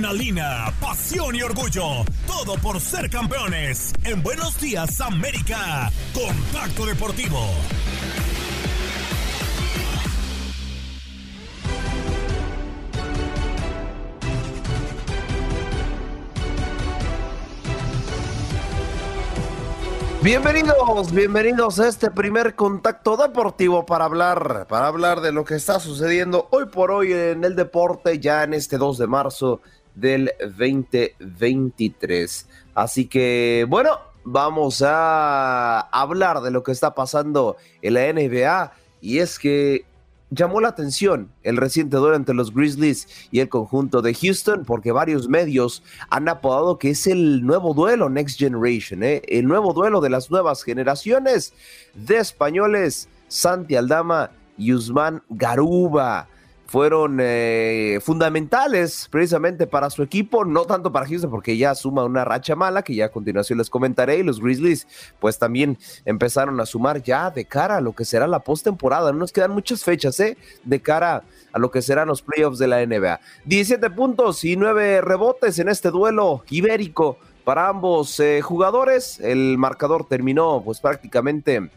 Adrenalina, 0.00 0.72
pasión 0.80 1.36
y 1.36 1.42
orgullo. 1.42 2.06
Todo 2.26 2.54
por 2.62 2.80
ser 2.80 3.10
campeones. 3.10 3.92
En 4.02 4.22
Buenos 4.22 4.58
Días 4.58 4.98
América. 5.02 5.90
Contacto 6.14 6.86
Deportivo. 6.86 7.38
Bienvenidos, 20.22 21.12
bienvenidos 21.12 21.78
a 21.80 21.88
este 21.88 22.10
primer 22.10 22.54
contacto 22.54 23.16
deportivo 23.16 23.86
para 23.86 24.04
hablar, 24.06 24.66
para 24.68 24.86
hablar 24.86 25.20
de 25.20 25.32
lo 25.32 25.44
que 25.44 25.54
está 25.54 25.80
sucediendo 25.80 26.46
hoy 26.50 26.66
por 26.66 26.90
hoy 26.90 27.12
en 27.12 27.44
el 27.44 27.56
deporte, 27.56 28.18
ya 28.18 28.44
en 28.44 28.52
este 28.52 28.76
2 28.76 28.98
de 28.98 29.06
marzo 29.06 29.60
del 30.00 30.32
2023. 30.40 32.48
Así 32.74 33.06
que, 33.06 33.66
bueno, 33.68 33.98
vamos 34.24 34.82
a 34.84 35.80
hablar 35.92 36.40
de 36.40 36.50
lo 36.50 36.62
que 36.62 36.72
está 36.72 36.94
pasando 36.94 37.56
en 37.82 37.94
la 37.94 38.12
NBA 38.12 38.72
y 39.00 39.18
es 39.18 39.38
que 39.38 39.84
llamó 40.30 40.60
la 40.60 40.68
atención 40.68 41.32
el 41.42 41.56
reciente 41.56 41.96
duelo 41.96 42.16
entre 42.16 42.34
los 42.34 42.54
Grizzlies 42.54 43.08
y 43.30 43.40
el 43.40 43.48
conjunto 43.48 44.00
de 44.00 44.14
Houston, 44.14 44.64
porque 44.64 44.92
varios 44.92 45.28
medios 45.28 45.82
han 46.08 46.28
apodado 46.28 46.78
que 46.78 46.90
es 46.90 47.06
el 47.06 47.44
nuevo 47.44 47.74
duelo 47.74 48.08
Next 48.08 48.38
Generation, 48.38 49.02
¿eh? 49.02 49.22
el 49.26 49.46
nuevo 49.46 49.72
duelo 49.72 50.00
de 50.00 50.10
las 50.10 50.30
nuevas 50.30 50.62
generaciones 50.62 51.52
de 51.94 52.18
españoles, 52.18 53.08
Santi 53.28 53.76
Aldama 53.76 54.30
y 54.56 54.72
Usman 54.72 55.22
Garuba 55.30 56.28
fueron 56.70 57.18
eh, 57.20 57.98
fundamentales 58.00 59.08
precisamente 59.10 59.66
para 59.66 59.90
su 59.90 60.04
equipo, 60.04 60.44
no 60.44 60.66
tanto 60.66 60.92
para 60.92 61.04
Houston 61.04 61.28
porque 61.28 61.56
ya 61.56 61.74
suma 61.74 62.04
una 62.04 62.24
racha 62.24 62.54
mala 62.54 62.82
que 62.82 62.94
ya 62.94 63.06
a 63.06 63.08
continuación 63.08 63.58
les 63.58 63.68
comentaré 63.68 64.18
y 64.18 64.22
los 64.22 64.40
Grizzlies 64.40 64.86
pues 65.18 65.36
también 65.36 65.76
empezaron 66.04 66.60
a 66.60 66.66
sumar 66.66 67.02
ya 67.02 67.28
de 67.32 67.44
cara 67.44 67.78
a 67.78 67.80
lo 67.80 67.92
que 67.92 68.04
será 68.04 68.28
la 68.28 68.38
postemporada, 68.38 69.10
no 69.10 69.18
nos 69.18 69.32
quedan 69.32 69.50
muchas 69.50 69.82
fechas 69.82 70.20
¿eh? 70.20 70.38
de 70.62 70.80
cara 70.80 71.24
a 71.52 71.58
lo 71.58 71.72
que 71.72 71.82
serán 71.82 72.06
los 72.06 72.22
playoffs 72.22 72.60
de 72.60 72.68
la 72.68 72.86
NBA. 72.86 73.18
17 73.46 73.90
puntos 73.90 74.44
y 74.44 74.54
9 74.54 75.00
rebotes 75.00 75.58
en 75.58 75.70
este 75.70 75.90
duelo 75.90 76.44
ibérico 76.50 77.18
para 77.42 77.66
ambos 77.66 78.20
eh, 78.20 78.42
jugadores, 78.42 79.18
el 79.18 79.58
marcador 79.58 80.06
terminó 80.06 80.62
pues 80.64 80.78
prácticamente 80.78 81.68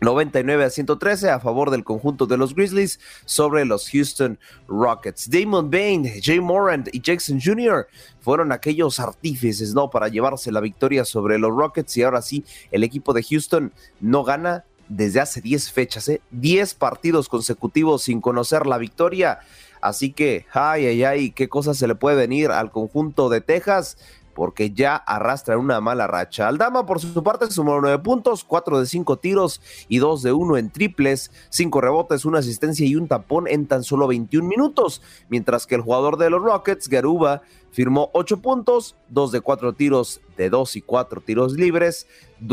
99 0.00 0.64
a 0.64 0.70
113 0.70 1.30
a 1.30 1.40
favor 1.40 1.70
del 1.70 1.84
conjunto 1.84 2.26
de 2.26 2.36
los 2.36 2.54
Grizzlies 2.54 3.00
sobre 3.24 3.64
los 3.64 3.90
Houston 3.90 4.38
Rockets. 4.66 5.28
Damon 5.30 5.70
Bain, 5.70 6.10
Jay 6.22 6.40
Morant 6.40 6.88
y 6.92 7.00
Jackson 7.00 7.40
Jr. 7.40 7.86
fueron 8.20 8.52
aquellos 8.52 8.98
artífices, 8.98 9.74
¿no? 9.74 9.90
Para 9.90 10.08
llevarse 10.08 10.50
la 10.52 10.60
victoria 10.60 11.04
sobre 11.04 11.38
los 11.38 11.50
Rockets 11.54 11.96
y 11.96 12.02
ahora 12.02 12.22
sí, 12.22 12.44
el 12.70 12.84
equipo 12.84 13.12
de 13.12 13.22
Houston 13.22 13.72
no 14.00 14.24
gana 14.24 14.64
desde 14.88 15.20
hace 15.20 15.40
10 15.40 15.70
fechas, 15.70 16.08
¿eh? 16.08 16.20
10 16.32 16.74
partidos 16.74 17.28
consecutivos 17.28 18.02
sin 18.02 18.20
conocer 18.20 18.66
la 18.66 18.78
victoria. 18.78 19.40
Así 19.80 20.12
que, 20.12 20.46
ay, 20.52 20.86
ay, 20.86 21.04
ay, 21.04 21.30
qué 21.30 21.48
cosa 21.48 21.72
se 21.74 21.86
le 21.86 21.94
puede 21.94 22.16
venir 22.16 22.50
al 22.50 22.70
conjunto 22.70 23.30
de 23.30 23.40
Texas 23.40 23.96
porque 24.34 24.70
ya 24.70 24.96
arrastra 24.96 25.58
una 25.58 25.80
mala 25.80 26.06
racha. 26.06 26.48
Aldama, 26.48 26.86
por 26.86 27.00
su 27.00 27.22
parte, 27.22 27.50
sumó 27.50 27.80
nueve 27.80 27.98
puntos, 27.98 28.44
cuatro 28.44 28.80
de 28.80 28.86
cinco 28.86 29.18
tiros 29.18 29.60
y 29.88 29.98
dos 29.98 30.22
de 30.22 30.32
uno 30.32 30.56
en 30.56 30.70
triples, 30.70 31.30
cinco 31.48 31.80
rebotes, 31.80 32.24
una 32.24 32.38
asistencia 32.38 32.86
y 32.86 32.96
un 32.96 33.08
tapón 33.08 33.48
en 33.48 33.66
tan 33.66 33.82
solo 33.82 34.06
21 34.06 34.48
minutos, 34.48 35.02
mientras 35.28 35.66
que 35.66 35.74
el 35.74 35.80
jugador 35.80 36.16
de 36.16 36.30
los 36.30 36.42
Rockets, 36.42 36.88
Garuba, 36.88 37.42
firmó 37.72 38.10
ocho 38.12 38.38
puntos, 38.38 38.96
dos 39.08 39.32
de 39.32 39.40
cuatro 39.40 39.74
tiros 39.74 40.20
de 40.36 40.50
dos 40.50 40.76
y 40.76 40.82
cuatro 40.82 41.20
tiros 41.20 41.52
libres, 41.52 42.06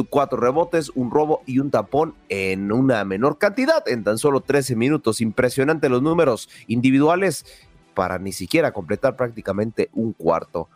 cuatro 0.09 0.39
rebotes, 0.39 0.91
un 0.93 1.11
robo 1.11 1.41
y 1.45 1.59
un 1.59 1.71
tapón 1.71 2.13
en 2.29 2.71
una 2.71 3.03
menor 3.05 3.37
cantidad, 3.37 3.87
en 3.87 4.03
tan 4.03 4.17
solo 4.17 4.41
13 4.41 4.75
minutos. 4.75 5.21
Impresionante 5.21 5.89
los 5.89 6.01
números 6.01 6.49
individuales 6.67 7.45
para 7.93 8.19
ni 8.19 8.31
siquiera 8.31 8.73
completar 8.73 9.15
prácticamente 9.15 9.89
un 9.93 10.13
cuarto. 10.13 10.69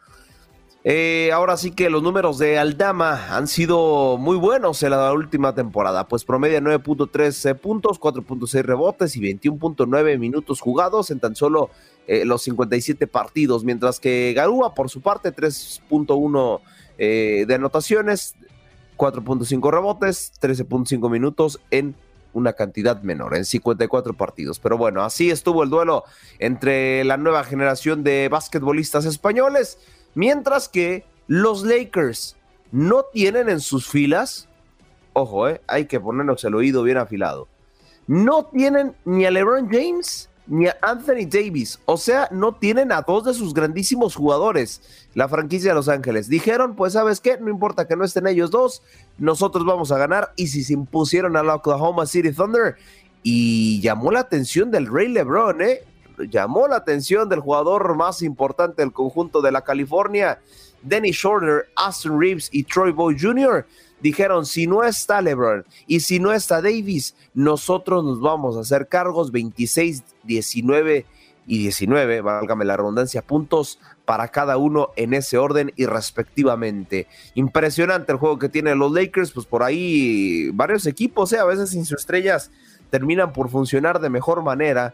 Eh, 0.84 1.30
ahora 1.32 1.58
sí 1.58 1.72
que 1.72 1.92
los 1.92 2.02
números 2.02 2.40
de 2.40 2.58
Aldama 2.58 3.36
han 3.36 3.48
sido 3.48 4.18
muy 4.18 4.36
buenos 4.36 4.82
en 4.82 4.90
la 4.92 5.14
última 5.14 5.54
temporada, 5.54 6.08
pues 6.08 6.26
promedia 6.26 6.60
9.3 6.60 7.56
puntos, 7.60 8.00
4.6 8.00 8.64
rebotes 8.64 9.16
y 9.16 9.22
21.9 9.22 10.18
minutos 10.18 10.60
jugados 10.60 11.12
en 11.12 11.20
tan 11.20 11.36
solo 11.36 11.70
eh, 12.08 12.26
los 12.26 12.42
57 12.42 13.06
partidos, 13.06 13.64
mientras 13.64 14.00
que 14.00 14.34
Garúa 14.36 14.74
por 14.74 14.90
su 14.90 15.02
parte 15.02 15.32
3.1 15.32 16.62
eh, 16.98 17.46
de 17.48 17.54
anotaciones, 17.54 18.34
4.5 18.98 19.72
rebotes, 19.72 20.34
13.5 20.42 21.12
minutos 21.12 21.60
en 21.70 21.94
una 22.34 22.54
cantidad 22.54 23.02
menor, 23.04 23.36
en 23.36 23.46
54 23.46 24.14
partidos. 24.14 24.60
Pero 24.60 24.78
bueno, 24.78 25.04
así 25.04 25.30
estuvo 25.30 25.62
el 25.62 25.70
duelo 25.70 26.06
entre 26.40 27.04
la 27.04 27.18
nueva 27.18 27.44
generación 27.44 28.04
de 28.04 28.30
basquetbolistas 28.30 29.06
españoles, 29.06 29.78
mientras 30.16 30.70
que 30.70 31.06
los 31.28 31.64
Lakers 31.64 32.36
no 32.72 33.04
tienen 33.12 33.50
en 33.50 33.60
sus 33.60 33.88
filas, 33.88 34.48
ojo, 35.14 35.50
eh, 35.50 35.62
hay 35.68 35.86
que 35.86 36.00
ponernos 36.00 36.44
el 36.44 36.56
oído 36.56 36.84
bien 36.84 36.98
afilado, 36.98 37.48
no 38.08 38.46
tienen 38.46 38.96
ni 39.06 39.26
a 39.26 39.32
LeBron 39.32 39.70
James 39.70 40.30
ni 40.48 40.68
a 40.68 40.78
Anthony 40.82 41.28
Davis. 41.30 41.80
O 41.86 41.98
sea, 41.98 42.28
no 42.32 42.54
tienen 42.54 42.92
a 42.92 43.04
dos 43.04 43.24
de 43.24 43.34
sus 43.34 43.54
grandísimos 43.54 44.16
jugadores, 44.16 44.82
la 45.14 45.30
franquicia 45.30 45.72
de 45.72 45.76
Los 45.76 45.88
Ángeles. 45.88 46.28
Dijeron, 46.28 46.76
pues 46.76 46.94
sabes 46.94 47.22
qué, 47.22 47.38
no 47.40 47.50
importa 47.50 47.88
que 47.88 47.96
no 47.96 48.04
estén 48.04 48.28
ellos 48.28 48.52
dos, 48.52 48.82
nosotros 49.18 49.66
vamos 49.66 49.92
a 49.92 49.98
ganar. 49.98 50.34
Y 50.36 50.48
si 50.48 50.64
se 50.64 50.74
impusieron 50.74 51.38
a 51.38 51.44
la 51.44 51.56
Oklahoma 51.56 52.06
City 52.06 52.34
Thunder, 52.34 52.76
y 53.24 53.80
llamó 53.82 54.12
la 54.12 54.22
atención 54.22 54.72
del 54.72 54.88
Rey 54.88 55.08
LeBron, 55.08 55.62
¿eh? 55.62 55.84
Llamó 56.24 56.68
la 56.68 56.78
atención 56.78 57.30
del 57.30 57.40
jugador 57.40 57.96
más 57.96 58.22
importante 58.22 58.82
del 58.82 58.92
conjunto 58.92 59.42
de 59.42 59.52
la 59.52 59.62
California, 59.62 60.40
Dennis 60.82 61.16
Shorter, 61.16 61.70
Austin 61.76 62.20
Reeves 62.20 62.50
y 62.52 62.64
Troy 62.64 62.92
Boy 62.92 63.18
Jr 63.20 63.66
dijeron, 64.02 64.46
si 64.46 64.68
no 64.68 64.84
está 64.84 65.22
LeBron 65.22 65.66
y 65.88 66.02
si 66.02 66.20
no 66.20 66.34
está 66.34 66.62
Davis, 66.62 67.16
nosotros 67.34 68.04
nos 68.04 68.20
vamos 68.20 68.58
a 68.58 68.62
hacer 68.62 68.88
cargos 68.88 69.32
26, 69.32 70.04
19 70.24 71.06
y 71.48 71.58
19, 71.60 72.22
válgame 72.22 72.66
la 72.66 72.78
redundancia, 72.78 73.22
puntos 73.22 73.80
para 74.06 74.28
cada 74.28 74.58
uno 74.58 74.90
en 74.96 75.14
ese 75.14 75.38
orden 75.38 75.72
y 75.76 75.86
respectivamente. 75.86 77.08
Impresionante 77.36 78.12
el 78.12 78.18
juego 78.18 78.40
que 78.40 78.50
tienen 78.50 78.80
los 78.80 78.92
Lakers, 78.92 79.32
pues 79.32 79.46
por 79.46 79.64
ahí 79.64 80.50
varios 80.54 80.86
equipos, 80.86 81.32
¿eh? 81.34 81.40
a 81.40 81.46
veces 81.46 81.70
sin 81.72 81.86
sus 81.86 82.00
estrellas 82.00 82.52
terminan 82.90 83.32
por 83.34 83.50
funcionar 83.50 84.00
de 84.00 84.10
mejor 84.10 84.44
manera. 84.44 84.94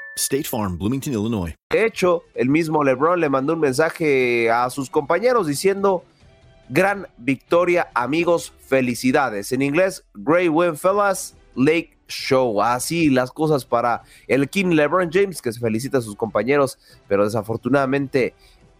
State 0.21 0.43
Farm, 0.43 0.77
Bloomington, 0.77 1.13
Illinois. 1.13 1.55
De 1.71 1.85
hecho, 1.85 2.23
el 2.35 2.49
mismo 2.49 2.83
LeBron 2.83 3.19
le 3.19 3.29
mandó 3.29 3.53
un 3.53 3.59
mensaje 3.59 4.51
a 4.51 4.69
sus 4.69 4.89
compañeros 4.89 5.47
diciendo, 5.47 6.03
gran 6.69 7.07
victoria 7.17 7.89
amigos, 7.93 8.53
felicidades. 8.59 9.51
En 9.51 9.61
inglés, 9.61 10.05
great 10.13 10.49
win 10.49 10.77
fellas, 10.77 11.35
Lake 11.55 11.97
Show. 12.07 12.61
Así 12.61 13.09
las 13.09 13.31
cosas 13.31 13.65
para 13.65 14.03
el 14.27 14.49
King 14.49 14.75
LeBron 14.75 15.09
James, 15.11 15.41
que 15.41 15.51
se 15.51 15.59
felicita 15.59 15.97
a 15.97 16.01
sus 16.01 16.15
compañeros, 16.15 16.77
pero 17.07 17.25
desafortunadamente 17.25 18.35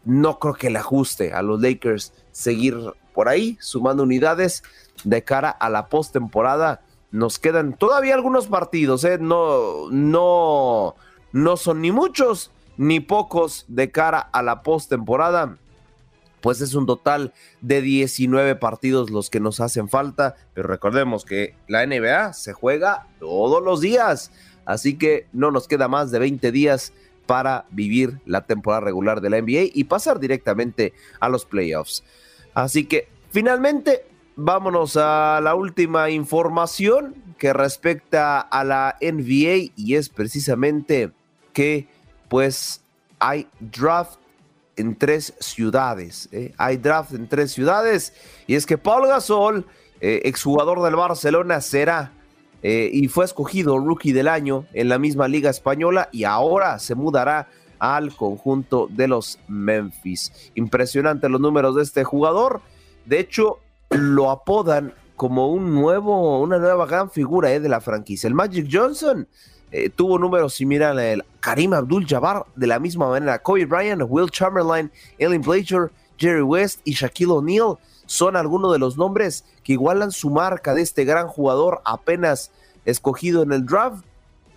no 0.05 0.39
creo 0.39 0.53
que 0.53 0.69
le 0.69 0.79
ajuste 0.79 1.33
a 1.33 1.41
los 1.41 1.61
Lakers 1.61 2.13
seguir 2.31 2.77
por 3.13 3.29
ahí 3.29 3.57
sumando 3.59 4.03
unidades 4.03 4.63
de 5.03 5.23
cara 5.23 5.49
a 5.49 5.69
la 5.69 5.87
postemporada. 5.87 6.81
Nos 7.11 7.39
quedan 7.39 7.73
todavía 7.73 8.13
algunos 8.13 8.47
partidos, 8.47 9.03
¿eh? 9.03 9.17
no, 9.19 9.89
no, 9.89 10.95
no 11.32 11.57
son 11.57 11.82
ni 11.82 11.91
muchos 11.91 12.51
ni 12.77 12.99
pocos 12.99 13.65
de 13.67 13.91
cara 13.91 14.19
a 14.19 14.41
la 14.41 14.63
postemporada. 14.63 15.57
Pues 16.41 16.61
es 16.61 16.73
un 16.73 16.88
total 16.88 17.34
de 17.61 17.82
19 17.82 18.55
partidos 18.55 19.11
los 19.11 19.29
que 19.29 19.39
nos 19.39 19.59
hacen 19.59 19.89
falta, 19.89 20.36
pero 20.53 20.67
recordemos 20.67 21.23
que 21.23 21.55
la 21.67 21.86
NBA 21.86 22.34
se 22.34 22.53
juega 22.53 23.07
todos 23.19 23.63
los 23.63 23.79
días, 23.79 24.32
así 24.65 24.97
que 24.97 25.27
no 25.34 25.51
nos 25.51 25.67
queda 25.67 25.88
más 25.88 26.09
de 26.09 26.17
20 26.17 26.51
días 26.51 26.93
para 27.27 27.65
vivir 27.69 28.19
la 28.25 28.41
temporada 28.41 28.82
regular 28.82 29.21
de 29.21 29.29
la 29.29 29.39
NBA 29.39 29.69
y 29.73 29.84
pasar 29.84 30.19
directamente 30.19 30.93
a 31.19 31.29
los 31.29 31.45
playoffs. 31.45 32.03
Así 32.55 32.86
que 32.86 33.07
finalmente 33.29 34.05
vámonos 34.36 34.97
a 34.97 35.39
la 35.43 35.53
última 35.53 36.09
información 36.09 37.15
que 37.38 37.53
respecta 37.53 38.39
a 38.39 38.63
la 38.63 38.97
NBA 38.99 39.73
y 39.75 39.95
es 39.95 40.09
precisamente 40.09 41.11
que 41.53 41.87
pues 42.29 42.81
hay 43.19 43.47
draft 43.59 44.19
en 44.77 44.95
tres 44.97 45.33
ciudades. 45.39 46.29
¿eh? 46.31 46.53
Hay 46.57 46.77
draft 46.77 47.13
en 47.13 47.27
tres 47.27 47.51
ciudades 47.51 48.13
y 48.47 48.55
es 48.55 48.65
que 48.65 48.77
Paul 48.77 49.07
Gasol, 49.07 49.65
eh, 49.99 50.21
exjugador 50.25 50.81
del 50.81 50.95
Barcelona, 50.95 51.61
será 51.61 52.11
eh, 52.63 52.89
y 52.91 53.07
fue 53.07 53.25
escogido 53.25 53.77
rookie 53.79 54.13
del 54.13 54.27
año 54.27 54.65
en 54.73 54.89
la 54.89 54.99
misma 54.99 55.27
liga 55.27 55.49
española 55.49 56.09
y 56.11 56.25
ahora 56.25 56.77
se 56.79 56.95
mudará 56.95 57.47
al 57.79 58.15
conjunto 58.15 58.87
de 58.89 59.07
los 59.07 59.39
Memphis. 59.47 60.51
Impresionante 60.53 61.29
los 61.29 61.41
números 61.41 61.75
de 61.75 61.83
este 61.83 62.03
jugador. 62.03 62.61
De 63.05 63.19
hecho, 63.19 63.59
lo 63.89 64.29
apodan 64.29 64.93
como 65.15 65.51
un 65.51 65.73
nuevo, 65.73 66.39
una 66.39 66.59
nueva 66.59 66.85
gran 66.85 67.09
figura 67.09 67.49
de 67.49 67.69
la 67.69 67.81
franquicia. 67.81 68.27
El 68.27 68.35
Magic 68.35 68.67
Johnson 68.71 69.27
eh, 69.72 69.89
tuvo 69.89 70.19
números 70.19 70.53
similares 70.53 71.15
al 71.15 71.26
Karim 71.39 71.74
Abdul-Jabbar 71.74 72.45
de 72.55 72.67
la 72.67 72.80
misma 72.80 73.09
manera. 73.09 73.39
Kobe 73.39 73.65
Bryant, 73.65 74.03
Will 74.07 74.30
Chamberlain, 74.30 74.91
Ellen 75.17 75.41
Blazer, 75.41 75.91
Jerry 76.17 76.41
West 76.41 76.82
y 76.84 76.93
Shaquille 76.93 77.32
O'Neal 77.32 77.78
son 78.05 78.36
algunos 78.36 78.74
de 78.74 78.80
los 78.80 78.97
nombres 78.97 79.45
que 79.63 79.74
igualan 79.74 80.11
su 80.11 80.30
marca 80.30 80.74
de 80.74 80.82
este 80.82 81.05
gran 81.05 81.28
jugador 81.28 81.82
apenas 81.86 82.51
escogido 82.86 83.43
en 83.43 83.53
el 83.53 83.65
draft. 83.65 84.03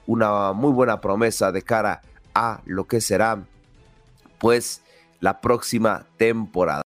Una 0.07 0.53
muy 0.53 0.73
buena 0.73 1.01
promesa 1.01 1.53
de 1.53 1.63
cara 1.63 2.03
a 2.35 2.61
lo 2.67 2.85
que 2.85 3.01
será 3.01 3.45
pues 4.39 4.83
la 5.21 5.41
próxima 5.41 6.07
temporada. 6.19 6.83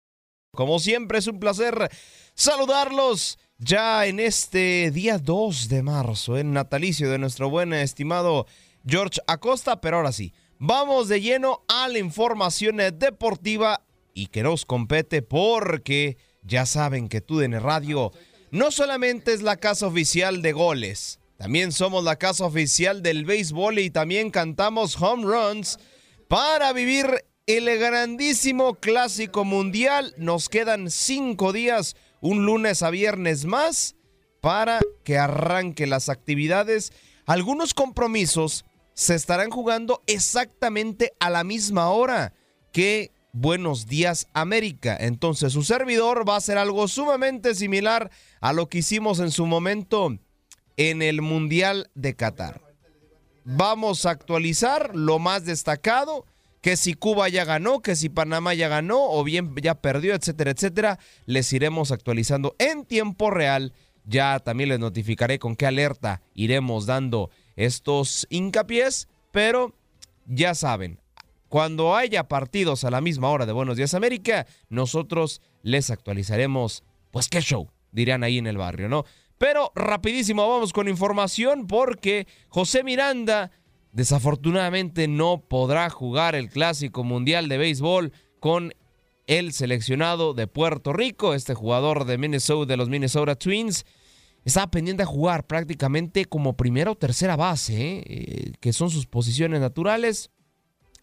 Como 0.55 0.79
siempre 0.79 1.19
es 1.19 1.27
un 1.27 1.39
placer 1.39 1.91
saludarlos 2.35 3.39
ya 3.59 4.07
en 4.07 4.21
este 4.21 4.91
día 4.91 5.19
2 5.19 5.69
de 5.69 5.83
marzo, 5.83 6.37
en 6.37 6.53
natalicio 6.53 7.11
de 7.11 7.19
nuestro 7.19 7.49
buen 7.49 7.73
estimado 7.73 8.47
George 8.87 9.21
Acosta, 9.27 9.81
pero 9.81 9.97
ahora 9.97 10.13
sí, 10.13 10.33
vamos 10.59 11.09
de 11.09 11.21
lleno 11.21 11.65
a 11.69 11.89
la 11.89 11.99
información 11.99 12.77
deportiva 12.77 13.83
y 14.15 14.27
que 14.27 14.43
nos 14.43 14.67
compete 14.67 15.23
porque 15.23 16.19
ya 16.43 16.67
saben 16.67 17.09
que 17.09 17.21
TUDN 17.21 17.61
Radio 17.61 18.13
no 18.51 18.71
solamente 18.71 19.33
es 19.33 19.43
la 19.43 19.57
casa 19.57 19.87
oficial 19.87 20.43
de 20.43 20.53
goles, 20.53 21.19
también 21.37 21.73
somos 21.73 22.05
la 22.05 22.17
casa 22.17 22.47
oficial 22.47 23.03
del 23.03 23.25
béisbol 23.25 23.79
y 23.79 23.91
también 23.91 24.31
cantamos 24.31 25.01
home 25.01 25.25
runs 25.25 25.79
para 26.29 26.73
vivir 26.73 27.07
el 27.47 27.79
grandísimo 27.79 28.75
clásico 28.77 29.45
mundial. 29.45 30.15
Nos 30.17 30.49
quedan 30.49 30.91
cinco 30.91 31.53
días, 31.53 31.95
un 32.27 32.45
lunes 32.45 32.83
a 32.83 32.91
viernes 32.91 33.45
más, 33.45 33.95
para 34.41 34.81
que 35.05 35.17
arranque 35.17 35.87
las 35.87 36.09
actividades. 36.09 36.93
Algunos 37.25 37.73
compromisos 37.73 38.65
se 38.95 39.15
estarán 39.15 39.51
jugando 39.51 40.03
exactamente 40.07 41.13
a 41.21 41.31
la 41.31 41.45
misma 41.45 41.91
hora 41.91 42.35
que 42.73 43.13
Buenos 43.33 43.87
Días 43.87 44.29
América. 44.33 44.97
Entonces 44.99 45.53
su 45.53 45.63
servidor 45.63 46.29
va 46.29 46.35
a 46.35 46.39
hacer 46.39 46.59
algo 46.59 46.89
sumamente 46.89 47.55
similar 47.55 48.11
a 48.41 48.53
lo 48.53 48.69
que 48.69 48.79
hicimos 48.79 49.21
en 49.21 49.31
su 49.31 49.47
momento 49.47 50.19
en 50.77 51.03
el 51.03 51.23
Mundial 51.23 51.91
de 51.95 52.17
Qatar. 52.17 52.63
Vamos 53.45 54.07
a 54.07 54.11
actualizar 54.11 54.97
lo 54.97 55.19
más 55.19 55.45
destacado, 55.45 56.27
que 56.67 56.77
si 56.77 56.95
Cuba 56.95 57.29
ya 57.29 57.45
ganó, 57.45 57.81
que 57.81 57.95
si 57.95 58.09
Panamá 58.09 58.53
ya 58.53 58.67
ganó 58.67 58.99
o 59.01 59.23
bien 59.23 59.55
ya 59.63 59.77
perdió, 59.77 60.17
etcétera, 60.17 60.51
etcétera. 60.51 60.99
Les 61.25 61.53
iremos 61.53 61.93
actualizando 61.93 62.57
en 62.59 62.85
tiempo 62.85 63.31
real. 63.31 63.73
Ya 64.05 64.41
también 64.41 64.71
les 64.71 64.81
notificaré 64.81 65.39
con 65.39 65.55
qué 65.55 65.67
alerta 65.67 66.23
iremos 66.35 66.85
dando 66.85 67.31
estos 67.55 68.27
hincapiés, 68.31 69.07
pero 69.31 69.77
ya 70.27 70.57
saben, 70.57 70.99
cuando 71.49 71.95
haya 71.95 72.27
partidos 72.27 72.83
a 72.83 72.91
la 72.91 73.01
misma 73.01 73.29
hora 73.29 73.47
de 73.47 73.53
Buenos 73.53 73.77
Días 73.77 73.95
América, 73.95 74.49
nosotros 74.69 75.43
les 75.63 75.91
actualizaremos, 75.91 76.83
pues 77.13 77.29
qué 77.29 77.43
show, 77.43 77.71
dirían 77.93 78.25
ahí 78.25 78.39
en 78.39 78.49
el 78.49 78.59
barrio, 78.59 78.89
¿no? 78.89 79.05
Pero 79.39 79.71
rapidísimo 79.77 80.49
vamos 80.49 80.73
con 80.73 80.89
información 80.89 81.69
porque 81.69 82.27
José 82.49 82.83
Miranda 82.83 83.53
desafortunadamente 83.97 85.09
no 85.09 85.41
podrá 85.49 85.89
jugar 85.89 86.35
el 86.35 86.51
Clásico 86.51 87.03
Mundial 87.03 87.49
de 87.49 87.57
Béisbol 87.57 88.13
con 88.41 88.75
el 89.27 89.55
seleccionado 89.55 90.35
de 90.35 90.47
Puerto 90.47 90.93
Rico, 90.93 91.33
este 91.33 91.55
jugador 91.55 92.05
de 92.05 92.19
Minnesota 92.19 92.71
de 92.71 92.77
los 92.77 92.91
Minnesota 92.91 93.37
Twins. 93.37 93.87
estaba 94.45 94.71
pendiente 94.71 95.03
a 95.03 95.07
jugar 95.07 95.47
prácticamente 95.47 96.27
como 96.27 96.59
primera 96.59 96.91
o 96.91 96.95
tercera 96.95 97.37
base, 97.37 97.75
¿eh? 97.75 98.03
Eh, 98.07 98.53
que 98.61 98.75
son 98.75 98.91
sus 98.91 99.07
posiciones 99.07 99.63
naturales. 99.63 100.31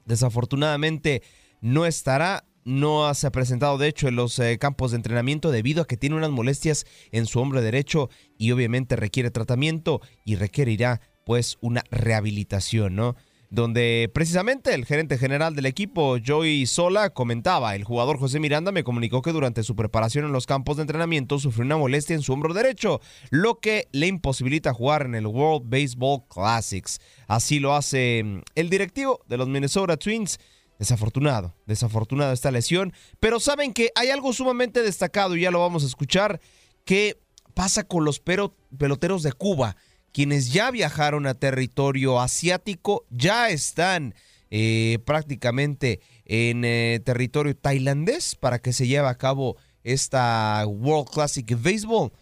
Desafortunadamente 0.05 1.23
no 1.61 1.87
estará, 1.87 2.45
no 2.63 3.11
se 3.15 3.25
ha 3.25 3.31
presentado 3.31 3.79
de 3.79 3.87
hecho 3.87 4.07
en 4.07 4.17
los 4.17 4.37
eh, 4.37 4.59
campos 4.59 4.91
de 4.91 4.97
entrenamiento 4.97 5.49
debido 5.49 5.81
a 5.81 5.87
que 5.87 5.97
tiene 5.97 6.15
unas 6.15 6.29
molestias 6.29 6.85
en 7.11 7.25
su 7.25 7.39
hombro 7.39 7.59
derecho 7.59 8.11
y 8.37 8.51
obviamente 8.51 8.95
requiere 8.95 9.31
tratamiento 9.31 9.99
y 10.23 10.35
requerirá 10.35 11.01
pues 11.25 11.57
una 11.61 11.83
rehabilitación, 11.91 12.95
¿no? 12.95 13.15
donde 13.53 14.09
precisamente 14.11 14.73
el 14.73 14.83
gerente 14.83 15.19
general 15.19 15.55
del 15.55 15.67
equipo, 15.67 16.17
Joey 16.25 16.65
Sola, 16.65 17.11
comentaba, 17.11 17.75
el 17.75 17.83
jugador 17.83 18.17
José 18.17 18.39
Miranda 18.39 18.71
me 18.71 18.83
comunicó 18.83 19.21
que 19.21 19.31
durante 19.31 19.61
su 19.61 19.75
preparación 19.75 20.25
en 20.25 20.31
los 20.31 20.47
campos 20.47 20.77
de 20.77 20.81
entrenamiento 20.81 21.37
sufrió 21.37 21.63
una 21.63 21.77
molestia 21.77 22.15
en 22.15 22.23
su 22.23 22.33
hombro 22.33 22.55
derecho, 22.55 22.99
lo 23.29 23.59
que 23.59 23.89
le 23.91 24.07
imposibilita 24.07 24.73
jugar 24.73 25.03
en 25.03 25.13
el 25.13 25.27
World 25.27 25.69
Baseball 25.69 26.23
Classics. 26.27 26.99
Así 27.27 27.59
lo 27.59 27.75
hace 27.75 28.23
mm, 28.23 28.41
el 28.55 28.71
directivo 28.71 29.19
de 29.27 29.37
los 29.37 29.47
Minnesota 29.47 29.97
Twins. 29.97 30.39
Desafortunado, 30.79 31.53
desafortunado 31.67 32.33
esta 32.33 32.49
lesión, 32.49 32.91
pero 33.19 33.39
saben 33.39 33.71
que 33.71 33.91
hay 33.93 34.09
algo 34.09 34.33
sumamente 34.33 34.81
destacado 34.81 35.35
y 35.35 35.41
ya 35.41 35.51
lo 35.51 35.59
vamos 35.59 35.83
a 35.83 35.85
escuchar, 35.85 36.41
que 36.85 37.21
pasa 37.53 37.83
con 37.83 38.03
los 38.03 38.19
peloteros 38.19 39.21
de 39.21 39.31
Cuba 39.31 39.77
quienes 40.13 40.53
ya 40.53 40.71
viajaron 40.71 41.25
a 41.25 41.33
territorio 41.33 42.19
asiático 42.19 43.05
ya 43.09 43.49
están 43.49 44.13
eh, 44.51 44.99
prácticamente 45.05 45.99
en 46.25 46.63
eh, 46.63 47.01
territorio 47.03 47.57
tailandés 47.57 48.35
para 48.35 48.59
que 48.59 48.71
se 48.71 48.87
lleve 48.87 49.07
a 49.07 49.17
cabo 49.17 49.57
esta 49.83 50.63
World 50.67 51.09
Classic 51.09 51.45
Baseball. 51.59 52.13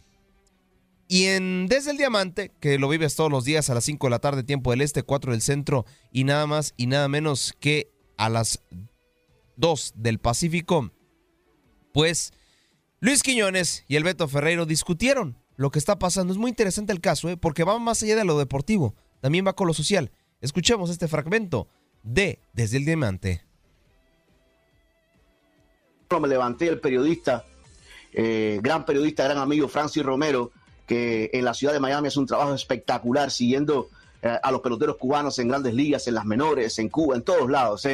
Y 1.10 1.26
en 1.26 1.68
Desde 1.68 1.92
el 1.92 1.98
Diamante, 1.98 2.54
que 2.62 2.80
lo 2.80 2.88
vives 2.88 3.18
todos 3.18 3.30
los 3.30 3.44
días 3.44 3.70
a 3.70 3.74
las 3.74 3.84
5 3.84 4.08
de 4.08 4.12
la 4.12 4.20
tarde, 4.20 4.44
tiempo 4.44 4.72
del 4.72 4.80
este, 4.80 5.04
4 5.04 5.34
del 5.34 5.42
centro, 5.42 5.86
y 6.14 6.24
nada 6.24 6.48
más 6.48 6.74
y 6.78 6.88
nada 6.88 7.10
menos 7.10 7.54
que 7.60 7.92
a 8.16 8.30
las 8.30 8.64
2 9.58 9.96
del 9.98 10.20
Pacífico, 10.20 10.94
pues 11.94 12.32
Luis 13.02 13.24
Quiñones 13.24 13.84
y 13.90 13.98
el 13.98 14.06
Beto 14.06 14.30
Ferreiro 14.30 14.66
discutieron 14.66 15.41
lo 15.62 15.70
que 15.70 15.78
está 15.78 16.00
pasando. 16.00 16.34
Es 16.34 16.40
muy 16.40 16.50
interesante 16.50 16.92
el 16.92 17.02
caso, 17.02 17.30
¿eh? 17.30 17.38
porque 17.38 17.64
va 17.64 17.78
más 17.78 18.02
allá 18.02 18.16
de 18.16 18.26
lo 18.26 18.38
deportivo, 18.38 18.96
también 19.20 19.46
va 19.46 19.54
con 19.54 19.68
lo 19.68 19.74
social. 19.74 20.12
Escuchemos 20.42 20.90
este 20.90 21.08
fragmento 21.08 21.68
de 22.02 22.40
Desde 22.52 22.78
el 22.78 22.86
Diamante. 22.86 23.44
Me 26.20 26.28
levanté 26.28 26.68
el 26.68 26.80
periodista, 26.80 27.46
eh, 28.12 28.60
gran 28.62 28.86
periodista, 28.86 29.24
gran 29.24 29.38
amigo 29.38 29.68
Francis 29.68 30.04
Romero, 30.04 30.52
que 30.88 31.30
en 31.32 31.46
la 31.46 31.54
ciudad 31.54 31.74
de 31.74 31.80
Miami 31.80 32.08
hace 32.08 32.20
un 32.20 32.26
trabajo 32.26 32.54
espectacular 32.54 33.30
siguiendo 33.30 33.88
eh, 34.24 34.38
a 34.42 34.52
los 34.52 34.62
peloteros 34.62 34.98
cubanos 34.98 35.38
en 35.38 35.48
grandes 35.48 35.76
ligas, 35.76 36.08
en 36.08 36.16
las 36.16 36.26
menores, 36.26 36.80
en 36.80 36.90
Cuba, 36.90 37.16
en 37.16 37.22
todos 37.22 37.50
lados. 37.50 37.88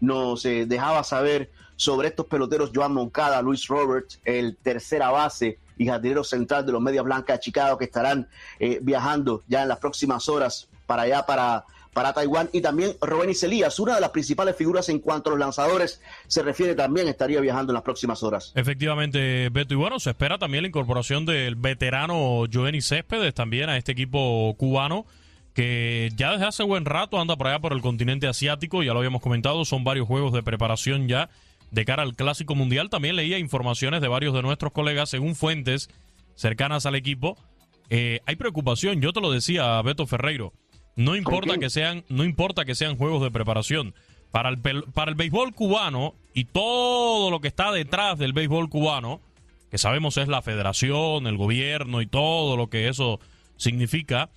Nos 0.00 0.44
dejaba 0.44 1.02
saber 1.02 1.50
sobre 1.74 2.08
estos 2.08 2.26
peloteros 2.26 2.70
Joan 2.72 2.94
Moncada, 2.94 3.42
Luis 3.42 3.66
Roberts, 3.66 4.20
el 4.24 4.56
tercera 4.56 5.10
base, 5.10 5.58
y 5.78 5.86
jardinero 5.86 6.24
central 6.24 6.66
de 6.66 6.72
los 6.72 6.82
Medias 6.82 7.04
Blancas 7.04 7.38
de 7.38 7.40
Chicago 7.40 7.78
que 7.78 7.86
estarán 7.86 8.28
eh, 8.58 8.80
viajando 8.82 9.42
ya 9.46 9.62
en 9.62 9.68
las 9.68 9.78
próximas 9.78 10.28
horas 10.28 10.68
para 10.86 11.02
allá, 11.02 11.24
para, 11.24 11.64
para 11.92 12.12
Taiwán. 12.12 12.50
Y 12.52 12.60
también 12.60 12.96
Rubén 13.00 13.34
Celías, 13.34 13.78
una 13.78 13.94
de 13.94 14.00
las 14.00 14.10
principales 14.10 14.56
figuras 14.56 14.88
en 14.88 14.98
cuanto 14.98 15.30
a 15.30 15.32
los 15.32 15.40
lanzadores 15.40 16.00
se 16.26 16.42
refiere, 16.42 16.74
también 16.74 17.08
estaría 17.08 17.40
viajando 17.40 17.72
en 17.72 17.74
las 17.74 17.82
próximas 17.84 18.22
horas. 18.22 18.52
Efectivamente, 18.54 19.48
Beto. 19.50 19.74
Y 19.74 19.76
bueno, 19.76 20.00
se 20.00 20.10
espera 20.10 20.38
también 20.38 20.62
la 20.62 20.68
incorporación 20.68 21.24
del 21.24 21.56
veterano 21.56 22.44
Joenny 22.52 22.80
Céspedes 22.80 23.34
también 23.34 23.70
a 23.70 23.76
este 23.76 23.92
equipo 23.92 24.54
cubano 24.58 25.06
que 25.54 26.10
ya 26.14 26.30
desde 26.30 26.46
hace 26.46 26.62
buen 26.62 26.84
rato 26.84 27.20
anda 27.20 27.34
por 27.34 27.48
allá 27.48 27.58
por 27.58 27.72
el 27.72 27.80
continente 27.80 28.28
asiático, 28.28 28.84
ya 28.84 28.92
lo 28.92 29.00
habíamos 29.00 29.20
comentado, 29.20 29.64
son 29.64 29.82
varios 29.82 30.06
juegos 30.06 30.32
de 30.32 30.40
preparación 30.44 31.08
ya 31.08 31.30
de 31.70 31.84
cara 31.84 32.02
al 32.02 32.14
Clásico 32.16 32.54
Mundial. 32.54 32.90
También 32.90 33.16
leía 33.16 33.38
informaciones 33.38 34.00
de 34.00 34.08
varios 34.08 34.34
de 34.34 34.42
nuestros 34.42 34.72
colegas, 34.72 35.10
según 35.10 35.34
fuentes 35.34 35.90
cercanas 36.34 36.86
al 36.86 36.94
equipo. 36.94 37.36
Eh, 37.90 38.20
hay 38.26 38.36
preocupación, 38.36 39.00
yo 39.00 39.12
te 39.12 39.20
lo 39.20 39.30
decía, 39.30 39.80
Beto 39.82 40.06
Ferreiro. 40.06 40.52
No 40.96 41.14
importa 41.16 41.58
que 41.58 41.70
sean, 41.70 42.04
no 42.08 42.24
importa 42.24 42.64
que 42.64 42.74
sean 42.74 42.96
juegos 42.96 43.22
de 43.22 43.30
preparación. 43.30 43.94
Para 44.30 44.50
el, 44.50 44.58
para 44.58 45.10
el 45.10 45.14
béisbol 45.14 45.54
cubano 45.54 46.14
y 46.34 46.44
todo 46.44 47.30
lo 47.30 47.40
que 47.40 47.48
está 47.48 47.72
detrás 47.72 48.18
del 48.18 48.34
béisbol 48.34 48.68
cubano, 48.68 49.20
que 49.70 49.78
sabemos 49.78 50.16
es 50.18 50.28
la 50.28 50.42
federación, 50.42 51.26
el 51.26 51.36
gobierno 51.36 52.02
y 52.02 52.06
todo 52.06 52.56
lo 52.56 52.68
que 52.68 52.88
eso 52.88 53.20
significa, 53.56 54.30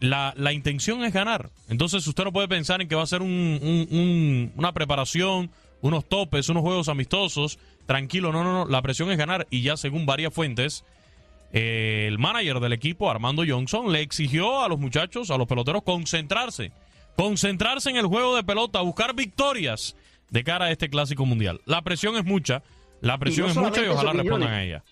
la, 0.00 0.32
la 0.36 0.52
intención 0.52 1.04
es 1.04 1.12
ganar. 1.12 1.50
Entonces 1.68 2.06
usted 2.06 2.24
no 2.24 2.32
puede 2.32 2.48
pensar 2.48 2.80
en 2.80 2.88
que 2.88 2.94
va 2.94 3.02
a 3.02 3.06
ser 3.06 3.20
un, 3.20 4.52
una 4.56 4.72
preparación, 4.72 5.50
unos 5.80 6.04
topes, 6.04 6.48
unos 6.48 6.62
juegos 6.62 6.88
amistosos. 6.88 7.58
Tranquilo, 7.86 8.32
no, 8.32 8.44
no, 8.44 8.52
no. 8.52 8.70
La 8.70 8.82
presión 8.82 9.10
es 9.10 9.18
ganar. 9.18 9.46
Y 9.50 9.62
ya 9.62 9.76
según 9.76 10.06
varias 10.06 10.32
fuentes, 10.32 10.84
eh, 11.52 12.06
el 12.08 12.18
manager 12.18 12.60
del 12.60 12.72
equipo, 12.72 13.10
Armando 13.10 13.42
Johnson, 13.46 13.92
le 13.92 14.02
exigió 14.02 14.62
a 14.62 14.68
los 14.68 14.78
muchachos, 14.78 15.30
a 15.30 15.38
los 15.38 15.46
peloteros, 15.46 15.82
concentrarse. 15.82 16.72
Concentrarse 17.16 17.90
en 17.90 17.96
el 17.96 18.06
juego 18.06 18.36
de 18.36 18.44
pelota, 18.44 18.80
buscar 18.80 19.14
victorias 19.14 19.96
de 20.30 20.44
cara 20.44 20.66
a 20.66 20.70
este 20.70 20.88
clásico 20.88 21.24
mundial. 21.24 21.60
La 21.64 21.82
presión 21.82 22.16
es 22.16 22.24
mucha. 22.24 22.62
La 23.00 23.18
presión 23.18 23.48
es 23.48 23.56
mucha 23.56 23.82
y 23.82 23.88
ojalá 23.88 24.12
respondan 24.12 24.52
a 24.52 24.62
ella. 24.62 24.84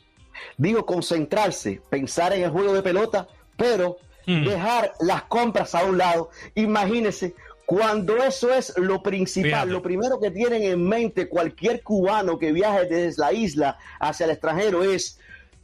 Digo, 0.56 0.84
concentrarse, 0.84 1.80
pensar 1.90 2.32
en 2.32 2.44
el 2.44 2.50
juego 2.50 2.72
de 2.72 2.82
pelota, 2.82 3.26
pero 3.56 3.98
mm. 4.26 4.44
dejar 4.44 4.92
las 5.00 5.22
compras 5.24 5.74
a 5.74 5.84
un 5.84 5.98
lado. 5.98 6.30
Imagínese 6.54 7.34
cuando 7.66 8.16
eso 8.22 8.52
es 8.52 8.72
lo 8.78 9.02
principal, 9.02 9.68
lo 9.68 9.82
primero 9.82 10.20
que 10.20 10.30
tienen 10.30 10.62
en 10.62 10.82
mente 10.88 11.28
cualquier 11.28 11.82
cubano 11.82 12.38
que 12.38 12.52
viaje 12.52 12.86
desde 12.86 13.20
la 13.20 13.32
isla 13.32 13.78
hacia 13.98 14.24
el 14.24 14.30
extranjero 14.30 14.84
es 14.84 15.18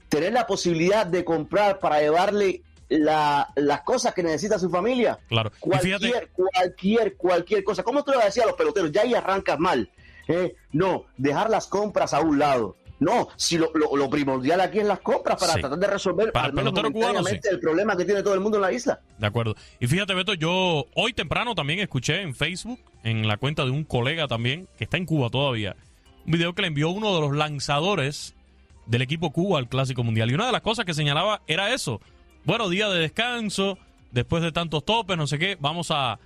tener 0.09 0.33
la 0.33 0.47
posibilidad 0.47 1.07
de 1.07 1.25
comprar 1.25 1.79
para 1.79 2.01
llevarle 2.01 2.63
las 2.89 3.81
cosas 3.85 4.13
que 4.13 4.23
necesita 4.23 4.59
su 4.59 4.69
familia. 4.69 5.19
Claro. 5.29 5.53
Cualquier, 5.61 6.31
cualquier, 6.33 7.17
cualquier 7.17 7.65
cosa. 7.65 7.83
¿Cómo 7.83 8.05
tú 8.05 8.11
le 8.11 8.25
decías 8.25 8.45
a 8.45 8.49
los 8.49 8.57
peloteros? 8.57 8.93
Ya 8.93 9.03
ahí 9.03 9.15
arrancas 9.15 9.59
mal. 9.59 9.89
¿eh? 10.29 10.55
no, 10.73 11.05
dejar 11.17 11.51
las 11.51 11.67
compras 11.67 12.15
a 12.15 12.21
un 12.21 12.39
lado. 12.39 12.77
No, 13.03 13.29
si 13.37 13.59
lo, 13.59 13.73
lo, 13.75 14.09
primordial 14.09 14.61
aquí 14.61 14.79
es 14.79 14.87
las 14.87 15.01
compras 15.01 15.41
para 15.41 15.55
tratar 15.55 15.79
de 15.79 15.87
resolver 15.89 16.31
al 16.35 16.53
menos 16.53 16.73
el 16.77 17.61
problema 17.61 17.97
que 17.97 18.05
tiene 18.05 18.23
todo 18.23 18.35
el 18.35 18.41
mundo 18.41 18.59
en 18.59 18.63
la 18.63 18.73
isla. 18.73 19.01
De 19.19 19.27
acuerdo. 19.27 19.57
Y 19.81 19.89
fíjate, 19.89 20.15
Beto, 20.15 20.35
yo 20.35 20.87
hoy 20.95 21.13
temprano 21.13 21.55
también 21.55 21.81
escuché 21.81 22.23
en 22.23 22.35
Facebook, 22.35 22.79
en 23.03 23.27
la 23.27 23.39
cuenta 23.39 23.65
de 23.65 23.71
un 23.71 23.83
colega 23.85 24.29
también, 24.29 24.69
que 24.79 24.85
está 24.85 24.99
en 24.99 25.07
Cuba 25.07 25.31
todavía, 25.31 25.75
un 26.25 26.33
video 26.33 26.55
que 26.55 26.63
le 26.63 26.69
envió 26.69 26.91
uno 26.91 27.13
de 27.15 27.21
los 27.23 27.35
lanzadores 27.35 28.35
del 28.87 29.03
equipo 29.03 29.33
Cuba 29.33 29.59
al 29.59 29.69
Clásico 29.69 30.05
Mundial. 30.05 30.31
Y 30.31 30.35
una 30.35 30.47
de 30.47 30.53
las 30.53 30.63
cosas 30.63 30.85
que 30.85 30.95
señalaba 30.95 31.43
era 31.49 31.75
eso. 31.75 32.01
Bueno, 32.45 32.69
día 32.69 32.89
de 32.89 33.01
descanso, 33.01 33.79
después 34.13 34.43
de 34.43 34.53
tantos 34.53 34.85
topes, 34.85 35.17
no 35.17 35.27
sé 35.27 35.39
qué, 35.39 35.57
vamos 35.59 35.91
a, 35.91 36.21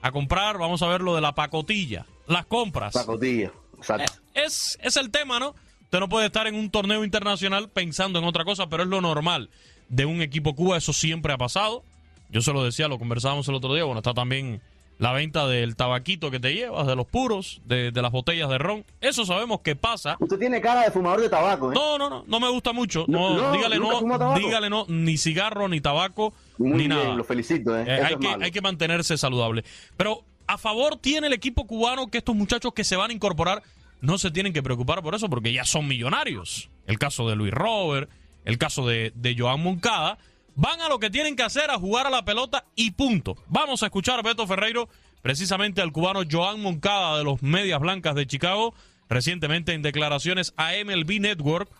a 0.00 0.12
comprar, 0.12 0.56
vamos 0.56 0.82
a 0.82 0.88
ver 0.88 1.02
lo 1.02 1.14
de 1.14 1.20
la 1.20 1.34
pacotilla, 1.34 2.06
las 2.26 2.46
compras. 2.46 2.94
Pacotilla, 2.94 3.52
exacto. 3.76 4.12
Eh, 4.34 4.44
es, 4.46 4.78
es 4.82 4.96
el 4.96 5.10
tema, 5.10 5.38
¿no? 5.38 5.54
Usted 5.92 6.00
no 6.00 6.08
puede 6.08 6.24
estar 6.24 6.46
en 6.46 6.54
un 6.54 6.70
torneo 6.70 7.04
internacional 7.04 7.68
pensando 7.68 8.18
en 8.18 8.24
otra 8.24 8.46
cosa, 8.46 8.66
pero 8.66 8.82
es 8.82 8.88
lo 8.88 9.02
normal 9.02 9.50
de 9.90 10.06
un 10.06 10.22
equipo 10.22 10.54
Cuba. 10.54 10.78
Eso 10.78 10.94
siempre 10.94 11.34
ha 11.34 11.36
pasado. 11.36 11.84
Yo 12.30 12.40
se 12.40 12.54
lo 12.54 12.64
decía, 12.64 12.88
lo 12.88 12.98
conversábamos 12.98 13.46
el 13.48 13.56
otro 13.56 13.74
día. 13.74 13.84
Bueno, 13.84 13.98
está 13.98 14.14
también 14.14 14.62
la 14.96 15.12
venta 15.12 15.46
del 15.46 15.76
tabaquito 15.76 16.30
que 16.30 16.40
te 16.40 16.54
llevas, 16.54 16.86
de 16.86 16.96
los 16.96 17.06
puros, 17.06 17.60
de, 17.66 17.92
las 17.92 18.10
botellas 18.10 18.48
de 18.48 18.56
ron. 18.56 18.86
Eso 19.02 19.26
sabemos 19.26 19.60
que 19.60 19.76
pasa. 19.76 20.16
Usted 20.18 20.38
tiene 20.38 20.62
cara 20.62 20.84
de 20.84 20.92
fumador 20.92 21.20
de 21.20 21.28
tabaco, 21.28 21.72
¿eh? 21.72 21.74
No, 21.74 21.98
no, 21.98 22.08
no, 22.08 22.24
no 22.26 22.40
me 22.40 22.48
gusta 22.48 22.72
mucho. 22.72 23.04
No, 23.06 23.52
dígale 23.52 23.78
no, 23.78 24.34
dígale 24.34 24.70
no, 24.70 24.86
ni 24.88 25.18
cigarro, 25.18 25.68
ni 25.68 25.82
tabaco, 25.82 26.32
ni 26.56 26.88
nada. 26.88 27.12
Lo 27.12 27.24
felicito, 27.24 27.78
¿eh? 27.78 27.84
eh 27.86 28.02
hay, 28.02 28.16
que, 28.16 28.28
hay 28.28 28.50
que 28.50 28.62
mantenerse 28.62 29.18
saludable. 29.18 29.62
Pero 29.98 30.24
a 30.46 30.56
favor 30.56 30.96
tiene 30.96 31.26
el 31.26 31.34
equipo 31.34 31.66
cubano 31.66 32.06
que 32.06 32.16
estos 32.16 32.34
muchachos 32.34 32.72
que 32.72 32.82
se 32.82 32.96
van 32.96 33.10
a 33.10 33.12
incorporar 33.12 33.62
no 34.02 34.18
se 34.18 34.30
tienen 34.30 34.52
que 34.52 34.62
preocupar 34.62 35.02
por 35.02 35.14
eso 35.14 35.30
porque 35.30 35.52
ya 35.52 35.64
son 35.64 35.88
millonarios. 35.88 36.68
El 36.86 36.98
caso 36.98 37.28
de 37.28 37.36
Luis 37.36 37.52
Robert, 37.52 38.10
el 38.44 38.58
caso 38.58 38.86
de, 38.86 39.12
de 39.14 39.34
Joan 39.38 39.62
Moncada. 39.62 40.18
Van 40.54 40.82
a 40.82 40.88
lo 40.88 40.98
que 40.98 41.08
tienen 41.08 41.34
que 41.36 41.44
hacer, 41.44 41.70
a 41.70 41.78
jugar 41.78 42.06
a 42.06 42.10
la 42.10 42.26
pelota 42.26 42.66
y 42.74 42.90
punto. 42.90 43.36
Vamos 43.46 43.82
a 43.82 43.86
escuchar 43.86 44.18
a 44.18 44.22
Beto 44.22 44.46
Ferreiro, 44.46 44.88
precisamente 45.22 45.80
al 45.80 45.92
cubano 45.92 46.24
Joan 46.30 46.60
Moncada 46.60 47.16
de 47.16 47.24
los 47.24 47.42
Medias 47.42 47.80
Blancas 47.80 48.14
de 48.16 48.26
Chicago, 48.26 48.74
recientemente 49.08 49.72
en 49.72 49.80
declaraciones 49.80 50.52
a 50.58 50.72
MLB 50.84 51.20
Network, 51.20 51.70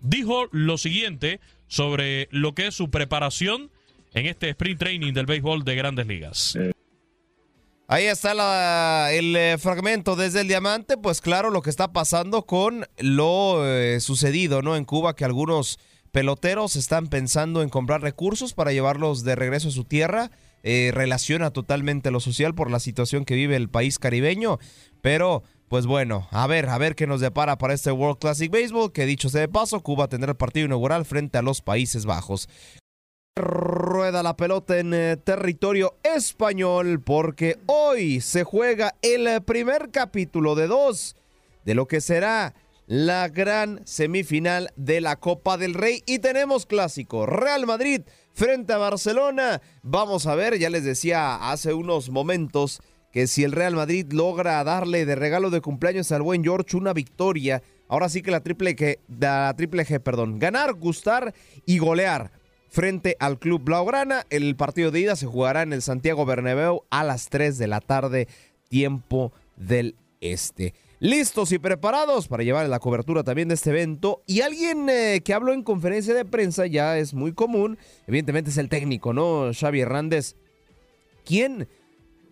dijo 0.00 0.48
lo 0.52 0.78
siguiente 0.78 1.40
sobre 1.66 2.28
lo 2.30 2.54
que 2.54 2.68
es 2.68 2.74
su 2.74 2.90
preparación 2.90 3.70
en 4.12 4.26
este 4.26 4.50
sprint 4.50 4.78
training 4.78 5.12
del 5.12 5.26
béisbol 5.26 5.64
de 5.64 5.74
grandes 5.74 6.06
ligas. 6.06 6.56
Ahí 7.92 8.04
está 8.04 9.12
el 9.12 9.34
eh, 9.34 9.58
fragmento 9.58 10.14
desde 10.14 10.42
el 10.42 10.46
diamante, 10.46 10.96
pues 10.96 11.20
claro, 11.20 11.50
lo 11.50 11.60
que 11.60 11.70
está 11.70 11.92
pasando 11.92 12.46
con 12.46 12.86
lo 12.98 13.66
eh, 13.66 13.98
sucedido, 13.98 14.62
¿no? 14.62 14.76
En 14.76 14.84
Cuba, 14.84 15.16
que 15.16 15.24
algunos 15.24 15.80
peloteros 16.12 16.76
están 16.76 17.08
pensando 17.08 17.62
en 17.62 17.68
comprar 17.68 18.00
recursos 18.00 18.54
para 18.54 18.70
llevarlos 18.70 19.24
de 19.24 19.34
regreso 19.34 19.70
a 19.70 19.72
su 19.72 19.82
tierra. 19.82 20.30
Eh, 20.62 20.92
relaciona 20.94 21.50
totalmente 21.50 22.12
lo 22.12 22.20
social 22.20 22.54
por 22.54 22.70
la 22.70 22.78
situación 22.78 23.24
que 23.24 23.34
vive 23.34 23.56
el 23.56 23.68
país 23.68 23.98
caribeño, 23.98 24.60
pero 25.02 25.42
pues 25.66 25.86
bueno, 25.86 26.28
a 26.30 26.46
ver, 26.46 26.68
a 26.68 26.78
ver 26.78 26.94
qué 26.94 27.08
nos 27.08 27.20
depara 27.20 27.58
para 27.58 27.74
este 27.74 27.90
World 27.90 28.20
Classic 28.20 28.52
Baseball, 28.52 28.92
que 28.92 29.04
dicho 29.04 29.28
sea 29.30 29.40
de 29.40 29.48
paso, 29.48 29.80
Cuba 29.80 30.06
tendrá 30.06 30.30
el 30.30 30.36
partido 30.36 30.66
inaugural 30.66 31.04
frente 31.04 31.38
a 31.38 31.42
los 31.42 31.60
Países 31.60 32.06
Bajos. 32.06 32.48
Rueda 33.40 34.22
la 34.22 34.36
pelota 34.36 34.78
en 34.78 34.92
eh, 34.92 35.16
territorio 35.16 35.94
español 36.02 37.00
porque 37.00 37.58
hoy 37.66 38.20
se 38.20 38.44
juega 38.44 38.94
el 39.02 39.42
primer 39.42 39.90
capítulo 39.90 40.54
de 40.54 40.66
dos 40.66 41.16
de 41.64 41.74
lo 41.74 41.86
que 41.86 42.00
será 42.00 42.54
la 42.86 43.28
gran 43.28 43.80
semifinal 43.86 44.70
de 44.76 45.00
la 45.00 45.16
Copa 45.16 45.56
del 45.56 45.74
Rey 45.74 46.02
y 46.06 46.18
tenemos 46.18 46.66
clásico 46.66 47.24
Real 47.24 47.66
Madrid 47.66 48.02
frente 48.32 48.72
a 48.72 48.78
Barcelona. 48.78 49.62
Vamos 49.82 50.26
a 50.26 50.34
ver, 50.34 50.58
ya 50.58 50.68
les 50.68 50.84
decía 50.84 51.50
hace 51.50 51.72
unos 51.72 52.10
momentos 52.10 52.80
que 53.12 53.26
si 53.26 53.44
el 53.44 53.52
Real 53.52 53.76
Madrid 53.76 54.06
logra 54.12 54.62
darle 54.64 55.06
de 55.06 55.14
regalo 55.14 55.50
de 55.50 55.60
cumpleaños 55.60 56.10
al 56.12 56.22
buen 56.22 56.42
George 56.42 56.76
una 56.76 56.92
victoria, 56.92 57.62
ahora 57.88 58.08
sí 58.08 58.22
que 58.22 58.32
la 58.32 58.40
triple 58.40 58.76
G, 58.76 58.98
la 59.20 59.54
triple 59.56 59.86
G, 59.86 60.00
perdón, 60.00 60.38
ganar, 60.38 60.74
gustar 60.74 61.32
y 61.64 61.78
golear 61.78 62.39
frente 62.70 63.16
al 63.20 63.38
Club 63.38 63.62
Blaugrana. 63.64 64.24
El 64.30 64.56
partido 64.56 64.90
de 64.90 65.00
ida 65.00 65.16
se 65.16 65.26
jugará 65.26 65.62
en 65.62 65.72
el 65.72 65.82
Santiago 65.82 66.24
Bernabéu 66.24 66.84
a 66.90 67.04
las 67.04 67.28
3 67.28 67.58
de 67.58 67.66
la 67.66 67.80
tarde, 67.80 68.28
tiempo 68.68 69.32
del 69.56 69.96
este. 70.20 70.74
Listos 71.00 71.50
y 71.52 71.58
preparados 71.58 72.28
para 72.28 72.42
llevar 72.42 72.68
la 72.68 72.78
cobertura 72.78 73.24
también 73.24 73.48
de 73.48 73.54
este 73.54 73.70
evento. 73.70 74.22
Y 74.26 74.42
alguien 74.42 74.88
eh, 74.88 75.22
que 75.24 75.34
habló 75.34 75.52
en 75.52 75.62
conferencia 75.62 76.14
de 76.14 76.24
prensa 76.24 76.66
ya 76.66 76.98
es 76.98 77.14
muy 77.14 77.32
común, 77.32 77.78
evidentemente 78.06 78.50
es 78.50 78.58
el 78.58 78.68
técnico, 78.68 79.12
¿no? 79.12 79.50
Xavi 79.52 79.80
Hernández, 79.80 80.36
quien 81.24 81.68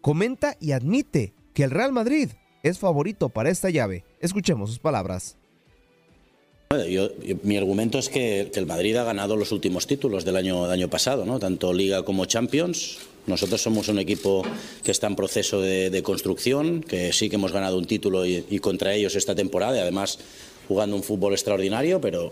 comenta 0.02 0.56
y 0.60 0.72
admite 0.72 1.32
que 1.54 1.64
el 1.64 1.70
Real 1.70 1.92
Madrid 1.92 2.30
es 2.62 2.78
favorito 2.78 3.30
para 3.30 3.48
esta 3.48 3.70
llave. 3.70 4.04
Escuchemos 4.20 4.68
sus 4.68 4.78
palabras. 4.78 5.37
Yo, 6.90 7.08
mi 7.44 7.56
argumento 7.56 7.98
es 7.98 8.10
que, 8.10 8.50
el 8.54 8.66
Madrid 8.66 8.94
ha 8.96 9.02
ganado 9.02 9.36
los 9.36 9.52
últimos 9.52 9.86
títulos 9.86 10.26
del 10.26 10.36
año, 10.36 10.90
pasado, 10.90 11.24
¿no? 11.24 11.38
tanto 11.38 11.72
Liga 11.72 12.02
como 12.02 12.26
Champions. 12.26 12.98
Nosotros 13.26 13.62
somos 13.62 13.88
un 13.88 13.98
equipo 13.98 14.44
que 14.84 14.90
está 14.90 15.06
en 15.06 15.16
proceso 15.16 15.62
de, 15.62 16.02
construcción, 16.02 16.82
que 16.82 17.14
sí 17.14 17.30
que 17.30 17.36
hemos 17.36 17.52
ganado 17.52 17.78
un 17.78 17.86
título 17.86 18.26
y, 18.26 18.44
y, 18.50 18.58
contra 18.58 18.92
ellos 18.92 19.16
esta 19.16 19.34
temporada, 19.34 19.78
y 19.78 19.80
además 19.80 20.18
jugando 20.68 20.94
un 20.94 21.02
fútbol 21.02 21.32
extraordinario, 21.32 22.02
pero, 22.02 22.30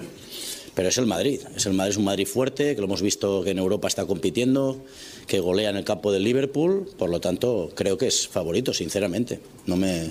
pero 0.75 0.91
es 0.91 0.99
el 0.99 1.07
Madrid. 1.07 1.41
Es 1.57 1.65
el 1.65 1.73
Madrid, 1.73 1.93
es 1.93 1.97
un 1.97 2.05
Madrid 2.05 2.27
fuerte, 2.27 2.75
que 2.75 2.81
lo 2.83 2.89
hemos 2.89 3.01
visto 3.01 3.43
que 3.43 3.53
en 3.53 3.59
Europa 3.59 3.89
está 3.89 4.05
compitiendo, 4.05 4.85
que 5.27 5.41
golea 5.41 5.71
en 5.71 5.77
el 5.77 5.85
campo 5.85 6.13
del 6.13 6.25
Liverpool, 6.25 6.87
por 6.99 7.09
lo 7.09 7.21
tanto 7.21 7.71
creo 7.75 7.97
que 7.97 8.09
es 8.09 8.29
favorito, 8.29 8.75
sinceramente. 8.75 9.41
No 9.65 9.79
me, 9.79 10.11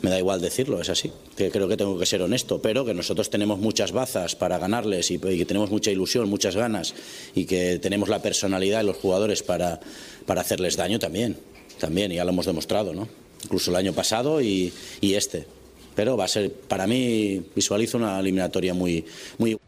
me 0.00 0.10
da 0.10 0.18
igual 0.18 0.40
decirlo, 0.40 0.80
es 0.80 0.88
así. 0.88 1.12
Que 1.36 1.50
creo 1.50 1.68
que 1.68 1.76
tengo 1.76 1.98
que 1.98 2.06
ser 2.06 2.22
honesto, 2.22 2.60
pero 2.62 2.84
que 2.84 2.94
nosotros 2.94 3.30
tenemos 3.30 3.58
muchas 3.58 3.92
bazas 3.92 4.36
para 4.36 4.58
ganarles 4.58 5.10
y, 5.10 5.18
que 5.18 5.44
tenemos 5.44 5.70
mucha 5.70 5.90
ilusión, 5.90 6.28
muchas 6.28 6.56
ganas 6.56 6.94
y 7.34 7.46
que 7.46 7.78
tenemos 7.78 8.08
la 8.08 8.22
personalidad 8.22 8.78
de 8.78 8.84
los 8.84 8.96
jugadores 8.96 9.42
para, 9.42 9.80
para 10.26 10.40
hacerles 10.40 10.76
daño 10.76 10.98
también. 10.98 11.36
También, 11.78 12.12
ya 12.12 12.24
lo 12.24 12.30
hemos 12.30 12.46
demostrado, 12.46 12.94
¿no? 12.94 13.08
Incluso 13.44 13.70
el 13.70 13.76
año 13.76 13.92
pasado 13.92 14.40
y, 14.40 14.72
y 15.00 15.14
este. 15.14 15.46
Pero 15.94 16.16
va 16.16 16.24
a 16.24 16.28
ser, 16.28 16.52
para 16.52 16.86
mí, 16.86 17.42
visualizo 17.54 17.98
una 17.98 18.18
eliminatoria 18.20 18.74
muy, 18.74 19.04
muy. 19.38 19.58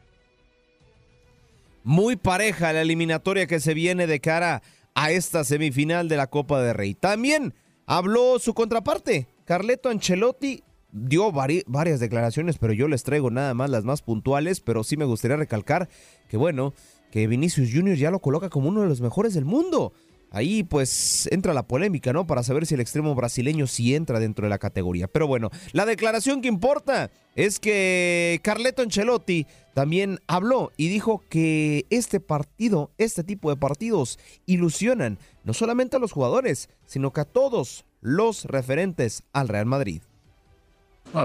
Muy 1.83 2.17
pareja 2.17 2.73
la 2.73 2.83
eliminatoria 2.83 3.47
que 3.47 3.59
se 3.59 3.75
viene 3.75 4.07
de 4.07 4.21
cara 4.21 4.63
a 4.95 5.11
esta 5.13 5.45
semifinal 5.45 6.09
de 6.09 6.17
la 6.17 6.29
Copa 6.29 6.63
de 6.63 6.73
Rey. 6.73 6.95
También 6.95 7.55
habló 7.87 8.39
su 8.39 8.55
contraparte, 8.55 9.27
Carleto 9.51 9.89
Ancelotti 9.89 10.63
dio 10.93 11.33
varias 11.33 11.99
declaraciones, 11.99 12.57
pero 12.57 12.73
yo 12.73 12.87
les 12.87 13.03
traigo 13.03 13.33
nada 13.33 13.53
más 13.53 13.69
las 13.69 13.83
más 13.83 14.01
puntuales, 14.01 14.61
pero 14.61 14.85
sí 14.85 14.97
me 14.97 15.05
gustaría 15.05 15.37
recalcar 15.37 15.89
que 16.29 16.37
bueno, 16.37 16.73
que 17.11 17.27
Vinicius 17.27 17.71
Junior 17.75 17.97
ya 17.97 18.13
lo 18.13 18.21
coloca 18.21 18.49
como 18.49 18.69
uno 18.69 18.83
de 18.83 18.87
los 18.87 19.01
mejores 19.01 19.35
del 19.35 19.45
mundo. 19.45 19.93
Ahí 20.31 20.63
pues 20.63 21.29
entra 21.33 21.53
la 21.53 21.67
polémica, 21.67 22.13
¿no? 22.13 22.29
Para 22.29 22.45
saber 22.45 22.65
si 22.65 22.75
el 22.75 22.81
extremo 22.81 23.13
brasileño 23.17 23.67
sí 23.67 23.97
entra 23.97 24.21
dentro 24.21 24.47
de 24.47 24.51
la 24.51 24.59
categoría. 24.59 25.09
Pero 25.09 25.27
bueno, 25.27 25.51
la 25.73 25.85
declaración 25.85 26.43
que 26.43 26.47
importa 26.47 27.11
es 27.35 27.59
que 27.59 28.39
Carleto 28.45 28.83
Ancelotti 28.83 29.49
también 29.75 30.21
habló 30.29 30.71
y 30.77 30.91
dijo 30.91 31.25
que 31.29 31.87
este 31.91 32.21
partido, 32.21 32.93
este 32.99 33.25
tipo 33.25 33.51
de 33.51 33.57
partidos, 33.57 34.21
ilusionan 34.47 35.19
no 35.43 35.55
solamente 35.55 35.97
a 35.97 35.99
los 35.99 36.13
jugadores, 36.13 36.69
sino 36.87 37.13
que 37.13 37.23
a 37.23 37.25
todos 37.25 37.85
los 38.01 38.45
referentes 38.45 39.23
al 39.33 39.49
Real 39.49 39.67
Madrid. 39.67 40.03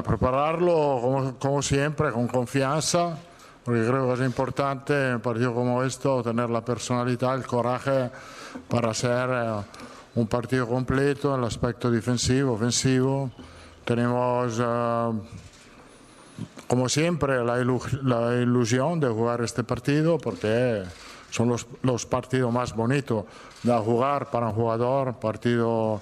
prepararlo 0.03 1.35
como, 1.39 1.61
siempre, 1.61 2.11
con 2.11 2.27
confianza, 2.27 3.17
porque 3.63 3.85
creo 3.85 4.07
que 4.07 4.13
es 4.13 4.27
importante 4.27 5.09
en 5.09 5.15
un 5.15 5.21
partido 5.21 5.53
como 5.53 5.83
esto 5.83 6.21
tener 6.23 6.49
la 6.49 6.63
personalidad, 6.63 7.35
el 7.35 7.45
coraje 7.45 8.09
para 8.67 8.91
hacer 8.91 9.29
eh, 9.31 9.63
un 10.15 10.27
partido 10.27 10.67
completo 10.67 11.33
en 11.33 11.41
el 11.41 11.47
aspecto 11.47 11.91
defensivo, 11.91 12.53
ofensivo. 12.53 13.31
Tenemos, 13.83 14.59
eh, 14.59 15.11
como 16.67 16.89
siempre, 16.89 17.43
la, 17.43 17.59
ilusión 18.41 18.99
de 18.99 19.07
jugar 19.07 19.41
este 19.41 19.63
partido 19.63 20.17
porque 20.17 20.83
son 21.29 21.49
los, 21.49 21.67
los 21.83 22.05
partidos 22.05 22.51
más 22.51 22.75
bonitos 22.75 23.25
de 23.61 23.73
jugar 23.77 24.31
para 24.31 24.47
un 24.47 24.53
jugador, 24.53 25.15
partido 25.19 26.01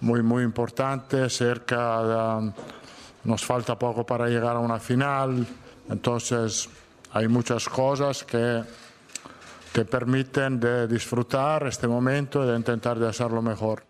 muy, 0.00 0.22
muy 0.22 0.42
importante, 0.42 1.28
cerca 1.28 2.02
de, 2.02 2.52
nos 3.24 3.44
falta 3.44 3.78
poco 3.78 4.04
para 4.04 4.28
llegar 4.28 4.56
a 4.56 4.60
una 4.60 4.78
final, 4.78 5.46
entonces 5.88 6.68
hay 7.12 7.28
muchas 7.28 7.68
cosas 7.68 8.24
que 8.24 8.62
te 9.72 9.84
permiten 9.84 10.58
de 10.58 10.88
disfrutar 10.88 11.66
este 11.66 11.86
momento 11.86 12.44
y 12.44 12.48
de 12.48 12.56
intentar 12.56 12.98
de 12.98 13.08
hacerlo 13.08 13.42
mejor. 13.42 13.84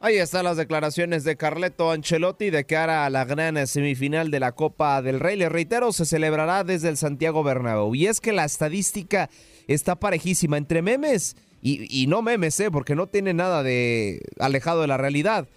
Ahí 0.00 0.18
están 0.18 0.44
las 0.44 0.58
declaraciones 0.58 1.24
de 1.24 1.36
Carleto 1.36 1.90
Ancelotti 1.90 2.50
de 2.50 2.66
cara 2.66 3.06
a 3.06 3.10
la 3.10 3.24
gran 3.24 3.66
semifinal 3.66 4.30
de 4.30 4.38
la 4.38 4.52
Copa 4.52 5.00
del 5.00 5.18
Rey. 5.18 5.34
Le 5.34 5.48
reitero, 5.48 5.92
se 5.92 6.04
celebrará 6.04 6.62
desde 6.62 6.90
el 6.90 6.98
Santiago 6.98 7.42
Bernabéu. 7.42 7.94
Y 7.94 8.06
es 8.06 8.20
que 8.20 8.34
la 8.34 8.44
estadística 8.44 9.30
está 9.66 9.96
parejísima 9.96 10.58
entre 10.58 10.82
memes 10.82 11.36
y, 11.66 12.06
no 12.08 12.20
memes, 12.20 12.60
¿eh? 12.60 12.70
porque 12.70 12.94
no 12.94 13.06
tiene 13.06 13.32
nada 13.32 13.62
de 13.62 14.20
alejado 14.38 14.82
de 14.82 14.86
la 14.86 14.98
realidad. 14.98 15.48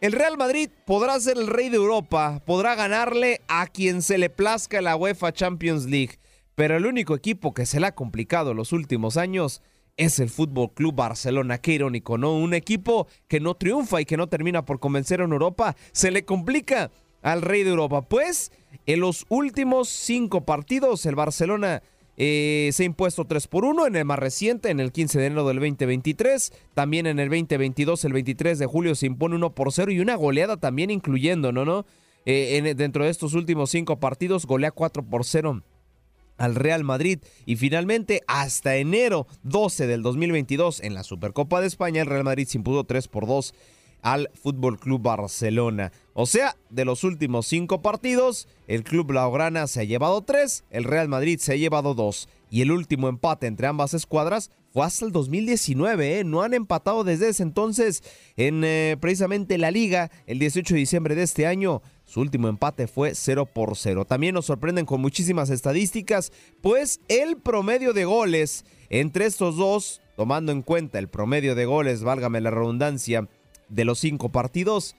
El 0.00 0.12
Real 0.12 0.38
Madrid 0.38 0.70
podrá 0.86 1.18
ser 1.18 1.36
el 1.36 1.48
rey 1.48 1.68
de 1.68 1.76
Europa, 1.76 2.40
podrá 2.46 2.76
ganarle 2.76 3.40
a 3.48 3.66
quien 3.66 4.02
se 4.02 4.18
le 4.18 4.30
plazca 4.30 4.80
la 4.80 4.94
UEFA 4.94 5.32
Champions 5.32 5.86
League, 5.86 6.20
pero 6.54 6.76
el 6.76 6.86
único 6.86 7.16
equipo 7.16 7.54
que 7.54 7.66
se 7.66 7.80
le 7.80 7.88
ha 7.88 7.94
complicado 7.96 8.54
los 8.54 8.72
últimos 8.72 9.16
años 9.16 9.60
es 9.96 10.20
el 10.20 10.30
Fútbol 10.30 10.72
Club 10.72 10.94
Barcelona. 10.94 11.58
Qué 11.58 11.72
irónico, 11.72 12.18
¿no? 12.18 12.34
Un 12.34 12.54
equipo 12.54 13.08
que 13.26 13.40
no 13.40 13.56
triunfa 13.56 14.00
y 14.00 14.04
que 14.04 14.16
no 14.16 14.28
termina 14.28 14.64
por 14.64 14.78
convencer 14.78 15.20
en 15.20 15.32
Europa, 15.32 15.74
se 15.90 16.12
le 16.12 16.24
complica 16.24 16.92
al 17.20 17.42
rey 17.42 17.64
de 17.64 17.70
Europa. 17.70 18.02
Pues 18.02 18.52
en 18.86 19.00
los 19.00 19.26
últimos 19.28 19.88
cinco 19.88 20.44
partidos, 20.44 21.04
el 21.06 21.16
Barcelona 21.16 21.82
eh, 22.20 22.70
se 22.72 22.82
ha 22.82 22.86
impuesto 22.86 23.24
3 23.24 23.46
por 23.46 23.64
1 23.64 23.86
en 23.86 23.94
el 23.94 24.04
más 24.04 24.18
reciente, 24.18 24.70
en 24.70 24.80
el 24.80 24.90
15 24.90 25.20
de 25.20 25.26
enero 25.26 25.46
del 25.46 25.60
2023. 25.60 26.52
También 26.74 27.06
en 27.06 27.20
el 27.20 27.28
2022, 27.28 28.04
el 28.04 28.12
23 28.12 28.58
de 28.58 28.66
julio, 28.66 28.96
se 28.96 29.06
impone 29.06 29.36
1 29.36 29.54
por 29.54 29.72
0 29.72 29.92
y 29.92 30.00
una 30.00 30.16
goleada 30.16 30.56
también 30.56 30.90
incluyendo, 30.90 31.52
¿no? 31.52 31.64
no? 31.64 31.86
Eh, 32.26 32.74
dentro 32.76 33.04
de 33.04 33.10
estos 33.10 33.34
últimos 33.34 33.70
cinco 33.70 34.00
partidos, 34.00 34.46
golea 34.46 34.72
4 34.72 35.04
por 35.04 35.24
0 35.24 35.62
al 36.38 36.54
Real 36.56 36.82
Madrid 36.84 37.20
y 37.46 37.56
finalmente 37.56 38.22
hasta 38.26 38.76
enero 38.76 39.26
12 39.44 39.86
del 39.86 40.02
2022 40.02 40.80
en 40.80 40.94
la 40.94 41.04
Supercopa 41.04 41.60
de 41.60 41.66
España 41.66 42.02
el 42.02 42.06
Real 42.06 42.24
Madrid 42.24 42.46
se 42.46 42.58
impuso 42.58 42.84
3 42.84 43.08
por 43.08 43.26
2 43.26 43.54
al 44.02 44.30
Fútbol 44.34 44.78
Club 44.78 45.02
Barcelona. 45.02 45.92
O 46.20 46.26
sea, 46.26 46.56
de 46.68 46.84
los 46.84 47.04
últimos 47.04 47.46
cinco 47.46 47.80
partidos, 47.80 48.48
el 48.66 48.82
Club 48.82 49.06
Blaugrana 49.06 49.68
se 49.68 49.82
ha 49.82 49.84
llevado 49.84 50.22
tres, 50.22 50.64
el 50.68 50.82
Real 50.82 51.06
Madrid 51.06 51.38
se 51.38 51.52
ha 51.52 51.54
llevado 51.54 51.94
dos. 51.94 52.28
Y 52.50 52.60
el 52.62 52.72
último 52.72 53.08
empate 53.08 53.46
entre 53.46 53.68
ambas 53.68 53.94
escuadras 53.94 54.50
fue 54.72 54.84
hasta 54.84 55.06
el 55.06 55.12
2019, 55.12 56.18
¿eh? 56.18 56.24
no 56.24 56.42
han 56.42 56.54
empatado 56.54 57.04
desde 57.04 57.28
ese 57.28 57.44
entonces 57.44 58.02
en 58.36 58.64
eh, 58.64 58.96
precisamente 59.00 59.58
la 59.58 59.70
liga 59.70 60.10
el 60.26 60.40
18 60.40 60.74
de 60.74 60.80
diciembre 60.80 61.14
de 61.14 61.22
este 61.22 61.46
año. 61.46 61.82
Su 62.04 62.20
último 62.20 62.48
empate 62.48 62.88
fue 62.88 63.14
0 63.14 63.46
por 63.46 63.76
0. 63.76 64.04
También 64.04 64.34
nos 64.34 64.46
sorprenden 64.46 64.86
con 64.86 65.00
muchísimas 65.00 65.50
estadísticas, 65.50 66.32
pues 66.60 66.98
el 67.06 67.36
promedio 67.36 67.92
de 67.92 68.06
goles 68.06 68.64
entre 68.90 69.26
estos 69.26 69.56
dos, 69.56 70.00
tomando 70.16 70.50
en 70.50 70.62
cuenta 70.62 70.98
el 70.98 71.06
promedio 71.06 71.54
de 71.54 71.66
goles, 71.66 72.02
válgame 72.02 72.40
la 72.40 72.50
redundancia, 72.50 73.28
de 73.68 73.84
los 73.84 74.00
cinco 74.00 74.30
partidos, 74.30 74.96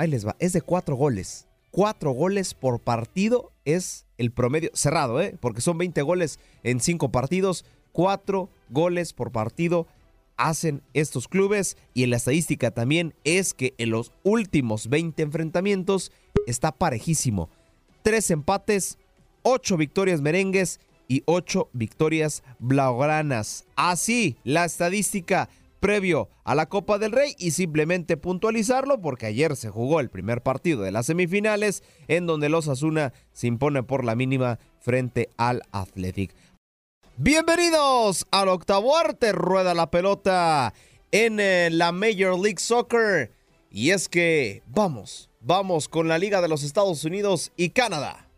ahí 0.00 0.08
les 0.08 0.26
va, 0.26 0.34
es 0.38 0.54
de 0.54 0.62
cuatro 0.62 0.96
goles. 0.96 1.46
cuatro 1.70 2.12
goles 2.12 2.54
por 2.54 2.80
partido 2.80 3.52
es 3.64 4.06
el 4.18 4.32
promedio 4.32 4.70
cerrado, 4.72 5.20
¿eh? 5.20 5.36
porque 5.38 5.60
son 5.60 5.78
20 5.78 6.02
goles 6.02 6.40
en 6.64 6.80
cinco 6.80 7.12
partidos, 7.12 7.64
cuatro 7.92 8.48
goles 8.70 9.12
por 9.12 9.30
partido 9.30 9.86
hacen 10.36 10.82
estos 10.94 11.28
clubes 11.28 11.76
y 11.92 12.02
en 12.02 12.10
la 12.10 12.16
estadística 12.16 12.70
también 12.70 13.14
es 13.24 13.52
que 13.52 13.74
en 13.76 13.90
los 13.90 14.10
últimos 14.22 14.88
20 14.88 15.22
enfrentamientos 15.22 16.12
está 16.46 16.72
parejísimo. 16.72 17.50
Tres 18.02 18.30
empates, 18.30 18.98
ocho 19.42 19.76
victorias 19.76 20.22
merengues 20.22 20.80
y 21.08 21.22
ocho 21.26 21.68
victorias 21.74 22.42
blaugranas. 22.58 23.66
Así 23.76 24.38
la 24.44 24.64
estadística 24.64 25.50
previo 25.80 26.28
a 26.44 26.54
la 26.54 26.66
Copa 26.66 26.98
del 26.98 27.12
Rey 27.12 27.34
y 27.38 27.50
simplemente 27.50 28.16
puntualizarlo 28.16 29.00
porque 29.00 29.26
ayer 29.26 29.56
se 29.56 29.70
jugó 29.70 30.00
el 30.00 30.10
primer 30.10 30.42
partido 30.42 30.82
de 30.82 30.92
las 30.92 31.06
semifinales 31.06 31.82
en 32.06 32.26
donde 32.26 32.48
los 32.48 32.68
Asuna 32.68 33.12
se 33.32 33.46
impone 33.46 33.82
por 33.82 34.04
la 34.04 34.14
mínima 34.14 34.58
frente 34.78 35.30
al 35.36 35.62
Athletic. 35.72 36.34
Bienvenidos 37.16 38.26
al 38.30 38.48
octavo 38.48 38.96
arte, 38.96 39.32
rueda 39.32 39.74
la 39.74 39.90
pelota 39.90 40.72
en 41.10 41.40
eh, 41.40 41.68
la 41.70 41.92
Major 41.92 42.38
League 42.38 42.60
Soccer. 42.60 43.32
Y 43.70 43.90
es 43.90 44.08
que 44.08 44.62
vamos, 44.66 45.28
vamos 45.40 45.88
con 45.88 46.08
la 46.08 46.18
Liga 46.18 46.40
de 46.40 46.48
los 46.48 46.62
Estados 46.62 47.04
Unidos 47.04 47.52
y 47.56 47.70
Canadá. 47.70 48.29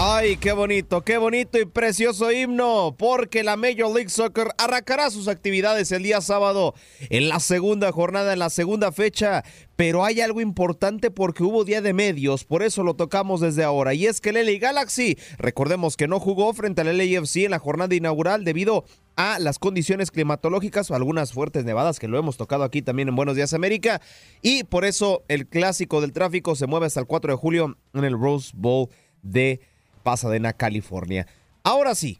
Ay, 0.00 0.36
qué 0.36 0.52
bonito, 0.52 1.02
qué 1.02 1.18
bonito 1.18 1.58
y 1.58 1.64
precioso 1.64 2.30
himno, 2.30 2.94
porque 2.96 3.42
la 3.42 3.56
Major 3.56 3.92
League 3.92 4.10
Soccer 4.10 4.46
arrancará 4.56 5.10
sus 5.10 5.26
actividades 5.26 5.90
el 5.90 6.04
día 6.04 6.20
sábado 6.20 6.74
en 7.10 7.28
la 7.28 7.40
segunda 7.40 7.90
jornada, 7.90 8.32
en 8.32 8.38
la 8.38 8.48
segunda 8.48 8.92
fecha. 8.92 9.42
Pero 9.74 10.04
hay 10.04 10.20
algo 10.20 10.40
importante 10.40 11.10
porque 11.10 11.42
hubo 11.42 11.64
día 11.64 11.82
de 11.82 11.94
medios, 11.94 12.44
por 12.44 12.62
eso 12.62 12.84
lo 12.84 12.94
tocamos 12.94 13.40
desde 13.40 13.64
ahora. 13.64 13.92
Y 13.92 14.06
es 14.06 14.20
que 14.20 14.30
el 14.30 14.36
LA 14.36 14.60
Galaxy, 14.60 15.18
recordemos 15.36 15.96
que 15.96 16.06
no 16.06 16.20
jugó 16.20 16.54
frente 16.54 16.82
al 16.82 16.96
LAFC 16.96 17.38
en 17.38 17.50
la 17.50 17.58
jornada 17.58 17.92
inaugural 17.92 18.44
debido 18.44 18.84
a 19.16 19.40
las 19.40 19.58
condiciones 19.58 20.12
climatológicas 20.12 20.92
o 20.92 20.94
algunas 20.94 21.32
fuertes 21.32 21.64
nevadas 21.64 21.98
que 21.98 22.06
lo 22.06 22.20
hemos 22.20 22.36
tocado 22.36 22.62
aquí 22.62 22.82
también 22.82 23.08
en 23.08 23.16
Buenos 23.16 23.34
Días 23.34 23.52
América. 23.52 24.00
Y 24.42 24.62
por 24.62 24.84
eso 24.84 25.24
el 25.26 25.48
clásico 25.48 26.00
del 26.00 26.12
tráfico 26.12 26.54
se 26.54 26.68
mueve 26.68 26.86
hasta 26.86 27.00
el 27.00 27.06
4 27.06 27.32
de 27.32 27.36
julio 27.36 27.76
en 27.94 28.04
el 28.04 28.12
Rose 28.12 28.52
Bowl 28.54 28.90
de 29.22 29.60
Pasadena, 30.08 30.54
California. 30.54 31.26
Ahora 31.62 31.94
sí, 31.94 32.18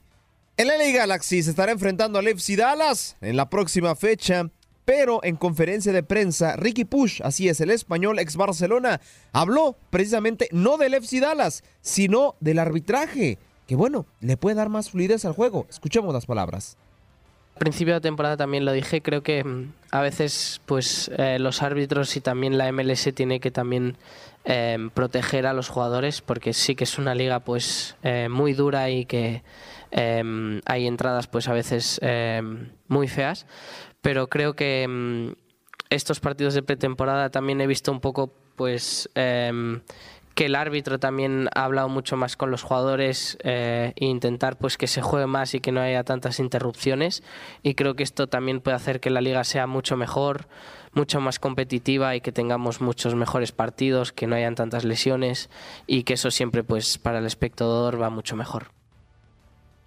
el 0.58 0.68
LA 0.68 0.90
Galaxy 0.92 1.42
se 1.42 1.48
estará 1.48 1.72
enfrentando 1.72 2.18
al 2.18 2.28
FC 2.28 2.54
Dallas 2.54 3.16
en 3.22 3.34
la 3.34 3.48
próxima 3.48 3.96
fecha, 3.96 4.50
pero 4.84 5.24
en 5.24 5.36
conferencia 5.36 5.90
de 5.90 6.02
prensa, 6.02 6.54
Ricky 6.56 6.84
Push, 6.84 7.22
así 7.24 7.48
es, 7.48 7.62
el 7.62 7.70
español 7.70 8.18
ex 8.18 8.36
Barcelona, 8.36 9.00
habló 9.32 9.74
precisamente 9.88 10.50
no 10.52 10.76
del 10.76 10.92
FC 10.92 11.20
Dallas, 11.20 11.64
sino 11.80 12.34
del 12.40 12.58
arbitraje, 12.58 13.38
que 13.66 13.74
bueno, 13.74 14.04
le 14.20 14.36
puede 14.36 14.56
dar 14.56 14.68
más 14.68 14.90
fluidez 14.90 15.24
al 15.24 15.32
juego. 15.32 15.66
Escuchemos 15.70 16.12
las 16.12 16.26
palabras 16.26 16.76
principio 17.58 17.94
de 17.94 18.00
temporada 18.00 18.36
también 18.36 18.64
lo 18.64 18.72
dije, 18.72 19.02
creo 19.02 19.22
que 19.22 19.44
mm, 19.44 19.72
a 19.90 20.00
veces 20.00 20.60
pues 20.64 21.10
eh, 21.18 21.38
los 21.38 21.62
árbitros 21.62 22.16
y 22.16 22.20
también 22.20 22.56
la 22.56 22.70
MLS 22.72 23.10
tiene 23.14 23.40
que 23.40 23.50
también 23.50 23.96
em, 24.44 24.90
proteger 24.90 25.46
a 25.46 25.52
los 25.52 25.68
jugadores 25.68 26.20
porque 26.20 26.52
sí 26.52 26.74
que 26.74 26.84
es 26.84 26.98
una 26.98 27.14
liga 27.14 27.40
pues 27.40 27.96
eh, 28.02 28.28
muy 28.30 28.52
dura 28.52 28.90
y 28.90 29.04
que 29.04 29.42
em, 29.90 30.60
hay 30.66 30.86
entradas 30.86 31.26
pues 31.26 31.48
a 31.48 31.52
veces 31.52 31.98
em, 32.02 32.70
muy 32.88 33.08
feas, 33.08 33.46
pero 34.00 34.28
creo 34.28 34.54
que 34.54 35.34
estos 35.90 36.20
partidos 36.20 36.54
de 36.54 36.62
pretemporada 36.62 37.30
también 37.30 37.60
he 37.60 37.66
visto 37.66 37.92
un 37.92 38.00
poco 38.00 38.32
pues 38.56 39.08
que 40.38 40.46
el 40.46 40.54
árbitro 40.54 41.00
también 41.00 41.48
ha 41.52 41.64
hablado 41.64 41.88
mucho 41.88 42.16
más 42.16 42.36
con 42.36 42.52
los 42.52 42.62
jugadores 42.62 43.36
eh, 43.42 43.92
e 43.96 44.04
intentar 44.04 44.56
pues 44.56 44.78
que 44.78 44.86
se 44.86 45.02
juegue 45.02 45.26
más 45.26 45.52
y 45.54 45.58
que 45.58 45.72
no 45.72 45.80
haya 45.80 46.04
tantas 46.04 46.38
interrupciones. 46.38 47.24
Y 47.64 47.74
creo 47.74 47.96
que 47.96 48.04
esto 48.04 48.28
también 48.28 48.60
puede 48.60 48.76
hacer 48.76 49.00
que 49.00 49.10
la 49.10 49.20
liga 49.20 49.42
sea 49.42 49.66
mucho 49.66 49.96
mejor, 49.96 50.46
mucho 50.92 51.20
más 51.20 51.38
competitiva 51.38 52.16
y 52.16 52.20
que 52.20 52.32
tengamos 52.32 52.80
muchos 52.80 53.14
mejores 53.14 53.52
partidos, 53.52 54.12
que 54.12 54.26
no 54.26 54.36
hayan 54.36 54.54
tantas 54.54 54.84
lesiones 54.84 55.50
y 55.86 56.02
que 56.02 56.14
eso 56.14 56.30
siempre 56.30 56.64
pues 56.64 56.98
para 56.98 57.18
el 57.18 57.26
espectador 57.26 58.00
va 58.00 58.10
mucho 58.10 58.36
mejor. 58.36 58.78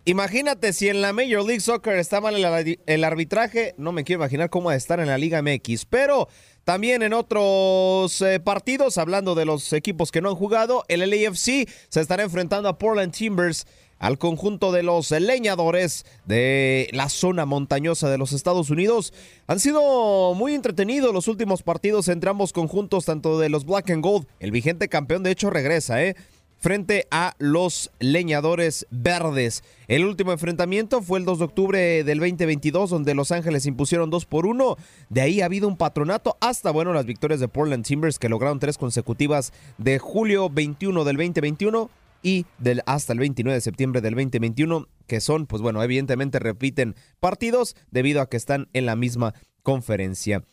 Imagínate 0.03 0.73
si 0.73 0.89
en 0.89 1.01
la 1.01 1.13
Major 1.13 1.45
League 1.45 1.59
Soccer 1.59 1.99
está 1.99 2.19
mal 2.21 2.35
el, 2.35 3.03
arbitraje, 3.03 3.75
no 3.77 3.91
me 3.91 4.03
quiero 4.03 4.21
imaginar 4.21 4.49
cómo 4.49 4.67
va 4.67 4.73
a 4.73 4.75
estar 4.75 4.99
en 4.99 5.05
la 5.05 5.19
Liga 5.19 5.43
MX, 5.43 5.85
pero 5.85 6.27
también 6.63 7.03
en 7.03 7.13
otros 7.13 8.19
eh, 8.23 8.39
partidos, 8.39 8.97
hablando 8.97 9.35
de 9.35 9.45
los 9.45 9.73
equipos 9.73 10.11
que 10.11 10.21
no 10.21 10.29
han 10.29 10.35
jugado, 10.35 10.85
el 10.87 11.07
LAFC 11.07 11.69
se 11.89 12.01
estará 12.01 12.23
enfrentando 12.23 12.67
a 12.67 12.79
Portland 12.79 13.13
Timbers 13.13 13.67
al 14.01 14.17
conjunto 14.17 14.71
de 14.71 14.81
los 14.81 15.11
leñadores 15.11 16.05
de 16.25 16.89
la 16.91 17.07
zona 17.07 17.45
montañosa 17.45 18.09
de 18.09 18.17
los 18.17 18.33
Estados 18.33 18.71
Unidos. 18.71 19.13
Han 19.45 19.59
sido 19.59 20.33
muy 20.33 20.55
entretenidos 20.55 21.13
los 21.13 21.27
últimos 21.27 21.61
partidos 21.61 22.07
entre 22.07 22.31
ambos 22.31 22.51
conjuntos, 22.51 23.05
tanto 23.05 23.39
de 23.39 23.49
los 23.49 23.63
Black 23.63 23.91
and 23.91 24.03
Gold. 24.03 24.25
El 24.39 24.49
vigente 24.49 24.89
campeón, 24.89 25.21
de 25.21 25.29
hecho, 25.29 25.51
regresa, 25.51 26.03
¿eh? 26.03 26.15
frente 26.57 27.07
a 27.11 27.35
los 27.37 27.91
leñadores 27.99 28.87
verdes. 28.89 29.63
El 29.87 30.05
último 30.05 30.31
enfrentamiento 30.31 31.01
fue 31.03 31.19
el 31.19 31.25
2 31.25 31.39
de 31.39 31.45
octubre 31.45 32.03
del 32.03 32.19
2022, 32.19 32.89
donde 32.89 33.13
Los 33.13 33.31
Ángeles 33.31 33.67
impusieron 33.67 34.09
2 34.09 34.25
por 34.25 34.47
1. 34.47 34.77
De 35.09 35.21
ahí 35.21 35.41
ha 35.41 35.45
habido 35.45 35.67
un 35.67 35.77
patronato 35.77 36.37
hasta, 36.39 36.71
bueno, 36.71 36.93
las 36.93 37.05
victorias 37.05 37.39
de 37.39 37.47
Portland 37.47 37.85
Timbers, 37.85 38.17
que 38.17 38.29
lograron 38.29 38.59
tres 38.59 38.77
consecutivas 38.77 39.53
de 39.77 39.99
julio 39.99 40.49
21 40.49 41.03
del 41.03 41.17
2021 41.17 41.89
y 42.22 42.45
del, 42.57 42.82
hasta 42.86 43.13
el 43.13 43.19
29 43.19 43.55
de 43.55 43.61
septiembre 43.61 44.01
del 44.01 44.15
2021, 44.15 44.88
que 45.07 45.22
son, 45.22 45.47
pues 45.47 45.61
bueno, 45.61 45.84
evidentemente 45.84 46.39
repiten 46.39 46.95
partidos 47.19 47.76
debido 47.89 48.22
a 48.22 48.30
que 48.30 48.38
están 48.38 48.69
en 48.74 48.86
la 48.86 48.95
misma 48.95 49.34
conferencia. 49.63 50.43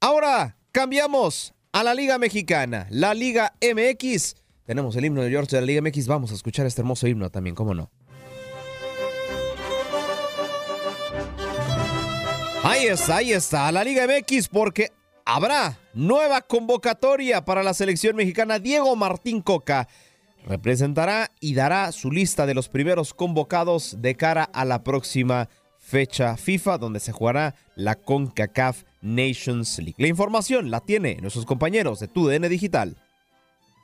Ahora 0.00 0.58
cambiamos 0.72 1.54
a 1.72 1.82
la 1.82 1.94
Liga 1.94 2.18
Mexicana, 2.18 2.86
la 2.90 3.14
Liga 3.14 3.54
MX 3.60 4.42
tenemos 4.64 4.94
el 4.96 5.04
himno 5.04 5.22
de 5.22 5.30
George 5.30 5.56
de 5.56 5.60
la 5.60 5.66
Liga 5.66 5.82
MX. 5.82 6.06
Vamos 6.06 6.30
a 6.30 6.34
escuchar 6.34 6.66
este 6.66 6.80
hermoso 6.80 7.06
himno 7.08 7.30
también, 7.30 7.54
¿cómo 7.54 7.74
no? 7.74 7.90
Ahí 12.62 12.86
está, 12.86 13.16
ahí 13.16 13.32
está, 13.32 13.72
la 13.72 13.82
Liga 13.82 14.06
MX 14.06 14.48
porque 14.48 14.92
habrá 15.24 15.78
nueva 15.94 16.40
convocatoria 16.42 17.44
para 17.44 17.62
la 17.64 17.74
selección 17.74 18.14
mexicana. 18.14 18.60
Diego 18.60 18.94
Martín 18.94 19.42
Coca 19.42 19.88
representará 20.46 21.30
y 21.40 21.54
dará 21.54 21.92
su 21.92 22.10
lista 22.10 22.46
de 22.46 22.54
los 22.54 22.68
primeros 22.68 23.14
convocados 23.14 23.96
de 24.00 24.14
cara 24.16 24.44
a 24.44 24.64
la 24.64 24.82
próxima 24.82 25.48
fecha 25.78 26.36
FIFA 26.36 26.78
donde 26.78 27.00
se 27.00 27.12
jugará 27.12 27.54
la 27.74 27.96
CONCACAF 27.96 28.84
Nations 29.02 29.78
League. 29.78 29.96
La 29.98 30.06
información 30.06 30.70
la 30.70 30.80
tiene 30.80 31.16
nuestros 31.20 31.44
compañeros 31.44 32.00
de 32.00 32.08
TUDN 32.08 32.48
Digital. 32.48 32.96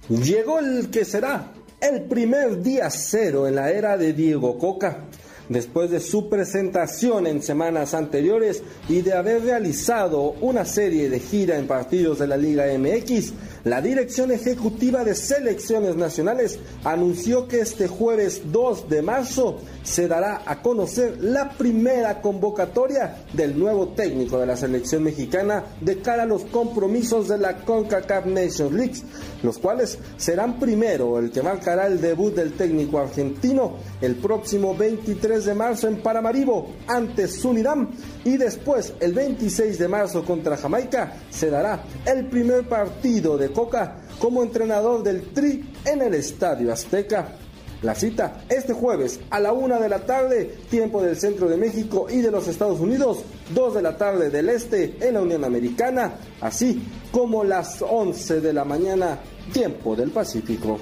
Llegó 0.08 0.60
el 0.60 0.90
que 0.90 1.04
será 1.04 1.52
el 1.80 2.02
primer 2.02 2.62
día 2.62 2.88
cero 2.90 3.46
en 3.46 3.56
la 3.56 3.70
era 3.70 3.96
de 3.96 4.12
Diego 4.12 4.58
Coca. 4.58 5.04
Después 5.48 5.90
de 5.90 6.00
su 6.00 6.28
presentación 6.28 7.26
en 7.26 7.42
semanas 7.42 7.94
anteriores 7.94 8.62
y 8.86 9.00
de 9.00 9.14
haber 9.14 9.42
realizado 9.42 10.32
una 10.42 10.66
serie 10.66 11.08
de 11.08 11.20
gira 11.20 11.58
en 11.58 11.66
partidos 11.66 12.18
de 12.18 12.26
la 12.26 12.36
Liga 12.36 12.66
MX, 12.66 13.32
la 13.64 13.80
Dirección 13.80 14.30
Ejecutiva 14.30 15.04
de 15.04 15.14
Selecciones 15.14 15.96
Nacionales 15.96 16.58
anunció 16.84 17.48
que 17.48 17.60
este 17.60 17.88
jueves 17.88 18.42
2 18.52 18.88
de 18.88 19.02
marzo 19.02 19.58
se 19.82 20.06
dará 20.06 20.42
a 20.46 20.62
conocer 20.62 21.18
la 21.20 21.50
primera 21.50 22.20
convocatoria 22.20 23.24
del 23.32 23.58
nuevo 23.58 23.88
técnico 23.88 24.38
de 24.38 24.46
la 24.46 24.56
selección 24.56 25.02
mexicana 25.02 25.64
de 25.80 26.00
cara 26.00 26.22
a 26.22 26.26
los 26.26 26.44
compromisos 26.44 27.28
de 27.28 27.38
la 27.38 27.58
CONCACAF 27.58 28.26
Nations 28.26 28.72
League, 28.72 29.02
los 29.42 29.58
cuales 29.58 29.98
serán 30.16 30.58
primero 30.58 31.18
el 31.18 31.30
que 31.30 31.42
marcará 31.42 31.86
el 31.86 32.00
debut 32.00 32.34
del 32.34 32.52
técnico 32.52 32.98
argentino 32.98 33.76
el 34.00 34.16
próximo 34.16 34.76
23 34.76 35.44
de 35.44 35.54
marzo 35.54 35.88
en 35.88 36.00
Paramaribo 36.02 36.70
ante 36.86 37.28
Surinam 37.28 37.88
y 38.24 38.36
después 38.36 38.92
el 39.00 39.12
26 39.12 39.78
de 39.78 39.88
marzo 39.88 40.24
contra 40.24 40.56
Jamaica 40.56 41.14
se 41.30 41.50
dará 41.50 41.84
el 42.04 42.26
primer 42.26 42.68
partido 42.68 43.36
de 43.36 43.47
Coca 43.52 44.02
como 44.18 44.42
entrenador 44.42 45.02
del 45.02 45.32
Tri 45.32 45.72
en 45.84 46.02
el 46.02 46.14
Estadio 46.14 46.72
Azteca. 46.72 47.36
La 47.82 47.94
cita 47.94 48.44
este 48.48 48.72
jueves 48.72 49.20
a 49.30 49.38
la 49.38 49.52
una 49.52 49.78
de 49.78 49.88
la 49.88 50.00
tarde, 50.00 50.56
tiempo 50.68 51.00
del 51.00 51.16
centro 51.16 51.48
de 51.48 51.56
México 51.56 52.08
y 52.10 52.20
de 52.20 52.30
los 52.30 52.48
Estados 52.48 52.80
Unidos, 52.80 53.18
dos 53.54 53.74
de 53.74 53.82
la 53.82 53.96
tarde 53.96 54.30
del 54.30 54.48
este 54.48 54.96
en 55.00 55.14
la 55.14 55.22
Unión 55.22 55.44
Americana, 55.44 56.14
así 56.40 56.82
como 57.12 57.44
las 57.44 57.80
11 57.80 58.40
de 58.40 58.52
la 58.52 58.64
mañana, 58.64 59.20
tiempo 59.52 59.94
del 59.94 60.10
Pacífico. 60.10 60.78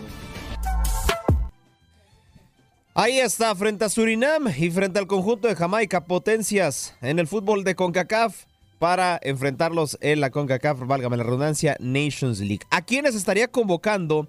Ahí 2.95 3.19
está, 3.19 3.55
frente 3.55 3.85
a 3.85 3.91
Surinam 3.91 4.49
y 4.57 4.71
frente 4.71 4.99
al 4.99 5.07
conjunto 5.07 5.49
de 5.49 5.55
Jamaica, 5.55 6.07
potencias 6.07 6.95
en 7.03 7.19
el 7.19 7.27
fútbol 7.27 7.63
de 7.63 7.75
CONCACAF. 7.75 8.47
Para 8.79 9.19
enfrentarlos 9.23 9.99
en 10.01 10.21
la 10.21 10.31
CONCACAF, 10.31 10.87
válgame 10.87 11.17
la 11.17 11.23
redundancia, 11.23 11.77
Nations 11.81 12.41
League. 12.41 12.67
¿A 12.71 12.83
quiénes 12.83 13.15
estaría 13.15 13.49
convocando? 13.49 14.29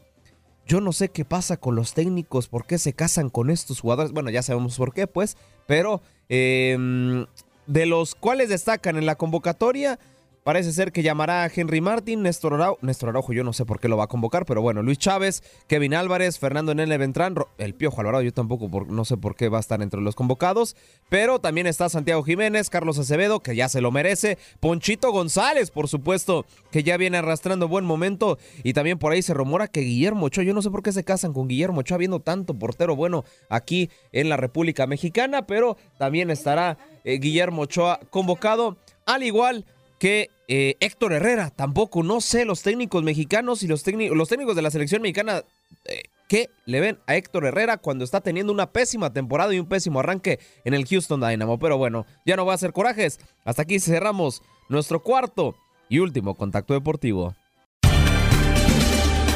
Yo 0.66 0.82
no 0.82 0.92
sé 0.92 1.10
qué 1.10 1.26
pasa 1.26 1.58
con 1.58 1.76
los 1.76 1.94
técnicos, 1.94 2.48
por 2.48 2.66
qué 2.66 2.78
se 2.78 2.94
casan 2.94 3.30
con 3.30 3.50
estos 3.50 3.80
jugadores. 3.80 4.12
Bueno, 4.12 4.30
ya 4.30 4.44
sabemos 4.44 4.78
por 4.78 4.94
qué, 4.94 5.08
pues, 5.08 5.38
pero 5.66 6.02
eh, 6.30 7.26
de 7.68 7.86
los 7.86 8.16
cuales 8.16 8.50
destacan 8.50 8.98
en 8.98 9.06
la 9.06 9.16
convocatoria, 9.16 10.00
Parece 10.48 10.72
ser 10.72 10.94
que 10.94 11.04
llamará 11.04 11.44
a 11.44 11.52
Henry 11.54 11.82
Martin, 11.82 12.22
Néstor 12.22 12.54
Araujo, 12.54 12.80
Néstor 12.82 13.10
Araujo, 13.10 13.34
yo 13.34 13.44
no 13.44 13.52
sé 13.52 13.66
por 13.66 13.82
qué 13.82 13.90
lo 13.90 13.98
va 13.98 14.06
a 14.06 14.08
convocar, 14.08 14.46
pero 14.46 14.62
bueno, 14.62 14.82
Luis 14.82 14.98
Chávez, 14.98 15.44
Kevin 15.68 15.94
Álvarez, 15.94 16.40
Fernando 16.40 16.74
Nene 16.74 16.98
Ventrán, 16.98 17.36
el 17.58 17.74
Piojo 17.76 18.00
Alvarado, 18.00 18.24
yo 18.24 18.32
tampoco 18.32 18.86
no 18.86 19.04
sé 19.04 19.18
por 19.18 19.36
qué 19.36 19.50
va 19.50 19.58
a 19.58 19.60
estar 19.60 19.82
entre 19.82 20.00
los 20.00 20.16
convocados, 20.16 20.78
pero 21.10 21.40
también 21.40 21.68
está 21.68 21.90
Santiago 21.90 22.24
Jiménez, 22.24 22.70
Carlos 22.70 22.98
Acevedo, 22.98 23.42
que 23.42 23.58
ya 23.58 23.68
se 23.68 23.82
lo 23.82 23.92
merece, 23.92 24.38
Ponchito 24.62 25.12
González, 25.12 25.70
por 25.70 25.90
supuesto, 25.90 26.46
que 26.72 26.82
ya 26.82 26.96
viene 26.96 27.18
arrastrando 27.18 27.68
buen 27.68 27.84
momento, 27.84 28.38
y 28.64 28.72
también 28.72 29.00
por 29.00 29.12
ahí 29.12 29.24
se 29.24 29.34
rumora 29.34 29.68
que 29.68 29.82
Guillermo 29.82 30.28
Ochoa, 30.28 30.46
yo 30.46 30.54
no 30.54 30.62
sé 30.62 30.72
por 30.72 30.82
qué 30.82 30.94
se 30.94 31.04
casan 31.04 31.34
con 31.34 31.50
Guillermo 31.50 31.82
Ochoa, 31.82 31.96
habiendo 31.96 32.22
tanto 32.22 32.58
portero 32.58 32.96
bueno 32.96 33.26
aquí 33.50 33.90
en 34.14 34.30
la 34.30 34.38
República 34.38 34.88
Mexicana, 34.88 35.46
pero 35.46 35.76
también 35.98 36.30
estará 36.30 36.78
eh, 37.04 37.20
Guillermo 37.20 37.64
Ochoa 37.64 38.00
convocado, 38.10 38.78
al 39.06 39.24
igual 39.24 39.66
que 40.00 40.30
eh, 40.48 40.76
Héctor 40.80 41.14
Herrera, 41.14 41.50
tampoco, 41.50 42.04
no 42.04 42.22
sé, 42.22 42.46
los 42.46 42.62
técnicos 42.62 43.04
mexicanos 43.04 43.64
y 43.64 43.68
los, 43.68 43.84
los 43.86 44.30
técnicos 44.30 44.56
de 44.56 44.62
la 44.62 44.72
selección 44.72 45.02
mexicana, 45.02 45.44
eh, 45.86 46.04
¿qué 46.30 46.50
le 46.66 46.80
ven 46.80 47.00
a 47.08 47.16
Héctor 47.16 47.46
Herrera 47.46 47.78
cuando 47.78 48.06
está 48.06 48.22
teniendo 48.22 48.54
una 48.54 48.72
pésima 48.72 49.12
temporada 49.12 49.54
y 49.54 49.60
un 49.60 49.68
pésimo 49.68 50.00
arranque 50.00 50.40
en 50.64 50.74
el 50.74 50.86
Houston 50.86 51.22
Dynamo? 51.22 51.60
Pero 51.60 51.78
bueno, 51.78 52.06
ya 52.26 52.36
no 52.36 52.46
va 52.46 52.54
a 52.54 52.56
hacer 52.56 52.74
corajes. 52.74 53.20
Hasta 53.44 53.64
aquí 53.64 53.80
cerramos 53.80 54.42
nuestro 54.70 55.02
cuarto 55.02 55.56
y 55.90 56.00
último 56.00 56.36
contacto 56.36 56.74
deportivo. 56.74 57.36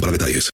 para 0.00 0.12
detalles. 0.12 0.46